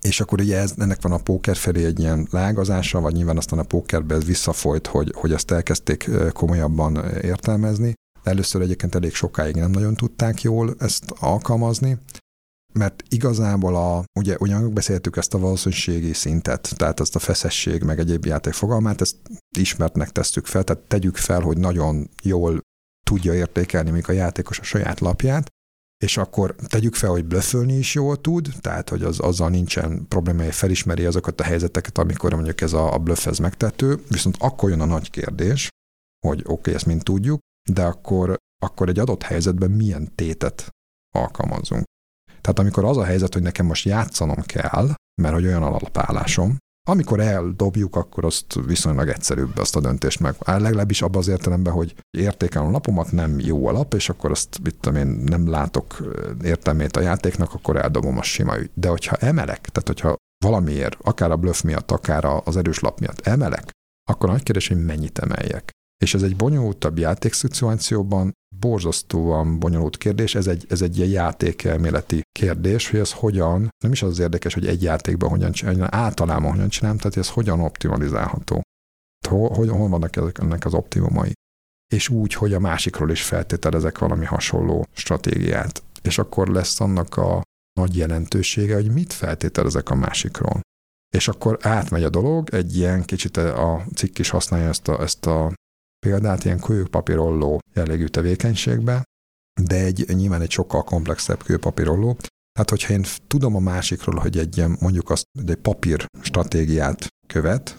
és 0.00 0.20
akkor 0.20 0.40
ugye 0.40 0.58
ez, 0.58 0.74
ennek 0.78 1.02
van 1.02 1.12
a 1.12 1.22
póker 1.22 1.56
felé 1.56 1.84
egy 1.84 1.98
ilyen 1.98 2.28
lágazása, 2.30 3.00
vagy 3.00 3.14
nyilván 3.14 3.36
aztán 3.36 3.58
a 3.58 3.62
pókerbe 3.62 4.14
ez 4.14 4.24
visszafolyt, 4.24 4.86
hogy, 4.86 5.12
hogy 5.14 5.32
ezt 5.32 5.50
elkezdték 5.50 6.10
komolyabban 6.32 6.96
értelmezni. 7.22 7.92
Először 8.22 8.62
egyébként 8.62 8.94
elég 8.94 9.14
sokáig 9.14 9.54
nem 9.54 9.70
nagyon 9.70 9.94
tudták 9.94 10.42
jól 10.42 10.74
ezt 10.78 11.04
alkalmazni, 11.18 11.98
mert 12.72 13.02
igazából 13.08 13.76
a, 13.76 14.04
ugye 14.18 14.36
ugyan 14.38 14.74
beszéltük 14.74 15.16
ezt 15.16 15.34
a 15.34 15.38
valószínűségi 15.38 16.12
szintet, 16.12 16.72
tehát 16.76 17.00
ezt 17.00 17.16
a 17.16 17.18
feszesség, 17.18 17.82
meg 17.82 17.98
egyéb 17.98 18.24
játék 18.24 18.52
fogalmát, 18.52 19.00
ezt 19.00 19.16
ismertnek 19.56 20.10
tesszük 20.10 20.46
fel, 20.46 20.64
tehát 20.64 20.82
tegyük 20.82 21.16
fel, 21.16 21.40
hogy 21.40 21.58
nagyon 21.58 22.10
jól 22.22 22.60
tudja 23.04 23.34
értékelni 23.34 23.90
még 23.90 24.08
a 24.08 24.12
játékos 24.12 24.58
a 24.58 24.62
saját 24.62 25.00
lapját, 25.00 25.48
és 26.04 26.16
akkor 26.16 26.54
tegyük 26.66 26.94
fel, 26.94 27.10
hogy 27.10 27.24
blöffölni 27.24 27.76
is 27.78 27.94
jól 27.94 28.20
tud, 28.20 28.48
tehát 28.60 28.88
hogy 28.88 29.02
az, 29.02 29.20
azzal 29.20 29.48
nincsen 29.48 30.08
problémája, 30.08 30.52
felismeri 30.52 31.04
azokat 31.04 31.40
a 31.40 31.44
helyzeteket, 31.44 31.98
amikor 31.98 32.34
mondjuk 32.34 32.60
ez 32.60 32.72
a, 32.72 32.92
a 32.94 32.98
bluff 32.98 33.26
ez 33.26 33.38
megtető, 33.38 34.02
viszont 34.08 34.36
akkor 34.38 34.70
jön 34.70 34.80
a 34.80 34.84
nagy 34.84 35.10
kérdés, 35.10 35.68
hogy 36.26 36.40
oké, 36.40 36.52
okay, 36.52 36.74
ezt 36.74 36.86
mind 36.86 37.02
tudjuk, 37.02 37.38
de 37.70 37.84
akkor, 37.84 38.36
akkor 38.62 38.88
egy 38.88 38.98
adott 38.98 39.22
helyzetben 39.22 39.70
milyen 39.70 40.14
tétet 40.14 40.68
alkalmazzunk. 41.14 41.84
Tehát 42.40 42.58
amikor 42.58 42.84
az 42.84 42.96
a 42.96 43.04
helyzet, 43.04 43.32
hogy 43.32 43.42
nekem 43.42 43.66
most 43.66 43.84
játszanom 43.84 44.42
kell, 44.42 44.94
mert 45.22 45.34
hogy 45.34 45.46
olyan 45.46 45.62
alapállásom, 45.62 46.56
amikor 46.88 47.20
eldobjuk, 47.20 47.96
akkor 47.96 48.24
azt 48.24 48.54
viszonylag 48.66 49.08
egyszerűbb 49.08 49.58
azt 49.58 49.76
a 49.76 49.80
döntést 49.80 50.20
meg. 50.20 50.34
Legalábbis 50.44 51.02
abban 51.02 51.20
az 51.20 51.28
értelemben, 51.28 51.72
hogy 51.72 51.94
értékelem 52.10 52.68
a 52.68 52.70
lapomat, 52.70 53.12
nem 53.12 53.38
jó 53.38 53.66
a 53.66 53.72
lap, 53.72 53.94
és 53.94 54.08
akkor 54.08 54.30
azt, 54.30 54.58
mit 54.62 54.76
tudom 54.80 54.98
én, 54.98 55.06
nem 55.06 55.48
látok 55.48 55.96
értelmét 56.42 56.96
a 56.96 57.00
játéknak, 57.00 57.54
akkor 57.54 57.76
eldobom 57.76 58.18
a 58.18 58.22
sima 58.22 58.58
ügy. 58.58 58.70
De 58.74 58.88
hogyha 58.88 59.16
emelek, 59.16 59.60
tehát 59.60 59.88
hogyha 59.88 60.16
valamiért, 60.44 60.96
akár 61.02 61.30
a 61.30 61.36
bluff 61.36 61.62
miatt, 61.62 61.90
akár 61.90 62.24
az 62.44 62.56
erős 62.56 62.80
lap 62.80 63.00
miatt 63.00 63.26
emelek, 63.26 63.70
akkor 64.10 64.28
nagy 64.28 64.42
kérdés, 64.42 64.68
hogy 64.68 64.84
mennyit 64.84 65.18
emeljek. 65.18 65.70
És 66.04 66.14
ez 66.14 66.22
egy 66.22 66.36
bonyolultabb 66.36 66.98
játékszituációban 66.98 68.32
borzasztóan 68.60 69.58
bonyolult 69.58 69.96
kérdés, 69.96 70.34
ez 70.34 70.46
egy, 70.46 70.66
ez 70.68 70.82
egy 70.82 70.96
ilyen 70.96 71.10
játékelméleti 71.10 72.22
kérdés, 72.38 72.90
hogy 72.90 73.00
ez 73.00 73.12
hogyan, 73.12 73.68
nem 73.84 73.92
is 73.92 74.02
az 74.02 74.18
érdekes, 74.18 74.54
hogy 74.54 74.66
egy 74.66 74.82
játékban 74.82 75.30
hogyan 75.30 75.52
csinálom, 75.52 75.86
általában 75.90 76.50
hogyan 76.50 76.68
csinálom, 76.68 76.98
tehát 76.98 77.16
ez 77.16 77.28
hogyan 77.28 77.60
optimalizálható. 77.60 78.62
Hol, 79.28 79.48
hol, 79.48 79.66
hol 79.66 79.88
vannak 79.88 80.16
ezek, 80.16 80.38
ennek 80.38 80.64
az 80.64 80.74
optimumai. 80.74 81.32
És 81.92 82.08
úgy, 82.08 82.34
hogy 82.34 82.52
a 82.52 82.60
másikról 82.60 83.10
is 83.10 83.22
feltételezek 83.22 83.98
valami 83.98 84.24
hasonló 84.24 84.86
stratégiát. 84.92 85.82
És 86.02 86.18
akkor 86.18 86.48
lesz 86.48 86.80
annak 86.80 87.16
a 87.16 87.42
nagy 87.80 87.96
jelentősége, 87.96 88.74
hogy 88.74 88.92
mit 88.92 89.12
feltételezek 89.12 89.90
a 89.90 89.94
másikról. 89.94 90.60
És 91.16 91.28
akkor 91.28 91.58
átmegy 91.60 92.02
a 92.02 92.10
dolog, 92.10 92.54
egy 92.54 92.76
ilyen 92.76 93.02
kicsit 93.04 93.36
a 93.36 93.84
cikk 93.94 94.18
is 94.18 94.28
használja 94.28 94.68
ezt 94.68 94.88
a, 94.88 95.00
ezt 95.00 95.26
a 95.26 95.52
példát, 96.04 96.44
ilyen 96.44 96.60
kőpapírolló 96.60 97.60
jellegű 97.74 98.06
tevékenységbe, 98.06 99.02
de 99.62 99.76
egy, 99.76 100.04
nyilván 100.14 100.40
egy 100.40 100.50
sokkal 100.50 100.82
komplexebb 100.82 101.42
kőpapírolló. 101.42 102.16
Tehát, 102.52 102.70
hogyha 102.70 102.92
én 102.92 103.04
tudom 103.26 103.56
a 103.56 103.60
másikról, 103.60 104.20
hogy 104.20 104.38
egy 104.38 104.64
mondjuk 104.80 105.10
azt, 105.10 105.24
egy 105.46 105.56
papír 105.56 106.06
stratégiát 106.22 107.06
követ, 107.26 107.78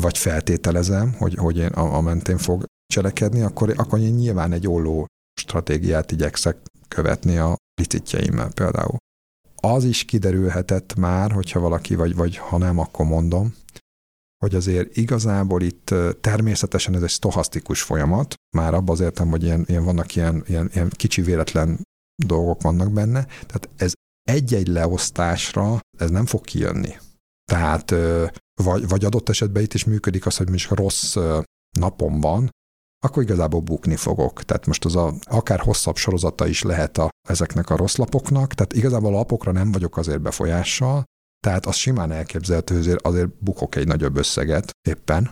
vagy 0.00 0.18
feltételezem, 0.18 1.12
hogy, 1.12 1.34
hogy 1.34 1.56
én 1.56 1.66
a, 1.66 1.96
a 1.96 2.00
mentén 2.00 2.38
fog 2.38 2.64
cselekedni, 2.86 3.40
akkor, 3.40 3.74
akkor 3.76 3.98
én 3.98 4.14
nyilván 4.14 4.52
egy 4.52 4.68
olló 4.68 5.06
stratégiát 5.40 6.12
igyekszek 6.12 6.56
követni 6.88 7.36
a 7.36 7.56
licitjeimmel 7.80 8.52
például. 8.52 8.96
Az 9.54 9.84
is 9.84 10.04
kiderülhetett 10.04 10.94
már, 10.94 11.32
hogyha 11.32 11.60
valaki, 11.60 11.94
vagy, 11.94 12.14
vagy 12.14 12.36
ha 12.36 12.58
nem, 12.58 12.78
akkor 12.78 13.06
mondom, 13.06 13.54
hogy 14.38 14.54
azért 14.54 14.96
igazából 14.96 15.62
itt 15.62 15.94
természetesen 16.20 16.94
ez 16.94 17.02
egy 17.02 17.10
stohasztikus 17.10 17.82
folyamat, 17.82 18.34
már 18.56 18.74
abban 18.74 18.94
az 18.94 19.00
értem, 19.00 19.30
hogy 19.30 19.42
ilyen, 19.42 19.64
ilyen 19.66 19.84
vannak 19.84 20.14
ilyen, 20.14 20.44
ilyen, 20.46 20.70
ilyen 20.72 20.88
kicsi 20.90 21.22
véletlen 21.22 21.80
dolgok 22.24 22.62
vannak 22.62 22.92
benne, 22.92 23.24
tehát 23.24 23.68
ez 23.76 23.92
egy-egy 24.22 24.66
leosztásra 24.66 25.80
ez 25.98 26.10
nem 26.10 26.26
fog 26.26 26.44
kijönni. 26.44 26.96
Tehát 27.44 27.94
vagy, 28.62 28.88
vagy 28.88 29.04
adott 29.04 29.28
esetben 29.28 29.62
itt 29.62 29.74
is 29.74 29.84
működik 29.84 30.26
az, 30.26 30.36
hogy 30.36 30.48
mondjuk 30.48 30.74
rossz 30.74 31.16
napom 31.78 32.20
van, 32.20 32.50
akkor 33.04 33.22
igazából 33.22 33.60
bukni 33.60 33.96
fogok. 33.96 34.42
Tehát 34.42 34.66
most 34.66 34.84
az 34.84 34.96
a, 34.96 35.14
akár 35.22 35.60
hosszabb 35.60 35.96
sorozata 35.96 36.46
is 36.46 36.62
lehet 36.62 36.98
a, 36.98 37.08
ezeknek 37.28 37.70
a 37.70 37.76
rossz 37.76 37.96
lapoknak, 37.96 38.54
tehát 38.54 38.72
igazából 38.72 39.14
a 39.14 39.16
lapokra 39.16 39.52
nem 39.52 39.72
vagyok 39.72 39.96
azért 39.96 40.20
befolyással, 40.20 41.04
tehát 41.46 41.66
az 41.66 41.76
simán 41.76 42.12
elképzelhető, 42.12 42.74
hogy 42.74 42.98
azért, 43.02 43.34
bukok 43.38 43.74
egy 43.74 43.86
nagyobb 43.86 44.16
összeget 44.16 44.70
éppen, 44.88 45.30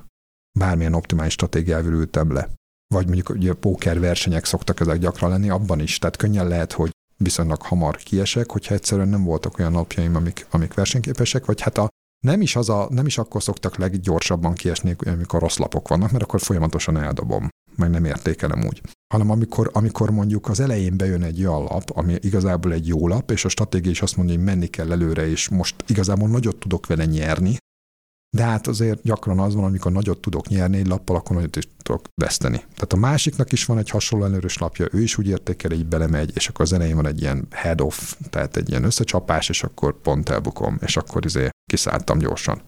bármilyen 0.59 0.95
optimális 0.95 1.33
stratégiával 1.33 1.93
ültem 1.93 2.33
le. 2.33 2.51
Vagy 2.95 3.05
mondjuk 3.05 3.29
ugye 3.29 3.53
póker 3.53 4.01
versenyek 4.01 4.45
szoktak 4.45 4.81
ezek 4.81 4.99
gyakran 4.99 5.31
lenni, 5.31 5.51
abban 5.51 5.81
is. 5.81 5.99
Tehát 5.99 6.17
könnyen 6.17 6.49
lehet, 6.49 6.73
hogy 6.73 6.91
viszonylag 7.17 7.63
hamar 7.63 7.97
kiesek, 7.97 8.51
hogyha 8.51 8.75
egyszerűen 8.75 9.09
nem 9.09 9.25
voltak 9.25 9.59
olyan 9.59 9.73
napjaim, 9.73 10.17
amik, 10.17 10.47
amik 10.51 10.75
versenyképesek, 10.75 11.45
vagy 11.45 11.61
hát 11.61 11.79
a, 11.79 11.89
nem 12.25 12.41
is, 12.41 12.57
az 12.57 12.69
a, 12.69 12.87
nem 12.91 13.07
is 13.07 13.19
akkor 13.19 13.43
szoktak 13.43 13.77
leggyorsabban 13.77 14.55
kiesni, 14.55 14.97
amikor 15.07 15.41
rossz 15.41 15.57
lapok 15.57 15.89
vannak, 15.89 16.11
mert 16.11 16.25
akkor 16.25 16.41
folyamatosan 16.41 16.97
eldobom, 16.97 17.49
meg 17.77 17.91
nem 17.91 18.05
értékelem 18.05 18.65
úgy. 18.65 18.81
Hanem 19.15 19.31
amikor, 19.31 19.71
amikor 19.73 20.11
mondjuk 20.11 20.49
az 20.49 20.61
elején 20.61 20.97
bejön 20.97 21.23
egy 21.23 21.45
olyan 21.45 21.63
lap, 21.63 21.91
ami 21.91 22.17
igazából 22.21 22.73
egy 22.73 22.87
jó 22.87 23.09
lap, 23.09 23.31
és 23.31 23.45
a 23.45 23.49
stratégia 23.49 23.91
is 23.91 24.03
azt 24.03 24.17
mondja, 24.17 24.35
hogy 24.35 24.45
menni 24.45 24.67
kell 24.67 24.93
előre, 24.93 25.29
és 25.29 25.49
most 25.49 25.85
igazából 25.87 26.29
nagyot 26.29 26.57
tudok 26.57 26.87
vele 26.87 27.05
nyerni, 27.05 27.57
de 28.37 28.43
hát 28.43 28.67
azért 28.67 29.03
gyakran 29.03 29.39
az 29.39 29.55
van, 29.55 29.65
amikor 29.65 29.93
nagyot 29.93 30.21
tudok 30.21 30.49
nyerni 30.49 30.77
egy 30.77 30.87
lappal, 30.87 31.17
akkor 31.17 31.37
nagyot 31.37 31.57
is 31.57 31.69
tudok 31.83 32.05
veszteni. 32.15 32.57
Tehát 32.57 32.93
a 32.93 32.97
másiknak 32.97 33.53
is 33.53 33.65
van 33.65 33.79
egy 33.79 33.91
hasonló 33.91 34.25
előrös 34.25 34.59
lapja, 34.59 34.89
ő 34.93 35.03
is 35.03 35.19
úgy 35.19 35.29
értékel, 35.29 35.73
így 35.73 35.87
belemegy, 35.87 36.31
és 36.35 36.49
akkor 36.49 36.65
az 36.65 36.73
elején 36.73 36.97
van 36.97 37.07
egy 37.07 37.21
ilyen 37.21 37.47
head 37.51 37.81
off, 37.81 38.15
tehát 38.31 38.57
egy 38.57 38.69
ilyen 38.69 38.85
összecsapás, 38.85 39.49
és 39.49 39.63
akkor 39.63 40.01
pont 40.01 40.29
elbukom, 40.29 40.79
és 40.81 40.97
akkor 40.97 41.25
izé 41.25 41.49
kiszálltam 41.67 42.19
gyorsan. 42.19 42.63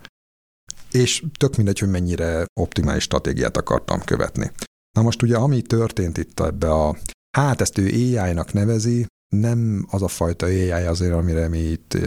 És 0.90 1.24
tök 1.38 1.56
mindegy, 1.56 1.78
hogy 1.78 1.90
mennyire 1.90 2.44
optimális 2.60 3.02
stratégiát 3.02 3.56
akartam 3.56 4.04
követni. 4.04 4.50
Na 4.96 5.02
most 5.02 5.22
ugye, 5.22 5.36
ami 5.36 5.62
történt 5.62 6.18
itt 6.18 6.40
ebbe 6.40 6.70
a, 6.72 6.96
hát 7.36 7.60
ezt 7.60 7.78
ő 7.78 7.86
AI-nak 7.86 8.52
nevezi, 8.52 9.06
nem 9.34 9.86
az 9.90 10.02
a 10.02 10.08
fajta 10.08 10.46
AI 10.46 10.70
azért, 10.70 11.12
amire 11.12 11.48
mi 11.48 11.58
itt 11.58 11.98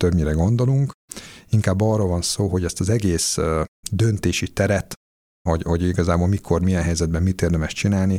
többnyire 0.00 0.32
gondolunk, 0.32 0.92
inkább 1.50 1.80
arról 1.80 2.08
van 2.08 2.22
szó, 2.22 2.48
hogy 2.48 2.64
ezt 2.64 2.80
az 2.80 2.88
egész 2.88 3.38
döntési 3.90 4.52
teret, 4.52 4.94
hogy, 5.48 5.62
hogy 5.62 5.82
igazából 5.82 6.26
mikor, 6.26 6.62
milyen 6.62 6.82
helyzetben 6.82 7.22
mit 7.22 7.42
érdemes 7.42 7.72
csinálni, 7.72 8.18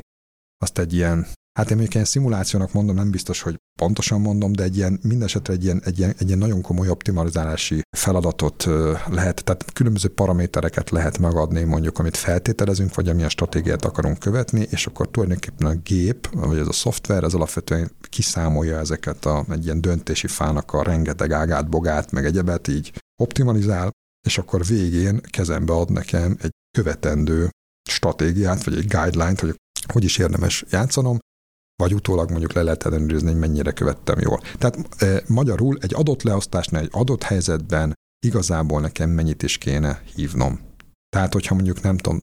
azt 0.58 0.78
egy 0.78 0.94
ilyen, 0.94 1.28
hát 1.58 1.70
én 1.70 1.76
mondjuk 1.76 1.94
ilyen 1.94 2.06
szimulációnak 2.06 2.74
mondom, 2.74 2.96
nem 2.96 3.12
biztos, 3.12 3.42
hogy 3.42 3.56
pontosan 3.80 4.22
mondom, 4.22 4.52
de 4.52 4.64
egy 4.64 4.78
ilyen, 4.78 5.00
mindesetre 5.04 5.54
egy 5.54 5.64
ilyen, 5.64 5.82
egy 5.86 5.98
ilyen, 5.98 6.14
egy 6.18 6.28
ilyen 6.28 6.38
nagyon 6.38 6.62
komoly 6.62 6.90
optimalizálási 6.90 7.82
feladatot 7.98 8.66
lehet, 9.10 9.44
tehát 9.44 9.74
különböző 9.74 10.08
paramétereket 10.08 10.90
lehet 10.90 11.18
megadni, 11.18 11.64
mondjuk, 11.64 12.00
amit 12.00 12.18
feltételezünk, 12.18 12.96
vagy 12.96 13.10
amilyen 13.10 13.30
stratégiát 13.30 13.86
akarunk 13.86 14.20
követni, 14.20 14.68
és 14.70 14.86
akkor 14.86 15.10
tulajdonképpen 15.10 15.68
a 15.68 15.76
gép, 15.84 16.30
vagy 16.32 16.58
ez 16.58 16.68
a 16.68 16.72
szoftver, 16.72 17.24
ez 17.24 17.34
alapvetően 17.34 17.92
kiszámolja 18.10 18.80
ezeket 18.80 19.26
a, 19.26 19.46
egy 19.50 19.66
ilyen 19.66 19.82
döntési 19.82 20.28
fának 20.28 20.74
a 20.74 20.84
rengeteg 20.84 21.32
ágát, 21.32 21.70
bogát, 21.70 22.12
meg 22.12 22.26
egyebet, 22.26 22.68
így 22.68 22.94
optimalizál, 23.22 23.92
és 24.28 24.38
akkor 24.38 24.66
végén 24.66 25.22
kezembe 25.22 25.74
ad 25.74 25.92
nekem 25.92 26.38
egy 26.42 26.52
követendő 26.78 27.50
stratégiát, 27.90 28.64
vagy 28.64 28.78
egy 28.78 28.88
guideline-t, 28.88 29.40
hogy 29.40 29.56
hogy 29.94 30.04
is 30.04 30.18
érdemes 30.18 30.66
játszanom, 30.70 31.20
vagy 31.84 31.94
utólag 31.94 32.30
mondjuk 32.30 32.54
le 32.54 32.62
lehet 32.62 32.86
ellenőrizni, 32.86 33.30
hogy 33.30 33.40
mennyire 33.40 33.72
követtem 33.72 34.20
jól. 34.20 34.42
Tehát 34.58 35.02
e, 35.02 35.24
magyarul 35.28 35.78
egy 35.82 35.94
adott 35.94 36.22
leosztásnál, 36.24 36.82
egy 36.82 36.90
adott 36.92 37.24
helyzetben 37.24 37.94
igazából 38.26 38.82
nekem 38.82 39.10
mennyit 39.10 39.44
is 39.44 39.58
kéne 39.58 40.02
hívnom. 40.16 40.60
Tehát, 41.10 41.34
hogyha 41.34 41.56
mondjuk 41.56 41.82
nem 41.82 41.98
tudom, 41.98 42.20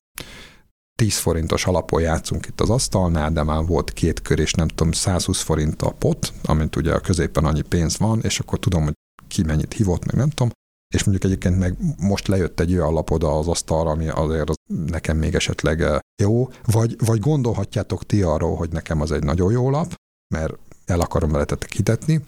10 0.98 1.16
forintos 1.18 1.66
alapon 1.66 2.00
játszunk 2.00 2.46
itt 2.46 2.60
az 2.60 2.70
asztalnál, 2.70 3.32
de 3.32 3.42
már 3.42 3.64
volt 3.64 3.92
két 3.92 4.22
kör, 4.22 4.38
és 4.38 4.52
nem 4.52 4.68
tudom, 4.68 4.92
120 4.92 5.40
forint 5.40 5.82
a 5.82 5.90
pot, 5.90 6.32
amint 6.44 6.76
ugye 6.76 6.92
a 6.92 7.00
középen 7.00 7.44
annyi 7.44 7.62
pénz 7.62 7.98
van, 7.98 8.20
és 8.22 8.40
akkor 8.40 8.58
tudom, 8.58 8.84
hogy 8.84 8.94
ki 9.28 9.42
mennyit 9.42 9.72
hívott, 9.72 10.04
meg 10.04 10.14
nem 10.14 10.30
tudom, 10.30 10.50
és 10.94 11.04
mondjuk 11.04 11.24
egyébként 11.24 11.58
meg 11.58 11.76
most 11.98 12.28
lejött 12.28 12.60
egy 12.60 12.72
olyan 12.72 12.92
lapod 12.92 13.22
az 13.22 13.48
asztalra, 13.48 13.90
ami 13.90 14.08
azért 14.08 14.48
az 14.48 14.56
nekem 14.66 15.16
még 15.16 15.34
esetleg 15.34 15.80
eh, 15.82 15.98
jó, 16.22 16.48
vagy, 16.64 16.96
vagy 17.04 17.20
gondolhatjátok 17.20 18.06
ti 18.06 18.22
arról, 18.22 18.56
hogy 18.56 18.70
nekem 18.70 19.00
az 19.00 19.12
egy 19.12 19.24
nagyon 19.24 19.52
jó 19.52 19.70
lap, 19.70 19.94
mert 20.34 20.54
el 20.84 21.00
akarom 21.00 21.30
veletek 21.30 21.58
kitetni, 21.58 22.24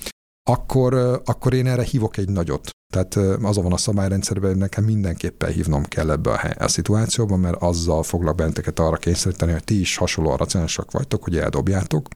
akkor, 0.51 0.95
eh, 0.95 1.15
akkor 1.25 1.55
én 1.55 1.67
erre 1.67 1.83
hívok 1.83 2.17
egy 2.17 2.29
nagyot. 2.29 2.71
Tehát 2.93 3.17
eh, 3.17 3.45
azon 3.45 3.63
van 3.63 3.73
a 3.73 3.77
szabályrendszerben, 3.77 4.51
hogy 4.51 4.59
nekem 4.59 4.85
mindenképpen 4.85 5.53
hívnom 5.53 5.85
kell 5.85 6.11
ebbe 6.11 6.31
a, 6.31 6.37
hely, 6.37 6.55
a 6.59 6.69
szituációba, 6.69 7.37
mert 7.37 7.63
azzal 7.63 8.03
foglak 8.03 8.37
benneteket 8.37 8.79
arra 8.79 8.97
kényszeríteni, 8.97 9.53
hogy 9.53 9.65
ti 9.65 9.81
is 9.81 9.97
hasonlóan 9.97 10.37
racionálisak 10.37 10.91
vagytok, 10.91 11.25
hogy 11.25 11.37
eldobjátok, 11.37 12.09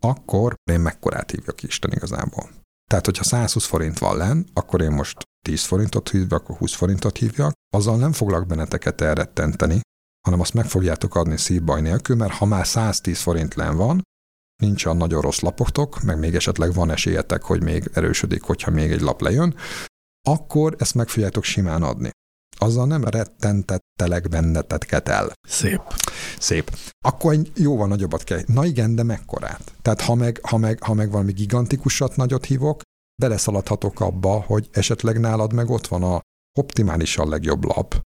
akkor 0.00 0.54
én 0.70 0.80
mekkorát 0.80 1.30
hívjak 1.30 1.62
Isten 1.62 1.92
igazából. 1.92 2.50
Tehát, 2.90 3.04
hogyha 3.04 3.24
120 3.24 3.64
forint 3.64 3.98
van 3.98 4.16
len, 4.16 4.46
akkor 4.52 4.80
én 4.80 4.90
most 4.90 5.16
10 5.42 5.64
forintot 5.64 6.10
hívjak, 6.10 6.42
akkor 6.42 6.56
20 6.56 6.74
forintot 6.74 7.18
hívjak, 7.18 7.52
azzal 7.74 7.96
nem 7.96 8.12
foglak 8.12 8.46
benneteket 8.46 9.00
elrettenteni, 9.00 9.80
hanem 10.26 10.40
azt 10.40 10.54
meg 10.54 10.66
fogjátok 10.66 11.14
adni 11.14 11.36
szívbaj 11.36 11.80
nélkül, 11.80 12.16
mert 12.16 12.32
ha 12.32 12.44
már 12.44 12.66
110 12.66 13.20
forint 13.20 13.54
len 13.54 13.76
van, 13.76 14.02
nincs 14.62 14.84
olyan 14.84 14.96
nagyon 14.96 15.20
rossz 15.20 15.40
lapoktok, 15.40 16.02
meg 16.02 16.18
még 16.18 16.34
esetleg 16.34 16.72
van 16.72 16.90
esélyetek, 16.90 17.42
hogy 17.42 17.62
még 17.62 17.90
erősödik, 17.92 18.42
hogyha 18.42 18.70
még 18.70 18.90
egy 18.90 19.00
lap 19.00 19.20
lejön, 19.20 19.54
akkor 20.28 20.74
ezt 20.78 20.94
meg 20.94 21.08
fogjátok 21.08 21.44
simán 21.44 21.82
adni. 21.82 22.10
Azzal 22.58 22.86
nem 22.86 23.04
rettentettelek 23.04 24.28
benneteket 24.28 25.08
el. 25.08 25.32
Szép. 25.48 25.80
Szép. 26.38 26.76
Akkor 27.04 27.32
egy 27.32 27.52
jóval 27.54 27.88
nagyobbat 27.88 28.24
kell. 28.24 28.40
Na 28.46 28.64
igen, 28.64 28.94
de 28.94 29.02
mekkorát? 29.02 29.72
Tehát 29.82 30.00
ha 30.00 30.14
meg, 30.14 30.40
ha 30.42 30.56
meg, 30.56 30.82
ha 30.82 30.94
meg 30.94 31.10
valami 31.10 31.32
gigantikusat 31.32 32.16
nagyot 32.16 32.44
hívok, 32.44 32.82
beleszaladhatok 33.22 34.00
abba, 34.00 34.40
hogy 34.40 34.68
esetleg 34.72 35.20
nálad 35.20 35.52
meg 35.52 35.70
ott 35.70 35.86
van 35.86 36.02
a 36.02 36.20
optimálisan 36.58 37.28
legjobb 37.28 37.64
lap. 37.64 38.00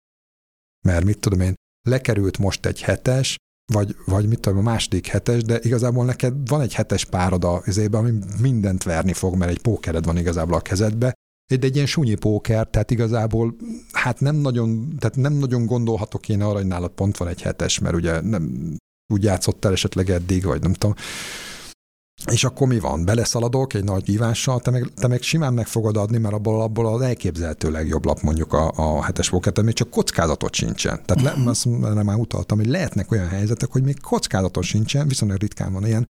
Mert 0.86 1.06
mit 1.06 1.20
tudom 1.20 1.40
én, 1.40 1.54
lekerült 1.90 2.38
most 2.38 2.66
egy 2.66 2.82
hetes, 2.82 3.36
vagy, 3.74 3.96
vagy 4.06 4.28
mit 4.28 4.40
tudom, 4.40 4.58
a 4.58 4.62
második 4.62 5.08
hetes, 5.08 5.44
de 5.44 5.60
igazából 5.62 6.06
neked 6.06 6.48
van 6.48 6.62
egy 6.62 6.74
hetes 6.74 7.06
párod 7.06 7.44
a 7.44 7.62
izébe, 7.66 7.98
ami 7.98 8.12
mindent 8.42 8.84
verni 8.84 9.14
fog, 9.14 9.36
mert 9.36 9.52
egy 9.52 9.62
pókered 9.62 10.06
van 10.06 10.18
igazából 10.18 10.56
a 10.56 10.62
kezedbe, 10.62 11.14
de 11.60 11.68
egy 11.68 11.76
ilyen 11.76 11.88
sunyi 11.88 12.16
póker, 12.16 12.68
tehát 12.68 12.92
igazából 12.92 13.56
hát 13.92 14.20
nem 14.20 14.36
nagyon, 14.36 14.96
tehát 15.00 15.16
nem 15.16 15.34
nagyon 15.34 15.66
gondolhatok 15.66 16.30
én 16.30 16.42
arra, 16.42 16.58
hogy 16.58 16.68
nálad 16.68 16.92
pont 16.92 17.18
van 17.18 17.28
egy 17.28 17.42
hetes, 17.42 17.80
mert 17.80 17.96
ugye 17.96 18.22
nem 18.22 18.76
úgy 19.14 19.24
játszottál 19.24 19.72
esetleg 19.72 20.10
eddig, 20.10 20.44
vagy 20.44 20.62
nem 20.62 20.74
tudom. 20.74 20.96
És 22.32 22.44
akkor 22.44 22.68
mi 22.68 22.80
van? 22.80 23.06
Beleszaladok 23.06 23.74
egy 23.74 23.84
nagy 23.84 24.10
ívással, 24.10 24.60
te 24.60 24.72
meg, 24.72 24.92
te 24.96 25.08
meg 25.08 25.22
simán 25.22 25.54
meg 25.54 25.68
fogod 25.68 25.98
adni, 25.98 26.18
mert 26.18 26.34
abból, 26.34 26.62
abból 26.62 26.88
az 26.88 27.02
elképzelhető 27.02 27.72
legjobb 27.72 28.06
lap 28.06 28.22
mondjuk 28.22 28.54
a, 28.54 28.72
a 28.76 29.04
hetes 29.04 29.30
póker, 29.30 29.64
még 29.64 29.74
csak 29.74 29.90
kockázatot 29.90 30.54
sincsen. 30.54 31.02
Tehát 31.06 31.24
le, 31.24 31.50
azt 31.50 31.66
már 32.04 32.16
utaltam, 32.16 32.58
hogy 32.58 32.68
lehetnek 32.68 33.12
olyan 33.12 33.28
helyzetek, 33.28 33.72
hogy 33.72 33.84
még 33.84 34.02
kockázatot 34.02 34.64
sincsen, 34.64 35.08
viszonylag 35.08 35.40
ritkán 35.40 35.74
van 35.74 35.86
ilyen, 35.86 36.06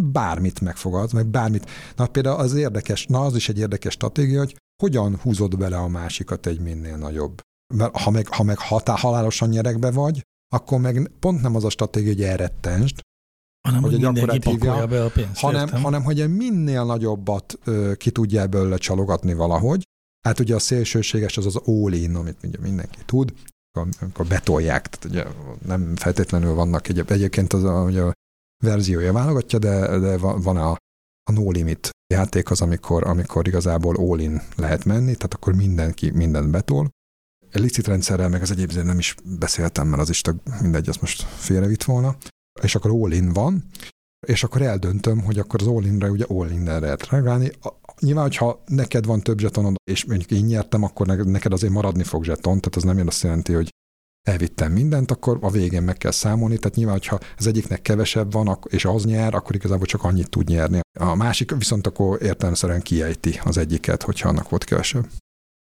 bármit 0.00 0.60
megfogad, 0.60 1.12
meg 1.12 1.26
bármit. 1.26 1.70
Na 1.96 2.06
például 2.06 2.36
az 2.36 2.54
érdekes, 2.54 3.06
na 3.06 3.20
az 3.20 3.34
is 3.34 3.48
egy 3.48 3.58
érdekes 3.58 3.92
stratégia, 3.92 4.38
hogy 4.38 4.56
hogyan 4.82 5.18
húzod 5.22 5.58
bele 5.58 5.76
a 5.76 5.88
másikat 5.88 6.46
egy 6.46 6.60
minél 6.60 6.96
nagyobb. 6.96 7.40
Mert 7.74 7.96
ha 7.96 8.10
meg, 8.10 8.28
ha 8.28 8.42
meg 8.42 8.58
hatá, 8.58 8.96
halálosan 8.96 9.48
nyerekbe 9.48 9.90
vagy, 9.90 10.22
akkor 10.54 10.80
meg 10.80 11.10
pont 11.20 11.42
nem 11.42 11.54
az 11.54 11.64
a 11.64 11.70
stratégia, 11.70 12.12
hogy 12.12 12.22
elrettensd, 12.22 13.00
hanem, 13.66 13.82
hogy, 13.82 13.92
hogy 13.92 14.12
mindenki 14.12 14.50
hívja, 14.50 14.86
be 14.86 15.04
a 15.04 15.08
pénzt, 15.08 15.40
hanem, 15.40 15.68
hanem, 15.68 16.02
hogy 16.02 16.36
minél 16.36 16.84
nagyobbat 16.84 17.58
ö, 17.64 17.92
ki 17.96 18.10
tudja 18.10 18.46
belőle 18.46 18.76
csalogatni 18.76 19.34
valahogy. 19.34 19.82
Hát 20.26 20.40
ugye 20.40 20.54
a 20.54 20.58
szélsőséges 20.58 21.36
az 21.36 21.46
az 21.46 21.56
all-in, 21.64 22.14
amit 22.14 22.36
ugye 22.42 22.58
mindenki 22.60 22.98
tud, 23.06 23.32
amikor 24.00 24.26
betolják, 24.26 24.86
tehát 24.86 25.04
ugye 25.04 25.24
nem 25.66 25.96
feltétlenül 25.96 26.54
vannak 26.54 26.88
egy, 26.88 27.04
egyébként 27.06 27.52
az 27.52 27.64
a, 27.64 27.82
ugye 27.82 28.02
a 28.02 28.12
verziója 28.64 29.12
válogatja, 29.12 29.58
de, 29.58 29.98
de 29.98 30.16
van 30.18 30.56
a, 30.56 30.70
a 31.30 31.32
no 31.32 31.50
limit 31.50 31.90
játék 32.14 32.50
az, 32.50 32.60
amikor, 32.60 33.06
amikor 33.06 33.46
igazából 33.46 33.96
all-in 33.96 34.42
lehet 34.56 34.84
menni, 34.84 35.14
tehát 35.14 35.34
akkor 35.34 35.54
mindenki 35.54 36.10
mindent 36.10 36.50
betol. 36.50 36.88
A 37.52 37.58
licit 37.58 37.86
rendszerrel 37.86 38.28
meg 38.28 38.42
az 38.42 38.50
egyéb 38.50 38.72
nem 38.72 38.98
is 38.98 39.14
beszéltem, 39.38 39.88
mert 39.88 40.02
az 40.02 40.08
is 40.08 40.20
tök 40.20 40.36
mindegy, 40.60 40.88
azt 40.88 41.00
most 41.00 41.22
félrevitt 41.22 41.84
volna 41.84 42.16
és 42.62 42.74
akkor 42.74 42.90
all-in 42.90 43.32
van, 43.32 43.64
és 44.26 44.44
akkor 44.44 44.62
eldöntöm, 44.62 45.22
hogy 45.22 45.38
akkor 45.38 45.60
az 45.60 45.66
all-inre 45.66 46.10
ugye 46.10 46.24
all-in-re 46.28 46.78
lehet 46.78 47.08
reagálni. 47.08 47.50
Nyilván, 48.00 48.24
hogyha 48.24 48.62
neked 48.66 49.06
van 49.06 49.20
több 49.20 49.38
zsetonod, 49.38 49.74
és 49.90 50.04
mondjuk 50.04 50.30
én 50.30 50.44
nyertem, 50.44 50.82
akkor 50.82 51.06
neked 51.06 51.52
azért 51.52 51.72
maradni 51.72 52.02
fog 52.02 52.24
zseton, 52.24 52.60
tehát 52.60 52.76
az 52.76 52.82
nem 52.82 53.06
azt 53.06 53.22
jelenti, 53.22 53.52
hogy 53.52 53.68
elvittem 54.28 54.72
mindent, 54.72 55.10
akkor 55.10 55.38
a 55.40 55.50
végén 55.50 55.82
meg 55.82 55.96
kell 55.96 56.10
számolni, 56.10 56.58
tehát 56.58 56.76
nyilván, 56.76 56.94
hogyha 56.94 57.18
az 57.36 57.46
egyiknek 57.46 57.82
kevesebb 57.82 58.32
van, 58.32 58.58
és 58.68 58.84
az 58.84 59.04
nyer, 59.04 59.34
akkor 59.34 59.54
igazából 59.54 59.86
csak 59.86 60.04
annyit 60.04 60.30
tud 60.30 60.48
nyerni. 60.48 60.80
A 60.98 61.14
másik 61.14 61.54
viszont 61.56 61.86
akkor 61.86 62.22
értelemszerűen 62.22 62.82
kiejti 62.82 63.40
az 63.44 63.56
egyiket, 63.56 64.02
hogyha 64.02 64.28
annak 64.28 64.48
volt 64.48 64.64
kevesebb. 64.64 65.08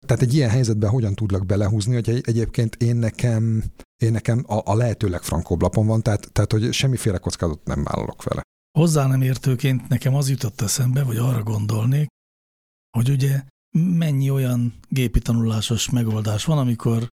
Tehát 0.06 0.22
egy 0.22 0.34
ilyen 0.34 0.50
helyzetben 0.50 0.90
hogyan 0.90 1.14
tudlak 1.14 1.46
belehúzni, 1.46 1.94
hogy 1.94 2.20
egyébként 2.22 2.74
én 2.74 2.96
nekem, 2.96 3.64
én 4.02 4.12
nekem 4.12 4.44
a, 4.46 4.72
a 4.72 4.74
lehető 4.74 5.08
legfrankóbb 5.08 5.62
lapon 5.62 5.86
van, 5.86 6.02
tehát, 6.02 6.32
tehát 6.32 6.52
hogy 6.52 6.72
semmiféle 6.72 7.18
kockázatot 7.18 7.66
nem 7.66 7.84
vállalok 7.84 8.22
vele. 8.22 8.42
Hozzá 8.78 9.06
nem 9.06 9.22
értőként 9.22 9.88
nekem 9.88 10.14
az 10.14 10.28
jutott 10.28 10.60
eszembe, 10.60 11.02
vagy 11.02 11.16
arra 11.16 11.42
gondolnék, 11.42 12.06
hogy 12.96 13.08
ugye 13.10 13.42
mennyi 13.78 14.30
olyan 14.30 14.74
gépi 14.88 15.20
tanulásos 15.20 15.90
megoldás 15.90 16.44
van, 16.44 16.58
amikor 16.58 17.08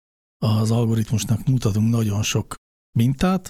az 0.45 0.71
algoritmusnak 0.71 1.47
mutatunk 1.47 1.91
nagyon 1.91 2.23
sok 2.23 2.55
mintát, 2.99 3.49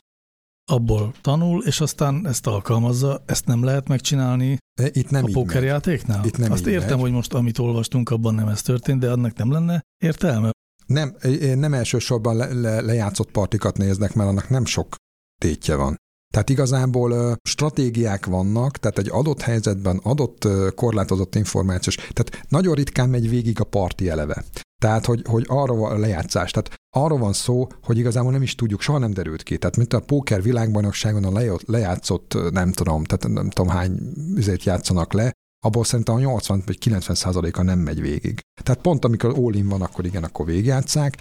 abból 0.71 1.15
tanul, 1.21 1.65
és 1.65 1.81
aztán 1.81 2.27
ezt 2.27 2.47
alkalmazza. 2.47 3.23
Ezt 3.27 3.47
nem 3.47 3.65
lehet 3.65 3.89
megcsinálni 3.89 4.59
Itt 4.93 5.11
nem 5.11 5.25
a 5.25 5.29
pókerjátéknál? 5.33 6.25
Itt 6.25 6.39
nem 6.39 6.53
Azt 6.53 6.67
értem, 6.67 6.91
megy. 6.91 7.01
hogy 7.01 7.13
most 7.13 7.35
amit 7.35 7.59
olvastunk, 7.59 8.11
abban 8.11 8.35
nem 8.35 8.49
ez 8.49 8.63
történt, 8.63 9.01
de 9.01 9.11
annak 9.11 9.37
nem 9.37 9.53
lenne 9.53 9.81
értelme. 10.03 10.51
Nem, 10.87 11.17
nem 11.55 11.75
elsősorban 11.75 12.37
le, 12.37 12.53
le, 12.53 12.81
lejátszott 12.81 13.31
partikat 13.31 13.77
néznek, 13.79 14.15
mert 14.15 14.29
annak 14.29 14.49
nem 14.49 14.65
sok 14.65 14.95
tétje 15.41 15.75
van. 15.75 15.97
Tehát 16.35 16.51
igazából 16.51 17.11
ö, 17.11 17.33
stratégiák 17.43 18.27
vannak, 18.27 18.77
tehát 18.77 18.99
egy 18.99 19.09
adott 19.11 19.41
helyzetben 19.41 20.01
adott 20.03 20.45
ö, 20.45 20.69
korlátozott 20.75 21.35
információs, 21.35 21.95
tehát 21.95 22.45
nagyon 22.49 22.75
ritkán 22.75 23.09
megy 23.09 23.29
végig 23.29 23.61
a 23.61 23.65
parti 23.65 24.09
eleve. 24.09 24.45
Tehát, 24.81 25.07
hogy, 25.07 25.23
hogy 25.29 25.45
arra 25.49 25.75
van 25.75 25.93
a 25.93 25.99
lejátszás. 25.99 26.51
Tehát 26.51 26.73
arról 26.97 27.19
van 27.19 27.33
szó, 27.33 27.67
hogy 27.83 27.99
igazából 27.99 28.33
nem 28.33 28.43
is 28.43 28.55
tudjuk, 28.55 28.81
soha 28.81 28.99
nem 28.99 29.13
derült 29.13 29.43
ki. 29.43 29.59
Tehát 29.59 29.77
mint 29.77 29.93
a 29.93 30.01
póker 30.01 30.43
világbajnokságon 30.43 31.25
a 31.25 31.33
le- 31.33 31.61
lejátszott, 31.67 32.37
nem 32.51 32.73
tudom, 32.73 33.05
tehát 33.05 33.37
nem 33.37 33.51
tudom 33.51 33.73
hány 33.73 33.99
üzét 34.35 34.65
játszanak 34.65 35.13
le, 35.13 35.33
abból 35.67 35.85
szerintem 35.85 36.15
a 36.15 36.19
80 36.19 36.63
vagy 36.67 36.79
90 36.79 37.17
százaléka 37.17 37.63
nem 37.63 37.79
megy 37.79 38.01
végig. 38.01 38.41
Tehát 38.63 38.81
pont 38.81 39.05
amikor 39.05 39.31
all 39.31 39.63
van, 39.65 39.83
akkor 39.83 40.05
igen, 40.05 40.25
akkor 40.25 40.47
végigjátszák, 40.47 41.17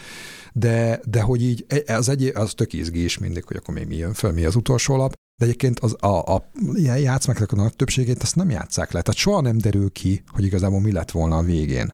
de, 0.53 0.99
de 1.05 1.21
hogy 1.21 1.43
így 1.43 1.65
e- 1.67 1.95
az, 1.95 2.09
egy, 2.09 2.25
az 2.25 2.53
tök 2.53 2.73
izgés 2.73 3.17
mindig, 3.17 3.43
hogy 3.43 3.57
akkor 3.57 3.73
még 3.73 3.87
mi 3.87 3.95
jön 3.95 4.13
föl, 4.13 4.31
mi 4.31 4.45
az 4.45 4.55
utolsó 4.55 4.95
lap, 4.95 5.13
de 5.39 5.45
egyébként 5.45 5.79
az, 5.79 5.95
a, 5.99 6.35
a 6.35 6.49
ilyen 6.73 6.99
játszmáknak 6.99 7.51
a 7.51 7.55
nagy 7.55 7.75
többségét 7.75 8.21
azt 8.21 8.35
nem 8.35 8.49
játszák 8.49 8.91
le. 8.91 9.01
Tehát 9.01 9.19
soha 9.19 9.41
nem 9.41 9.57
derül 9.57 9.91
ki, 9.91 10.23
hogy 10.27 10.43
igazából 10.43 10.79
mi 10.79 10.91
lett 10.91 11.11
volna 11.11 11.37
a 11.37 11.41
végén. 11.41 11.89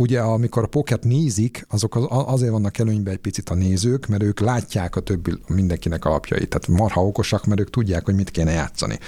Ugye, 0.00 0.20
amikor 0.20 0.62
a 0.62 0.66
pokert 0.66 1.04
nézik, 1.04 1.66
azok 1.68 1.96
az, 1.96 2.04
azért 2.08 2.50
vannak 2.52 2.78
előnyben 2.78 3.12
egy 3.12 3.18
picit 3.18 3.48
a 3.48 3.54
nézők, 3.54 4.06
mert 4.06 4.22
ők 4.22 4.40
látják 4.40 4.96
a 4.96 5.00
többi 5.00 5.32
mindenkinek 5.46 6.04
alapjait. 6.04 6.48
Tehát 6.48 6.80
marha 6.80 7.06
okosak, 7.06 7.46
mert 7.46 7.60
ők 7.60 7.70
tudják, 7.70 8.04
hogy 8.04 8.14
mit 8.14 8.30
kéne 8.30 8.52
játszani 8.52 8.98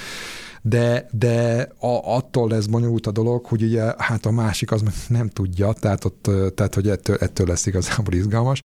de, 0.62 1.08
de 1.10 1.68
a, 1.78 2.14
attól 2.16 2.48
lesz 2.48 2.66
bonyolult 2.66 3.06
a 3.06 3.10
dolog, 3.10 3.46
hogy 3.46 3.62
ugye 3.62 3.94
hát 3.98 4.26
a 4.26 4.30
másik 4.30 4.72
az 4.72 4.82
nem 5.08 5.28
tudja, 5.28 5.72
tehát, 5.72 6.04
ott, 6.04 6.30
tehát 6.54 6.74
hogy 6.74 6.88
ettől, 6.88 7.16
ettől 7.16 7.46
lesz 7.46 7.66
igazából 7.66 8.14
izgalmas. 8.14 8.60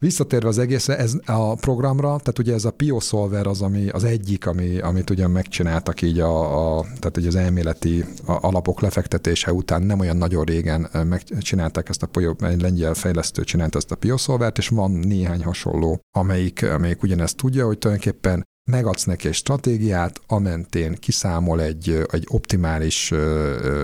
Visszatérve 0.00 0.48
az 0.48 0.58
egészre, 0.58 0.98
ez 0.98 1.14
a 1.26 1.54
programra, 1.54 2.08
tehát 2.08 2.38
ugye 2.38 2.54
ez 2.54 2.64
a 2.64 2.70
PioSolver 2.70 3.46
az, 3.46 3.62
ami 3.62 3.88
az 3.88 4.04
egyik, 4.04 4.46
ami, 4.46 4.78
amit 4.78 5.10
ugye 5.10 5.26
megcsináltak 5.26 6.02
így 6.02 6.18
a, 6.18 6.76
a 6.78 6.82
tehát 6.82 7.16
ugye 7.16 7.28
az 7.28 7.34
elméleti 7.34 8.04
alapok 8.26 8.80
lefektetése 8.80 9.52
után 9.52 9.82
nem 9.82 9.98
olyan 9.98 10.16
nagyon 10.16 10.44
régen 10.44 10.88
megcsinálták 11.08 11.88
ezt 11.88 12.02
a 12.02 12.20
egy 12.40 12.60
lengyel 12.60 12.94
fejlesztő 12.94 13.44
csinálta 13.44 13.78
ezt 13.78 13.90
a 13.90 13.96
PioSolvert, 13.96 14.58
és 14.58 14.68
van 14.68 14.90
néhány 14.90 15.44
hasonló, 15.44 16.00
amelyik, 16.16 16.62
amelyik 16.62 17.02
ugyanezt 17.02 17.36
tudja, 17.36 17.66
hogy 17.66 17.78
tulajdonképpen 17.78 18.44
megadsz 18.70 19.04
neki 19.04 19.28
egy 19.28 19.34
stratégiát, 19.34 20.20
amentén 20.26 20.94
kiszámol 20.94 21.62
egy, 21.62 22.06
egy 22.10 22.26
optimális 22.28 23.12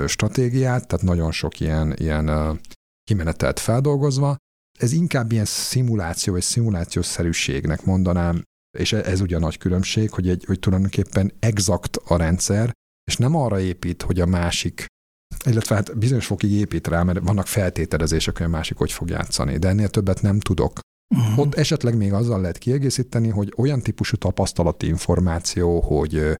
stratégiát, 0.06 0.86
tehát 0.86 1.04
nagyon 1.04 1.32
sok 1.32 1.60
ilyen, 1.60 1.94
ilyen 1.96 2.60
kimenetelt 3.04 3.60
feldolgozva. 3.60 4.36
Ez 4.78 4.92
inkább 4.92 5.32
ilyen 5.32 5.44
szimuláció, 5.44 6.32
vagy 6.32 6.42
szimulációszerűségnek 6.42 7.84
mondanám, 7.84 8.42
és 8.78 8.92
e, 8.92 8.96
ez 8.96 9.20
ugye 9.20 9.36
a 9.36 9.38
nagy 9.38 9.58
különbség, 9.58 10.10
hogy, 10.10 10.28
egy, 10.28 10.44
hogy 10.44 10.58
tulajdonképpen 10.58 11.32
exakt 11.38 11.96
a 11.96 12.16
rendszer, 12.16 12.72
és 13.04 13.16
nem 13.16 13.34
arra 13.34 13.60
épít, 13.60 14.02
hogy 14.02 14.20
a 14.20 14.26
másik, 14.26 14.86
illetve 15.44 15.74
hát 15.74 15.98
bizonyos 15.98 16.26
fokig 16.26 16.50
épít 16.50 16.86
rá, 16.86 17.02
mert 17.02 17.18
vannak 17.18 17.46
feltételezések, 17.46 18.36
hogy 18.36 18.46
a 18.46 18.48
másik 18.48 18.76
hogy 18.76 18.92
fog 18.92 19.08
játszani, 19.08 19.58
de 19.58 19.68
ennél 19.68 19.88
többet 19.88 20.22
nem 20.22 20.40
tudok. 20.40 20.78
Uh-huh. 21.14 21.38
Ott 21.38 21.54
esetleg 21.54 21.96
még 21.96 22.12
azzal 22.12 22.40
lehet 22.40 22.58
kiegészíteni, 22.58 23.28
hogy 23.28 23.52
olyan 23.56 23.80
típusú 23.80 24.16
tapasztalati 24.16 24.86
információ, 24.86 25.80
hogy 25.80 26.36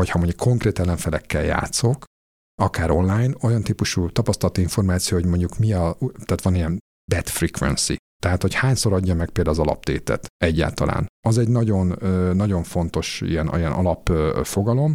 hogyha 0.00 0.18
mondjuk 0.18 0.38
konkrét 0.38 0.78
ellenfelekkel 0.78 1.44
játszok, 1.44 2.04
akár 2.60 2.90
online, 2.90 3.34
olyan 3.40 3.62
típusú 3.62 4.10
tapasztalati 4.10 4.60
információ, 4.60 5.16
hogy 5.16 5.26
mondjuk 5.26 5.58
mi 5.58 5.72
a, 5.72 5.98
tehát 6.24 6.42
van 6.42 6.54
ilyen 6.54 6.78
bet 7.08 7.28
frequency, 7.28 7.96
tehát, 8.22 8.42
hogy 8.42 8.54
hányszor 8.54 8.92
adja 8.92 9.14
meg 9.14 9.30
például 9.30 9.56
az 9.56 9.66
alaptétet 9.66 10.26
egyáltalán. 10.36 11.06
Az 11.26 11.38
egy 11.38 11.48
nagyon, 11.48 11.86
nagyon 12.36 12.62
fontos 12.62 13.20
ilyen, 13.20 13.50
ilyen 13.54 13.72
alapfogalom. 13.72 14.92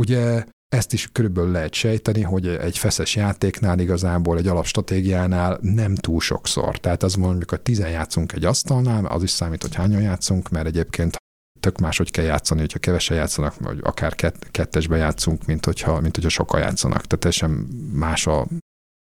Ugye 0.00 0.44
ezt 0.68 0.92
is 0.92 1.08
körülbelül 1.12 1.50
lehet 1.50 1.74
sejteni, 1.74 2.22
hogy 2.22 2.48
egy 2.48 2.78
feszes 2.78 3.16
játéknál 3.16 3.78
igazából 3.78 4.38
egy 4.38 4.46
alapstratégiánál 4.46 5.58
nem 5.60 5.94
túl 5.94 6.20
sokszor. 6.20 6.78
Tehát 6.78 7.02
az 7.02 7.14
mondjuk, 7.14 7.50
hogy 7.50 7.60
tizen 7.60 7.90
játszunk 7.90 8.32
egy 8.32 8.44
asztalnál, 8.44 9.06
az 9.06 9.22
is 9.22 9.30
számít, 9.30 9.62
hogy 9.62 9.74
hányan 9.74 10.02
játszunk, 10.02 10.48
mert 10.48 10.66
egyébként 10.66 11.16
tök 11.60 11.78
máshogy 11.78 12.10
kell 12.10 12.24
játszani, 12.24 12.60
hogyha 12.60 12.78
kevesen 12.78 13.16
játszanak, 13.16 13.58
vagy 13.58 13.78
akár 13.82 14.14
kett, 14.14 14.50
kettesbe 14.50 14.96
játszunk, 14.96 15.44
mint 15.44 15.64
hogyha, 15.64 16.00
mint 16.00 16.14
hogyha 16.14 16.30
sokan 16.30 16.60
játszanak. 16.60 17.06
Tehát 17.06 17.18
teljesen 17.18 17.50
más 17.92 18.26
a, 18.26 18.46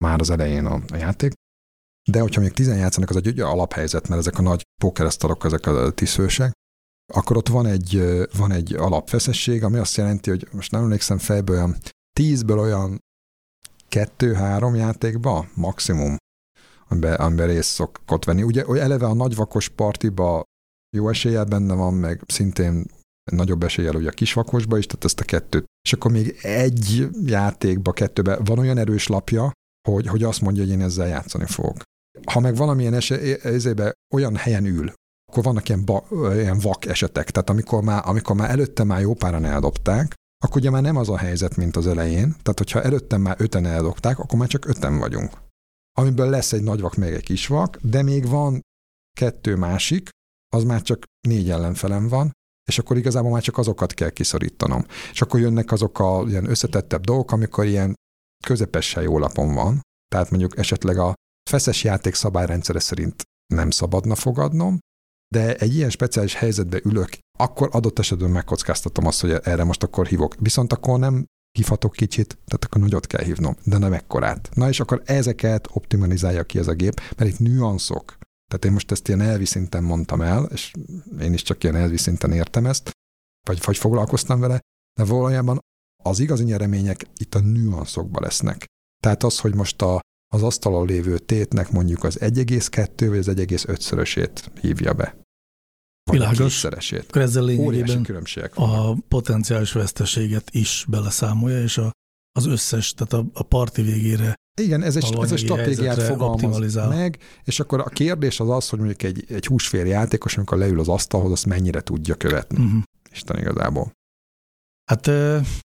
már 0.06 0.20
az 0.20 0.30
elején 0.30 0.66
a, 0.66 0.82
a 0.94 0.96
játék. 0.96 1.34
De 2.12 2.20
hogyha 2.20 2.42
még 2.42 2.52
tizen 2.52 2.78
játszanak, 2.78 3.10
az 3.10 3.16
egy 3.16 3.28
ugye 3.28 3.44
alaphelyzet, 3.44 4.08
mert 4.08 4.22
ezek 4.22 4.38
a 4.38 4.42
nagy 4.42 4.64
pókeresztalok, 4.82 5.46
ezek 5.46 5.66
a 5.66 5.92
tiszősek, 5.92 6.52
akkor 7.14 7.38
ott 7.38 7.48
van 7.48 7.66
egy, 7.66 8.04
van 8.38 8.52
egy 8.52 8.74
alapfeszesség, 8.74 9.64
ami 9.64 9.78
azt 9.78 9.96
jelenti, 9.96 10.30
hogy 10.30 10.48
most 10.52 10.72
nem 10.72 10.82
emlékszem 10.82 11.18
fejből, 11.18 11.56
olyan 11.56 11.78
tízből 12.14 12.60
olyan 12.60 13.00
kettő-három 13.88 14.76
játékba 14.76 15.48
maximum, 15.54 16.16
amiben, 16.88 17.14
amiben 17.14 17.48
részt 17.48 17.70
szokott 17.70 18.24
venni. 18.24 18.44
Ugye 18.44 18.64
hogy 18.64 18.78
eleve 18.78 19.06
a 19.06 19.14
nagyvakos 19.14 19.70
partiba 19.70 20.44
jó 20.96 21.10
eséllyel 21.10 21.46
benne 21.46 21.74
van, 21.74 21.94
meg 21.94 22.24
szintén 22.28 22.86
nagyobb 23.32 23.64
eséllyel 23.64 23.96
ugye 23.96 24.10
a 24.10 24.12
kisvakosba 24.12 24.78
is, 24.78 24.86
tehát 24.86 25.06
ezt 25.06 25.20
a 25.20 25.24
kettőt. 25.24 25.66
És 25.82 25.94
akkor 25.94 26.12
még 26.12 26.40
egy 26.42 27.08
játékba, 27.26 27.92
kettőbe 27.92 28.38
van 28.38 28.60
olyan 28.60 28.78
erős 28.78 29.08
lapja, 29.08 29.52
hogy, 29.90 30.08
hogy 30.08 30.24
azt 30.24 30.42
mondja, 30.42 30.64
hogy 30.64 30.72
én 30.72 30.82
ezzel 30.82 31.08
játszani 31.08 31.46
fogok. 31.46 31.82
Ha 32.26 32.40
meg 32.40 32.56
valamilyen 32.56 32.94
esélybe 32.94 33.94
olyan 34.14 34.36
helyen 34.36 34.66
ül, 34.66 34.94
akkor 35.32 35.44
vannak 35.44 35.70
ilyen, 35.70 35.86
ba, 35.86 36.08
ilyen 36.34 36.60
vak 36.60 36.86
esetek, 36.86 37.32
tehát 37.32 37.50
amikor 37.50 37.84
már, 37.84 38.02
amikor 38.06 38.36
már 38.36 38.50
előtte 38.50 38.84
már 38.84 39.02
jó 39.02 39.14
páran 39.14 39.46
eldobták, 39.46 40.14
akkor 40.44 40.62
ugye 40.62 40.70
már 40.70 40.82
nem 40.82 40.96
az 40.96 41.10
a 41.10 41.18
helyzet, 41.18 41.56
mint 41.56 41.76
az 41.76 41.88
elején, 41.88 42.30
tehát 42.30 42.58
hogyha 42.58 42.82
előttem 42.82 43.22
már 43.22 43.36
öten 43.40 43.66
eldobták, 43.66 44.20
akkor 44.20 44.40
már 44.40 44.48
csak 44.48 44.68
öten 44.68 44.98
vagyunk. 44.98 45.38
Amiből 46.00 46.30
lesz 46.30 46.54
egy 46.54 46.64
nagy 46.64 46.82
vak, 46.82 46.96
meg 46.96 47.14
egy 47.14 47.24
kis 47.24 47.48
vak, 47.48 47.78
de 47.82 48.02
még 48.02 48.28
van 48.28 48.62
kettő 49.18 49.56
másik, 49.56 50.10
az 50.56 50.64
már 50.64 50.82
csak 50.82 51.04
négy 51.28 51.50
ellenfelem 51.50 52.08
van, 52.08 52.32
és 52.70 52.80
akkor 52.80 52.98
igazából 52.98 53.32
már 53.32 53.42
csak 53.42 53.58
azokat 53.58 53.94
kell 53.94 54.10
kiszorítanom. 54.10 54.86
És 55.12 55.22
akkor 55.22 55.40
jönnek 55.40 55.72
azok 55.72 56.00
a 56.00 56.24
ilyen 56.28 56.50
összetettebb 56.50 57.04
dolgok, 57.04 57.32
amikor 57.32 57.66
ilyen 57.66 57.94
közepesen 58.46 59.04
jó 59.04 59.18
lapon 59.18 59.54
van, 59.54 59.82
tehát 60.08 60.30
mondjuk 60.30 60.58
esetleg 60.58 60.98
a 60.98 61.14
feszes 61.48 61.84
játék 61.84 62.14
szabályrendszere 62.14 62.80
szerint 62.80 63.24
nem 63.54 63.70
szabadna 63.70 64.16
fogadnom, 64.16 64.80
de 65.36 65.56
egy 65.56 65.76
ilyen 65.76 65.90
speciális 65.90 66.34
helyzetbe 66.34 66.80
ülök, 66.84 67.10
akkor 67.38 67.70
adott 67.72 68.00
esetben 68.00 68.30
megkockáztatom 68.30 69.06
azt, 69.06 69.22
hogy 69.22 69.32
erre 69.32 69.64
most 69.64 69.84
akkor 69.84 70.08
hívok. 70.08 70.36
Viszont 70.40 70.74
akkor 70.74 71.00
nem 71.00 71.26
hívhatok 71.58 71.92
kicsit, 71.92 72.28
tehát 72.46 72.66
akkor 72.66 72.82
nagyot 72.82 73.08
kell 73.08 73.24
hívnom, 73.24 73.56
de 73.64 73.78
nem 73.78 73.94
ekkorát. 73.94 74.50
Na 74.54 74.68
és 74.70 74.80
akkor 74.80 75.02
ezeket 75.06 75.68
optimalizálja 75.72 76.44
ki 76.44 76.58
ez 76.58 76.68
a 76.68 76.74
gép, 76.74 77.02
mert 77.18 77.32
itt 77.32 77.40
nüanszok. 77.40 78.18
Tehát 78.50 78.66
én 78.66 78.72
most 78.72 78.92
ezt 78.92 79.08
ilyen 79.08 79.22
elvi 79.22 79.46
szinten 79.46 79.84
mondtam 79.84 80.22
el, 80.22 80.44
és 80.44 80.72
én 81.20 81.34
is 81.34 81.42
csak 81.42 81.64
ilyen 81.64 81.76
elvi 81.76 81.98
szinten 81.98 82.32
értem 82.32 82.66
ezt, 82.66 82.92
vagy, 83.48 83.60
vagy 83.66 83.78
foglalkoztam 83.78 84.40
vele, 84.40 84.60
de 85.00 85.06
valójában 85.06 85.60
az 86.04 86.20
igazi 86.20 86.44
nyeremények 86.44 87.06
itt 87.18 87.36
a 87.36 87.40
nüanszokban 87.40 88.24
lesznek. 88.24 88.66
Tehát 89.04 89.24
az, 89.24 89.40
hogy 89.40 89.56
most 89.56 89.82
a, 89.82 90.00
az 90.28 90.44
asztalon 90.44 90.86
lévő 90.88 91.18
tétnek 91.18 91.72
mondjuk 91.72 92.04
az 92.04 92.18
1,2 92.20 93.06
vagy 93.08 93.18
az 93.18 93.28
1,5-szörösét 93.28 94.46
hívja 94.62 94.94
be. 94.94 95.18
Világos. 96.12 96.64
A 96.64 96.78
Akkor 97.08 97.22
ezzel 97.22 97.44
lényegében 97.44 98.04
különbségek 98.04 98.56
vannak. 98.56 98.98
a 98.98 98.98
potenciális 99.08 99.72
veszteséget 99.72 100.50
is 100.52 100.86
beleszámolja, 100.90 101.62
és 101.62 101.78
a, 101.78 101.92
az 102.32 102.46
összes, 102.46 102.94
tehát 102.94 103.14
a, 103.14 103.26
a 103.34 103.44
parti 103.44 103.82
végére 103.82 104.36
Igen, 104.62 104.84
ez 104.84 104.96
egy, 104.96 105.18
ez 105.22 105.32
egy 105.32 105.38
stratégiát 105.38 106.04
fogalmaz 106.04 106.76
meg, 106.76 107.18
és 107.44 107.60
akkor 107.60 107.80
a 107.80 107.84
kérdés 107.84 108.40
az 108.40 108.50
az, 108.50 108.70
hogy 108.70 108.80
mondjuk 108.80 109.04
egy, 109.04 109.26
egy 109.28 109.46
húsfér 109.46 109.86
játékos, 109.86 110.38
amikor 110.38 110.58
leül 110.58 110.80
az 110.80 110.88
asztalhoz, 110.88 111.32
azt 111.32 111.46
mennyire 111.46 111.82
tudja 111.82 112.16
követni. 112.16 112.64
uh-huh. 112.64 112.82
Isten 113.12 113.38
igazából. 113.38 113.92
Hát 114.92 115.08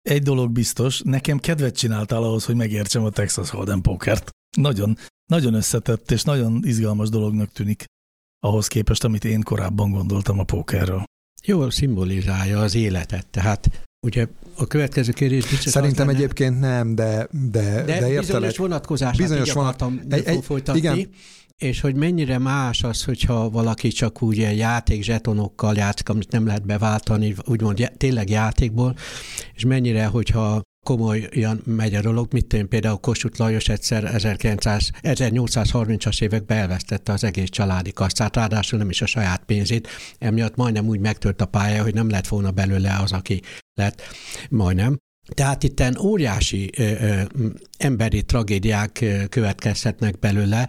egy 0.02 0.24
dolog 0.24 0.52
biztos, 0.52 1.02
nekem 1.04 1.38
kedvet 1.38 1.78
csináltál 1.78 2.24
ahhoz, 2.24 2.46
hogy 2.46 2.56
megértsem 2.56 3.04
a 3.04 3.10
Texas 3.10 3.50
Hold'em 3.52 3.80
pokert. 3.82 4.30
Nagyon, 4.58 4.98
nagyon 5.26 5.54
összetett 5.54 6.12
és 6.12 6.24
nagyon 6.24 6.62
izgalmas 6.64 7.10
dolognak 7.10 7.52
tűnik 7.52 7.86
ahhoz 8.40 8.68
képest, 8.68 9.04
amit 9.04 9.26
én 9.26 9.42
korábban 9.42 9.92
gondoltam 9.92 10.40
a 10.40 10.44
pókerről. 10.44 11.04
Jól 11.44 11.72
szimbolizálja 11.72 12.60
az 12.60 12.76
életet, 12.76 13.28
tehát 13.28 13.86
ugye 14.08 14.28
a 14.56 14.68
következő 14.68 15.12
kérdés 15.12 15.50
biztos 15.50 15.72
Szerintem 15.72 16.08
lenne, 16.08 16.18
egyébként 16.18 16.60
nem, 16.60 16.96
de, 16.96 17.28
de, 17.32 17.62
de, 17.62 17.84
de 17.84 17.94
értelek. 17.94 18.20
Bizonyos 18.26 18.58
vonatkozását 18.58 19.18
bizonyos 19.18 19.52
vonat... 19.52 19.84
egy, 20.10 20.26
egy, 20.26 20.44
folytatni. 20.44 20.80
Igen, 20.80 21.10
és 21.58 21.82
hogy 21.82 21.96
mennyire 21.96 22.38
más 22.38 22.84
az, 22.84 23.04
hogyha 23.04 23.50
valaki 23.50 23.88
csak 23.88 24.22
úgy 24.22 24.38
játék 24.38 25.04
zsetonokkal 25.04 25.76
játszik, 25.76 26.10
amit 26.10 26.32
nem 26.32 26.46
lehet 26.46 26.66
beváltani, 26.66 27.36
úgymond 27.46 27.92
tényleg 27.98 28.30
játékból, 28.30 28.96
és 29.54 29.66
mennyire, 29.66 30.06
hogyha 30.06 30.62
komolyan 30.86 31.62
megy 31.66 31.96
a 31.96 32.02
dolog, 32.02 32.34
mit 32.34 32.54
én 32.54 32.68
például 32.68 32.98
Kossuth 32.98 33.40
Lajos 33.40 33.70
egyszer 33.70 34.04
1900, 34.16 34.90
1830-as 35.02 36.22
években 36.22 36.58
elvesztette 36.58 37.12
az 37.12 37.24
egész 37.24 37.50
családi 37.50 37.92
kasszát, 37.92 38.36
ráadásul 38.36 38.80
nem 38.80 38.90
is 38.90 39.02
a 39.02 39.06
saját 39.06 39.44
pénzét, 39.46 39.88
emiatt 40.18 40.56
majdnem 40.56 40.88
úgy 40.88 41.00
megtört 41.00 41.42
a 41.42 41.46
pálya, 41.46 41.84
hogy 41.84 41.94
nem 41.94 42.10
lett 42.10 42.28
volna 42.28 42.52
belőle 42.52 42.98
az, 43.02 43.12
aki 43.12 43.42
lett, 43.74 44.02
majdnem. 44.50 44.98
Tehát 45.34 45.64
itt 45.64 46.00
óriási 46.00 46.70
ö, 46.78 46.84
ö, 46.84 47.22
emberi 47.78 48.24
tragédiák 48.24 49.06
következhetnek 49.30 50.20
belőle, 50.20 50.68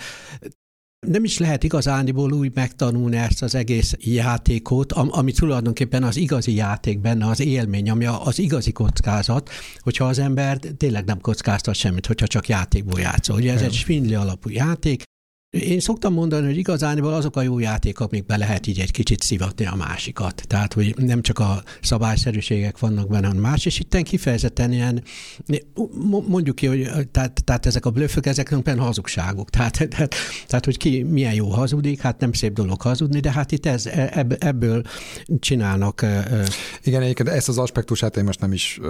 nem 1.07 1.25
is 1.25 1.39
lehet 1.39 1.65
igazániból 1.65 2.33
úgy 2.33 2.51
megtanulni 2.55 3.17
ezt 3.17 3.43
az 3.43 3.55
egész 3.55 3.95
játékot, 3.99 4.93
ami 4.93 5.33
tulajdonképpen 5.33 6.03
az 6.03 6.17
igazi 6.17 6.55
játék 6.55 7.01
benne, 7.01 7.27
az 7.27 7.41
élmény, 7.41 7.91
ami 7.91 8.07
az 8.07 8.39
igazi 8.39 8.73
kockázat, 8.73 9.51
hogyha 9.81 10.05
az 10.05 10.19
ember 10.19 10.59
tényleg 10.77 11.05
nem 11.05 11.21
kockáztat 11.21 11.75
semmit, 11.75 12.07
hogyha 12.07 12.27
csak 12.27 12.49
játékból 12.49 13.01
játszol. 13.01 13.37
Ugye 13.37 13.53
ez 13.53 13.63
egy 13.63 13.73
svindli 13.73 14.15
alapú 14.15 14.51
játék, 14.51 15.03
én 15.59 15.81
szoktam 15.81 16.13
mondani, 16.13 16.47
hogy 16.47 16.57
igazániból 16.57 17.13
azok 17.13 17.37
a 17.37 17.43
jó 17.43 17.59
játékok, 17.59 18.11
amikben 18.11 18.39
lehet 18.39 18.67
így 18.67 18.79
egy 18.79 18.91
kicsit 18.91 19.23
szivatni 19.23 19.67
a 19.67 19.75
másikat. 19.75 20.43
Tehát, 20.47 20.73
hogy 20.73 20.95
nem 20.97 21.23
csak 21.23 21.39
a 21.39 21.63
szabályszerűségek 21.83 22.79
vannak 22.79 23.09
benne, 23.09 23.27
hanem 23.27 23.43
más, 23.43 23.67
és 23.67 23.79
itt 23.79 24.03
kifejezetten 24.03 24.73
ilyen, 24.73 25.03
mondjuk 26.27 26.57
ki, 26.57 26.67
hogy 26.67 26.91
tehát, 27.11 27.45
tehát 27.45 27.67
ezek 27.67 27.87
a 27.87 27.91
blöffök, 27.91 28.27
ezek 28.27 28.63
benne 28.63 28.83
hazugságok. 28.83 29.51
Tehát, 29.51 29.79
tehát, 29.91 30.15
tehát, 30.47 30.65
hogy 30.65 30.77
ki 30.77 31.03
milyen 31.03 31.35
jó 31.35 31.49
hazudik, 31.49 32.01
hát 32.01 32.21
nem 32.21 32.33
szép 32.33 32.53
dolog 32.53 32.83
hazudni, 32.83 33.21
de 33.21 33.33
hát 33.33 33.53
itt 33.53 33.67
ez, 33.67 33.87
ebből 34.39 34.83
csinálnak. 35.39 36.07
Igen, 36.83 37.03
egyébként 37.03 37.29
ezt 37.29 37.49
az 37.49 37.59
aspektusát 37.59 38.17
én 38.17 38.25
most 38.25 38.41
nem 38.41 38.53
is, 38.53 38.81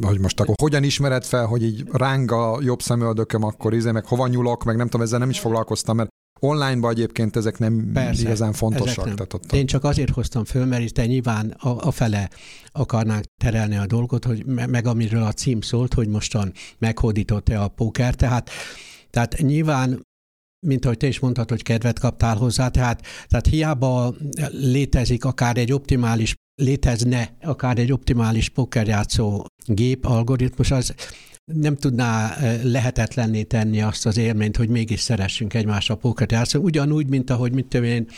hogy 0.00 0.20
most 0.20 0.40
akkor 0.40 0.54
hogyan 0.60 0.82
ismered 0.82 1.24
fel, 1.24 1.46
hogy 1.46 1.62
így 1.62 1.84
ráng 1.92 2.30
a 2.30 2.58
jobb 2.62 2.82
szemöldököm, 2.82 3.42
akkor 3.42 3.74
izé, 3.74 3.90
meg 3.90 4.06
hova 4.06 4.26
nyulok, 4.26 4.64
meg 4.64 4.76
nem 4.76 4.88
tudom, 4.88 5.06
ezzel 5.06 5.18
nem 5.18 5.30
is 5.30 5.38
foglalkoztam 5.38 5.84
hoztam, 5.86 5.96
mert 5.96 6.14
Online-ban 6.40 6.90
egyébként 6.90 7.36
ezek 7.36 7.58
nem 7.58 7.90
Persze, 7.92 8.22
igazán 8.22 8.52
fontosak. 8.52 9.04
Nem. 9.04 9.16
Tehát 9.16 9.34
ott 9.34 9.52
Én 9.52 9.66
csak 9.66 9.84
azért 9.84 10.10
hoztam 10.10 10.44
föl, 10.44 10.64
mert 10.64 10.82
itt 10.82 11.06
nyilván 11.06 11.50
a, 11.50 11.86
a 11.86 11.90
fele 11.90 12.30
akarnánk 12.72 13.24
terelni 13.40 13.76
a 13.76 13.86
dolgot, 13.86 14.24
hogy 14.24 14.44
meg 14.46 14.86
amiről 14.86 15.22
a 15.22 15.32
cím 15.32 15.60
szólt, 15.60 15.94
hogy 15.94 16.08
mostan 16.08 16.52
meghódított-e 16.78 17.60
a 17.60 17.68
póker, 17.68 18.14
tehát, 18.14 18.50
tehát 19.10 19.36
nyilván 19.38 20.04
mint 20.66 20.84
ahogy 20.84 20.96
te 20.96 21.06
is 21.06 21.18
mondtad, 21.18 21.48
hogy 21.48 21.62
kedvet 21.62 21.98
kaptál 21.98 22.36
hozzá, 22.36 22.68
tehát, 22.68 23.06
tehát 23.26 23.46
hiába 23.46 24.14
létezik 24.50 25.24
akár 25.24 25.56
egy 25.56 25.72
optimális, 25.72 26.34
létezne 26.62 27.36
akár 27.42 27.78
egy 27.78 27.92
optimális 27.92 28.48
pokerjátszó 28.48 29.44
gép, 29.66 30.04
algoritmus, 30.04 30.70
az 30.70 30.94
nem 31.52 31.76
tudná 31.76 32.36
lehetetlenné 32.62 33.42
tenni 33.42 33.80
azt 33.80 34.06
az 34.06 34.16
élményt, 34.16 34.56
hogy 34.56 34.68
mégis 34.68 35.00
szeressünk 35.00 35.54
egymásra 35.54 35.96
pókert 35.96 36.32
játszani. 36.32 36.64
Ugyanúgy, 36.64 37.08
mint 37.08 37.30
ahogy 37.30 37.52
mit 37.52 37.66
tudom 37.66 37.86
én, 37.86 38.08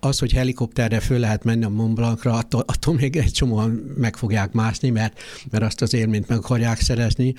az, 0.00 0.18
hogy 0.18 0.32
helikopterre 0.32 1.00
föl 1.00 1.18
lehet 1.18 1.44
menni 1.44 1.64
a 1.64 1.68
Mont 1.68 1.94
Blancra, 1.94 2.32
attól, 2.32 2.64
attól 2.66 2.94
még 2.94 3.16
egy 3.16 3.32
csomóan 3.32 3.70
meg 3.96 4.16
fogják 4.16 4.52
mászni, 4.52 4.90
mert, 4.90 5.20
mert 5.50 5.64
azt 5.64 5.82
az 5.82 5.94
élményt 5.94 6.28
meg 6.28 6.38
akarják 6.38 6.80
szerezni. 6.80 7.34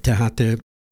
Tehát 0.00 0.42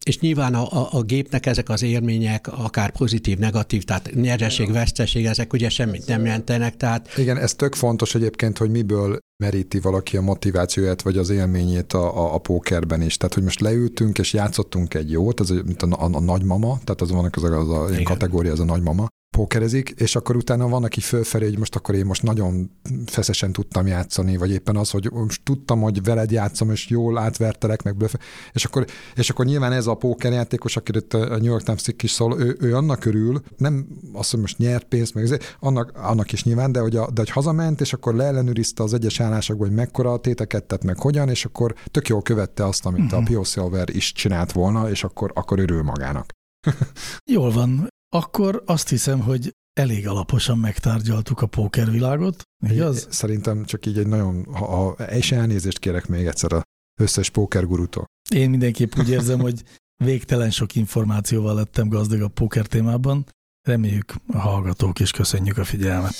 és 0.02 0.18
nyilván 0.18 0.54
a, 0.54 0.80
a, 0.80 0.88
a 0.90 1.02
gépnek 1.02 1.46
ezek 1.46 1.68
az 1.68 1.82
élmények, 1.82 2.48
akár 2.48 2.90
pozitív, 2.90 3.38
negatív, 3.38 3.84
tehát 3.84 4.10
nyereség, 4.14 4.72
veszteség, 4.72 5.26
ezek 5.26 5.52
ugye 5.52 5.68
semmit 5.68 6.06
nem 6.06 6.24
jelentenek. 6.24 6.76
Tehát... 6.76 7.18
Igen, 7.18 7.36
ez 7.36 7.54
tök 7.54 7.74
fontos 7.74 8.14
egyébként, 8.14 8.58
hogy 8.58 8.70
miből 8.70 9.18
meríti 9.42 9.80
valaki 9.80 10.16
a 10.16 10.20
motivációját, 10.20 11.02
vagy 11.02 11.16
az 11.16 11.30
élményét 11.30 11.92
a, 11.92 12.16
a, 12.16 12.34
a 12.34 12.38
pókerben 12.38 13.02
is. 13.02 13.16
Tehát, 13.16 13.34
hogy 13.34 13.42
most 13.42 13.60
leültünk 13.60 14.18
és 14.18 14.32
játszottunk 14.32 14.94
egy 14.94 15.10
jót, 15.10 15.40
az 15.40 15.50
mint 15.50 15.82
a, 15.82 15.86
a, 15.86 16.04
a 16.12 16.20
nagymama, 16.20 16.78
tehát 16.84 17.00
az 17.00 17.10
van 17.10 17.30
az 17.32 17.42
a, 17.44 17.58
az 17.58 17.70
a 17.70 17.90
ilyen 17.90 18.04
kategória, 18.04 18.52
az 18.52 18.60
a 18.60 18.64
nagymama, 18.64 19.06
pókerezik, 19.32 19.94
és 19.96 20.16
akkor 20.16 20.36
utána 20.36 20.68
van, 20.68 20.84
aki 20.84 21.00
fölfelé, 21.00 21.44
hogy 21.44 21.58
most 21.58 21.76
akkor 21.76 21.94
én 21.94 22.06
most 22.06 22.22
nagyon 22.22 22.70
feszesen 23.06 23.52
tudtam 23.52 23.86
játszani, 23.86 24.36
vagy 24.36 24.50
éppen 24.50 24.76
az, 24.76 24.90
hogy 24.90 25.10
most 25.12 25.42
tudtam, 25.42 25.80
hogy 25.80 26.02
veled 26.02 26.30
játszom, 26.30 26.70
és 26.70 26.88
jól 26.88 27.18
átvertelek, 27.18 27.82
meg 27.82 27.96
blöfe. 27.96 28.18
És 28.52 28.64
akkor, 28.64 28.86
és 29.14 29.30
akkor 29.30 29.44
nyilván 29.44 29.72
ez 29.72 29.86
a 29.86 29.94
pókerjátékos, 29.94 30.76
akit 30.76 31.14
a 31.14 31.36
New 31.36 31.44
York 31.44 31.62
Times 31.62 31.82
is 32.02 32.10
szól, 32.10 32.40
ő, 32.40 32.56
ő 32.60 32.76
annak 32.76 33.04
örül, 33.04 33.42
nem 33.56 33.86
azt, 34.12 34.30
hogy 34.30 34.40
most 34.40 34.58
nyert 34.58 34.84
pénzt, 34.84 35.14
meg 35.14 35.40
annak, 35.60 35.92
annak 35.94 36.32
is 36.32 36.44
nyilván, 36.44 36.72
de 36.72 36.80
hogy, 36.80 36.96
a, 36.96 37.10
de 37.10 37.20
hogy 37.20 37.30
hazament, 37.30 37.80
és 37.80 37.92
akkor 37.92 38.14
leellenőrizte 38.14 38.82
az 38.82 38.94
egyes 38.94 39.20
állásokban, 39.20 39.66
hogy 39.66 39.76
mekkora 39.76 40.12
a 40.12 40.20
téteket 40.20 40.64
tett, 40.64 40.84
meg 40.84 40.98
hogyan, 40.98 41.28
és 41.28 41.44
akkor 41.44 41.74
tök 41.90 42.08
jól 42.08 42.22
követte 42.22 42.66
azt, 42.66 42.86
amit 42.86 43.04
uh-huh. 43.04 43.20
a 43.20 43.22
Pio 43.22 43.44
Silver 43.44 43.88
is 43.88 44.12
csinált 44.12 44.52
volna, 44.52 44.90
és 44.90 45.04
akkor, 45.04 45.32
akkor 45.34 45.58
örül 45.58 45.82
magának. 45.82 46.30
Jól 47.32 47.50
van 47.50 47.90
akkor 48.14 48.62
azt 48.66 48.88
hiszem, 48.88 49.20
hogy 49.20 49.54
elég 49.72 50.08
alaposan 50.08 50.58
megtárgyaltuk 50.58 51.42
a 51.42 51.46
pókervilágot, 51.46 52.42
igaz? 52.68 53.06
Szerintem 53.10 53.64
csak 53.64 53.86
így 53.86 53.98
egy 53.98 54.06
nagyon, 54.06 54.46
ha, 54.52 54.66
ha 54.66 55.04
és 55.04 55.32
elnézést 55.32 55.78
kérek 55.78 56.06
még 56.06 56.26
egyszer 56.26 56.52
a 56.52 56.62
összes 57.00 57.30
pókergurútól. 57.30 58.04
Én 58.34 58.50
mindenképp 58.50 58.92
úgy 58.98 59.10
érzem, 59.10 59.40
hogy 59.40 59.62
végtelen 60.04 60.50
sok 60.50 60.74
információval 60.74 61.54
lettem 61.54 61.88
gazdag 61.88 62.20
a 62.20 62.28
póker 62.28 62.66
témában. 62.66 63.26
Reméljük 63.68 64.14
a 64.32 64.38
hallgatók, 64.38 65.00
és 65.00 65.10
köszönjük 65.10 65.58
a 65.58 65.64
figyelmet. 65.64 66.14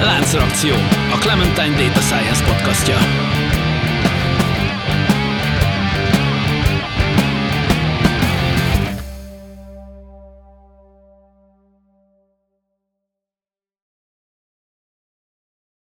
Láncreakció, 0.00 0.74
a 1.12 1.18
Clementine 1.20 1.76
Data 1.76 2.00
Science 2.00 2.44
podcastja. 2.44 3.40